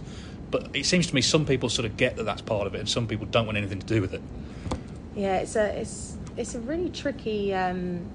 But 0.49 0.75
it 0.75 0.85
seems 0.85 1.07
to 1.07 1.15
me 1.15 1.21
some 1.21 1.45
people 1.45 1.69
sort 1.69 1.85
of 1.85 1.97
get 1.97 2.15
that 2.17 2.23
that's 2.23 2.41
part 2.41 2.65
of 2.65 2.73
it, 2.73 2.79
and 2.79 2.89
some 2.89 3.07
people 3.07 3.27
don't 3.27 3.45
want 3.45 3.57
anything 3.57 3.79
to 3.79 3.85
do 3.85 4.01
with 4.01 4.13
it. 4.13 4.21
Yeah, 5.15 5.37
it's 5.37 5.55
a 5.55 5.79
it's 5.79 6.17
it's 6.35 6.55
a 6.55 6.59
really 6.59 6.89
tricky. 6.89 7.53
Um, 7.53 8.09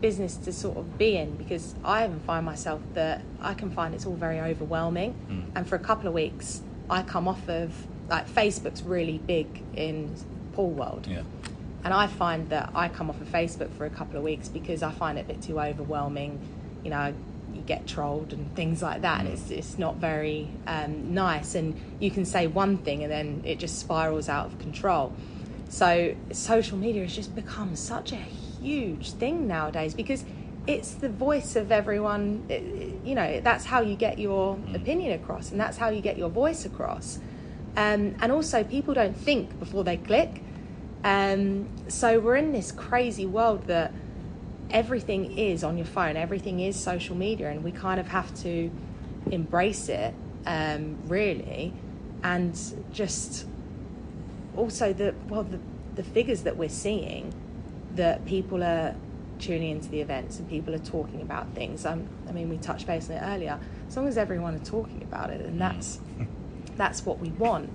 business 0.00 0.36
to 0.36 0.52
sort 0.52 0.76
of 0.76 0.98
be 0.98 1.16
in 1.16 1.36
because 1.36 1.74
I 1.84 2.04
even 2.04 2.20
find 2.20 2.44
myself 2.44 2.80
that 2.94 3.22
I 3.40 3.54
can 3.54 3.70
find 3.70 3.94
it's 3.94 4.06
all 4.06 4.14
very 4.14 4.40
overwhelming. 4.40 5.14
Mm. 5.28 5.56
And 5.56 5.68
for 5.68 5.76
a 5.76 5.80
couple 5.80 6.08
of 6.08 6.14
weeks, 6.14 6.62
I 6.90 7.02
come 7.02 7.28
off 7.28 7.48
of 7.48 7.72
like 8.08 8.28
Facebook's 8.28 8.82
really 8.82 9.18
big 9.18 9.62
in 9.74 10.14
pool 10.52 10.70
world. 10.70 11.06
Yeah. 11.06 11.22
And 11.84 11.92
I 11.92 12.06
find 12.06 12.48
that 12.50 12.70
I 12.74 12.88
come 12.88 13.10
off 13.10 13.20
of 13.20 13.28
Facebook 13.28 13.70
for 13.76 13.84
a 13.84 13.90
couple 13.90 14.16
of 14.16 14.22
weeks 14.22 14.48
because 14.48 14.82
I 14.82 14.90
find 14.90 15.18
it 15.18 15.22
a 15.22 15.24
bit 15.24 15.42
too 15.42 15.60
overwhelming. 15.60 16.40
You 16.82 16.90
know, 16.90 17.14
you 17.52 17.60
get 17.62 17.86
trolled 17.86 18.32
and 18.32 18.54
things 18.56 18.82
like 18.82 19.02
that, 19.02 19.20
and 19.20 19.28
it's 19.28 19.50
it's 19.50 19.78
not 19.78 19.96
very 19.96 20.48
um, 20.66 21.14
nice. 21.14 21.54
And 21.54 21.78
you 22.00 22.10
can 22.10 22.24
say 22.24 22.46
one 22.46 22.78
thing 22.78 23.02
and 23.02 23.12
then 23.12 23.42
it 23.44 23.58
just 23.58 23.78
spirals 23.78 24.28
out 24.28 24.46
of 24.46 24.58
control. 24.58 25.14
So 25.68 26.14
social 26.32 26.78
media 26.78 27.02
has 27.02 27.14
just 27.14 27.34
become 27.34 27.76
such 27.76 28.12
a 28.12 28.16
huge 28.64 29.12
thing 29.12 29.46
nowadays 29.46 29.94
because 29.94 30.24
it's 30.66 30.92
the 30.94 31.08
voice 31.08 31.56
of 31.56 31.70
everyone. 31.70 32.44
You 33.04 33.14
know, 33.14 33.40
that's 33.40 33.64
how 33.64 33.80
you 33.80 33.96
get 33.96 34.18
your 34.18 34.56
mm. 34.56 34.74
opinion 34.74 35.12
across, 35.20 35.50
and 35.50 35.60
that's 35.60 35.76
how 35.76 35.90
you 35.90 36.00
get 36.00 36.16
your 36.16 36.30
voice 36.30 36.64
across. 36.64 37.18
Um, 37.76 38.14
and 38.20 38.32
also, 38.32 38.64
people 38.64 38.94
don't 38.94 39.16
think 39.16 39.58
before 39.58 39.84
they 39.84 39.96
click. 39.96 40.42
Um, 41.02 41.68
so 41.88 42.18
we're 42.18 42.36
in 42.36 42.52
this 42.52 42.72
crazy 42.72 43.26
world 43.26 43.66
that 43.66 43.92
everything 44.70 45.36
is 45.36 45.62
on 45.62 45.76
your 45.76 45.86
phone, 45.86 46.16
everything 46.16 46.60
is 46.60 46.76
social 46.76 47.14
media, 47.14 47.50
and 47.50 47.62
we 47.62 47.72
kind 47.72 48.00
of 48.00 48.08
have 48.08 48.34
to 48.42 48.70
embrace 49.30 49.88
it, 49.90 50.14
um, 50.46 50.96
really, 51.08 51.74
and 52.22 52.58
just 52.92 53.46
also 54.56 54.92
the 54.94 55.14
well 55.28 55.42
the 55.42 55.60
the 55.94 56.02
figures 56.02 56.42
that 56.42 56.56
we're 56.56 56.68
seeing 56.68 57.32
that 57.96 58.24
people 58.26 58.62
are 58.62 58.94
tuning 59.38 59.70
into 59.70 59.88
the 59.88 60.00
events 60.00 60.38
and 60.38 60.48
people 60.48 60.74
are 60.74 60.78
talking 60.78 61.20
about 61.20 61.52
things. 61.54 61.84
Um, 61.84 62.08
I 62.28 62.32
mean, 62.32 62.48
we 62.48 62.56
touched 62.58 62.86
base 62.86 63.10
on 63.10 63.16
it 63.16 63.20
earlier. 63.22 63.58
As 63.88 63.96
long 63.96 64.08
as 64.08 64.16
everyone 64.16 64.54
are 64.54 64.64
talking 64.64 65.02
about 65.02 65.30
it, 65.30 65.40
and 65.40 65.60
that's 65.60 65.98
mm. 66.18 66.26
that's 66.76 67.04
what 67.04 67.18
we 67.18 67.30
want. 67.30 67.70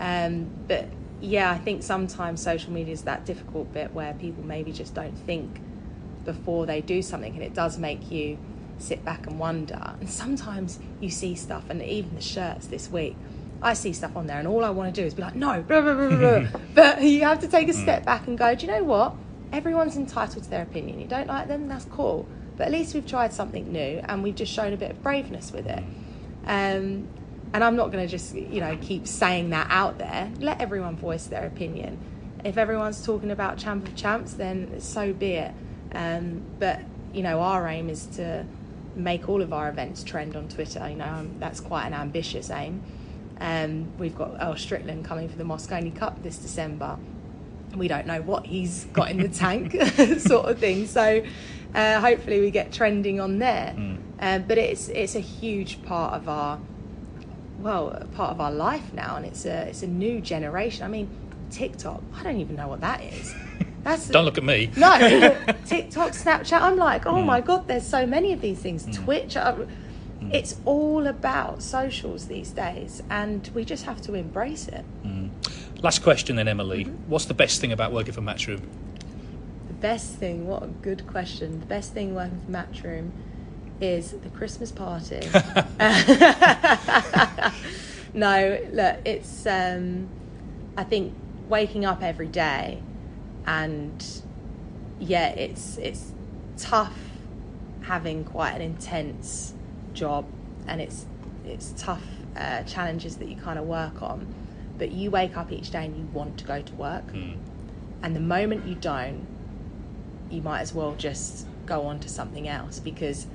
Um, 0.00 0.50
but 0.68 0.86
yeah, 1.20 1.50
I 1.50 1.58
think 1.58 1.82
sometimes 1.82 2.42
social 2.42 2.72
media 2.72 2.92
is 2.92 3.02
that 3.02 3.24
difficult 3.24 3.72
bit 3.72 3.92
where 3.92 4.12
people 4.14 4.44
maybe 4.44 4.72
just 4.72 4.94
don't 4.94 5.16
think 5.16 5.60
before 6.24 6.66
they 6.66 6.80
do 6.80 7.02
something, 7.02 7.34
and 7.34 7.42
it 7.42 7.54
does 7.54 7.78
make 7.78 8.10
you 8.10 8.38
sit 8.78 9.04
back 9.04 9.26
and 9.26 9.38
wonder. 9.38 9.94
And 10.00 10.08
sometimes 10.08 10.78
you 11.00 11.10
see 11.10 11.34
stuff, 11.34 11.64
and 11.70 11.82
even 11.82 12.14
the 12.14 12.22
shirts 12.22 12.66
this 12.66 12.90
week. 12.90 13.16
I 13.62 13.72
see 13.72 13.94
stuff 13.94 14.14
on 14.14 14.26
there, 14.26 14.38
and 14.38 14.46
all 14.46 14.62
I 14.62 14.68
want 14.70 14.94
to 14.94 15.00
do 15.00 15.06
is 15.06 15.14
be 15.14 15.22
like, 15.22 15.36
no, 15.36 15.62
blah, 15.62 15.80
blah, 15.80 15.94
blah, 15.94 16.46
but 16.74 17.00
you 17.00 17.22
have 17.22 17.40
to 17.40 17.48
take 17.48 17.68
a 17.68 17.72
step 17.72 18.02
mm. 18.02 18.06
back 18.06 18.26
and 18.26 18.36
go, 18.36 18.54
do 18.54 18.66
you 18.66 18.72
know 18.72 18.84
what? 18.84 19.14
Everyone's 19.54 19.96
entitled 19.96 20.44
to 20.44 20.50
their 20.50 20.62
opinion. 20.62 21.00
You 21.00 21.06
don't 21.06 21.28
like 21.28 21.48
them, 21.48 21.68
that's 21.68 21.84
cool. 21.86 22.26
But 22.56 22.66
at 22.66 22.72
least 22.72 22.94
we've 22.94 23.06
tried 23.06 23.32
something 23.32 23.72
new 23.72 24.00
and 24.04 24.22
we've 24.22 24.34
just 24.34 24.52
shown 24.52 24.72
a 24.72 24.76
bit 24.76 24.90
of 24.90 25.02
braveness 25.02 25.52
with 25.52 25.66
it. 25.66 25.82
Um, 26.46 27.08
and 27.52 27.62
I'm 27.62 27.76
not 27.76 27.92
going 27.92 28.04
to 28.04 28.10
just, 28.10 28.34
you 28.34 28.60
know, 28.60 28.76
keep 28.80 29.06
saying 29.06 29.50
that 29.50 29.68
out 29.70 29.98
there. 29.98 30.30
Let 30.40 30.60
everyone 30.60 30.96
voice 30.96 31.26
their 31.26 31.46
opinion. 31.46 31.98
If 32.44 32.58
everyone's 32.58 33.04
talking 33.04 33.30
about 33.30 33.58
Champ 33.58 33.86
of 33.86 33.94
Champs, 33.94 34.34
then 34.34 34.80
so 34.80 35.12
be 35.12 35.32
it. 35.34 35.52
Um, 35.92 36.42
but, 36.58 36.80
you 37.12 37.22
know, 37.22 37.40
our 37.40 37.66
aim 37.68 37.88
is 37.88 38.06
to 38.16 38.44
make 38.96 39.28
all 39.28 39.40
of 39.40 39.52
our 39.52 39.68
events 39.68 40.02
trend 40.02 40.36
on 40.36 40.48
Twitter. 40.48 40.88
You 40.88 40.96
know, 40.96 41.06
um, 41.06 41.36
that's 41.38 41.60
quite 41.60 41.86
an 41.86 41.94
ambitious 41.94 42.50
aim. 42.50 42.82
Um, 43.40 43.96
we've 43.98 44.16
got 44.16 44.36
Earl 44.40 44.56
Strickland 44.56 45.04
coming 45.04 45.28
for 45.28 45.36
the 45.36 45.44
Mosconi 45.44 45.94
Cup 45.94 46.22
this 46.22 46.38
December 46.38 46.98
we 47.76 47.88
don't 47.88 48.06
know 48.06 48.22
what 48.22 48.46
he's 48.46 48.84
got 48.92 49.10
in 49.10 49.18
the 49.18 49.28
tank, 49.28 49.72
sort 50.18 50.46
of 50.46 50.58
thing. 50.58 50.86
So 50.86 51.24
uh, 51.74 52.00
hopefully 52.00 52.40
we 52.40 52.50
get 52.50 52.72
trending 52.72 53.20
on 53.20 53.38
there. 53.38 53.74
Mm. 53.76 53.98
Uh, 54.20 54.38
but 54.38 54.58
it's 54.58 54.88
it's 54.88 55.14
a 55.14 55.20
huge 55.20 55.82
part 55.82 56.14
of 56.14 56.28
our 56.28 56.58
well 57.58 58.06
part 58.14 58.30
of 58.30 58.40
our 58.40 58.52
life 58.52 58.92
now, 58.92 59.16
and 59.16 59.26
it's 59.26 59.44
a 59.44 59.68
it's 59.68 59.82
a 59.82 59.86
new 59.86 60.20
generation. 60.20 60.84
I 60.84 60.88
mean, 60.88 61.08
TikTok. 61.50 62.02
I 62.14 62.22
don't 62.22 62.40
even 62.40 62.56
know 62.56 62.68
what 62.68 62.80
that 62.80 63.02
is. 63.02 63.34
That's 63.82 64.08
don't 64.16 64.24
look 64.24 64.38
at 64.38 64.44
me. 64.44 64.70
No, 64.76 64.98
TikTok, 65.66 66.12
Snapchat. 66.12 66.60
I'm 66.60 66.76
like, 66.76 67.06
oh 67.06 67.14
mm. 67.14 67.26
my 67.26 67.40
god, 67.40 67.66
there's 67.66 67.86
so 67.86 68.06
many 68.06 68.32
of 68.32 68.40
these 68.40 68.58
things. 68.58 68.86
Mm. 68.86 69.04
Twitch. 69.04 69.36
Uh, 69.36 69.56
mm. 69.56 70.32
it's 70.32 70.56
all 70.64 71.06
about 71.06 71.62
socials 71.62 72.28
these 72.28 72.50
days, 72.50 73.02
and 73.10 73.50
we 73.54 73.64
just 73.64 73.84
have 73.84 74.00
to 74.02 74.14
embrace 74.14 74.68
it. 74.68 74.84
Last 75.84 76.02
question 76.02 76.36
then, 76.36 76.48
Emily. 76.48 76.86
Mm-hmm. 76.86 77.10
What's 77.10 77.26
the 77.26 77.34
best 77.34 77.60
thing 77.60 77.70
about 77.70 77.92
working 77.92 78.14
for 78.14 78.22
Matchroom? 78.22 78.62
The 79.68 79.74
best 79.74 80.14
thing, 80.14 80.46
what 80.46 80.62
a 80.62 80.68
good 80.68 81.06
question. 81.06 81.60
The 81.60 81.66
best 81.66 81.92
thing 81.92 82.14
working 82.14 82.40
for 82.46 82.50
Matchroom 82.50 83.10
is 83.82 84.12
the 84.12 84.30
Christmas 84.30 84.72
party. 84.72 85.20
no, 88.14 88.58
look, 88.72 88.96
it's, 89.04 89.44
um, 89.44 90.08
I 90.74 90.84
think 90.84 91.14
waking 91.50 91.84
up 91.84 92.02
every 92.02 92.28
day 92.28 92.82
and 93.44 94.02
yeah, 94.98 95.28
it's, 95.32 95.76
it's 95.76 96.12
tough 96.56 96.98
having 97.82 98.24
quite 98.24 98.52
an 98.52 98.62
intense 98.62 99.52
job 99.92 100.24
and 100.66 100.80
it's, 100.80 101.04
it's 101.44 101.74
tough 101.76 102.06
uh, 102.38 102.62
challenges 102.62 103.18
that 103.18 103.28
you 103.28 103.36
kind 103.36 103.58
of 103.58 103.66
work 103.66 104.02
on. 104.02 104.34
But 104.78 104.92
you 104.92 105.10
wake 105.10 105.36
up 105.36 105.52
each 105.52 105.70
day 105.70 105.84
and 105.84 105.96
you 105.96 106.04
want 106.12 106.38
to 106.38 106.44
go 106.44 106.62
to 106.62 106.72
work. 106.74 107.06
Mm. 107.12 107.36
And 108.02 108.14
the 108.14 108.20
moment 108.20 108.66
you 108.66 108.74
don't, 108.74 109.26
you 110.30 110.42
might 110.42 110.60
as 110.60 110.74
well 110.74 110.94
just 110.96 111.46
go 111.66 111.82
on 111.86 112.00
to 112.00 112.08
something 112.08 112.48
else 112.48 112.78
because 112.78 113.26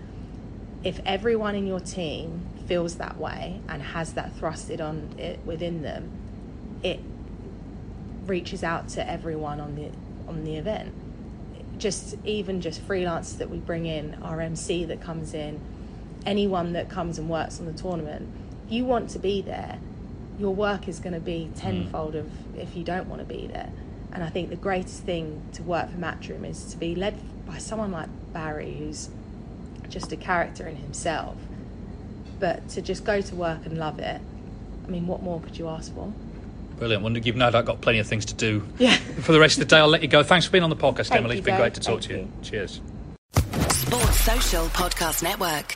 if 0.83 0.99
everyone 1.05 1.55
in 1.55 1.67
your 1.67 1.79
team 1.79 2.45
feels 2.67 2.95
that 2.95 3.17
way 3.17 3.59
and 3.67 3.81
has 3.81 4.13
that 4.13 4.35
thrusted 4.35 4.79
on 4.79 5.17
it 5.17 5.39
within 5.45 5.81
them, 5.81 6.11
it 6.83 6.99
reaches 8.25 8.63
out 8.63 8.87
to 8.89 9.09
everyone 9.09 9.59
on 9.59 9.75
the 9.75 9.89
on 10.27 10.43
the 10.43 10.55
event. 10.55 10.93
Just 11.77 12.15
even 12.23 12.61
just 12.61 12.85
freelancers 12.87 13.37
that 13.37 13.49
we 13.49 13.57
bring 13.57 13.85
in, 13.85 14.21
our 14.21 14.39
MC 14.39 14.85
that 14.85 15.01
comes 15.01 15.33
in, 15.33 15.59
anyone 16.25 16.73
that 16.73 16.89
comes 16.89 17.17
and 17.17 17.29
works 17.29 17.59
on 17.59 17.65
the 17.65 17.73
tournament, 17.73 18.29
you 18.69 18.85
want 18.85 19.09
to 19.11 19.19
be 19.19 19.41
there. 19.41 19.79
Your 20.39 20.55
work 20.55 20.87
is 20.87 20.99
going 20.99 21.13
to 21.13 21.19
be 21.19 21.49
mm. 21.53 21.59
tenfold 21.59 22.15
of 22.15 22.29
if 22.57 22.75
you 22.75 22.83
don't 22.83 23.07
want 23.07 23.19
to 23.21 23.25
be 23.25 23.47
there. 23.47 23.69
And 24.11 24.23
I 24.23 24.29
think 24.29 24.49
the 24.49 24.55
greatest 24.55 25.03
thing 25.03 25.41
to 25.53 25.61
work 25.63 25.91
for 25.91 25.97
Matchroom 25.97 26.43
is 26.47 26.63
to 26.71 26.77
be 26.77 26.95
led 26.95 27.19
by 27.45 27.57
someone 27.59 27.91
like 27.91 28.09
Barry, 28.33 28.73
who's 28.79 29.09
just 29.89 30.11
a 30.11 30.15
character 30.15 30.65
in 30.67 30.77
himself. 30.77 31.35
But 32.39 32.67
to 32.69 32.81
just 32.81 33.03
go 33.03 33.21
to 33.21 33.35
work 33.35 33.65
and 33.65 33.77
love 33.77 33.99
it, 33.99 34.21
I 34.87 34.89
mean, 34.89 35.05
what 35.05 35.21
more 35.21 35.41
could 35.41 35.57
you 35.57 35.67
ask 35.67 35.93
for? 35.93 36.11
Brilliant. 36.77 37.03
Well, 37.03 37.15
you've 37.17 37.35
no 37.35 37.51
doubt 37.51 37.65
got 37.65 37.81
plenty 37.81 37.99
of 37.99 38.07
things 38.07 38.25
to 38.25 38.33
do 38.33 38.65
Yeah. 38.79 38.95
for 38.95 39.33
the 39.33 39.39
rest 39.39 39.57
of 39.57 39.67
the 39.67 39.75
day. 39.75 39.77
I'll 39.77 39.87
let 39.89 40.01
you 40.01 40.07
go. 40.07 40.23
Thanks 40.23 40.45
for 40.45 40.51
being 40.53 40.63
on 40.63 40.69
the 40.69 40.75
podcast, 40.75 41.07
Thank 41.09 41.19
Emily. 41.19 41.35
you, 41.35 41.39
It's 41.39 41.45
been 41.45 41.55
Dave. 41.55 41.61
great 41.61 41.73
to 41.75 41.81
talk 41.81 42.01
Thank 42.01 42.03
to 42.03 42.13
you. 42.13 42.19
you. 42.19 42.31
Cheers. 42.41 42.81
Sports 43.69 44.21
Social 44.21 44.65
Podcast 44.67 45.21
Network. 45.21 45.75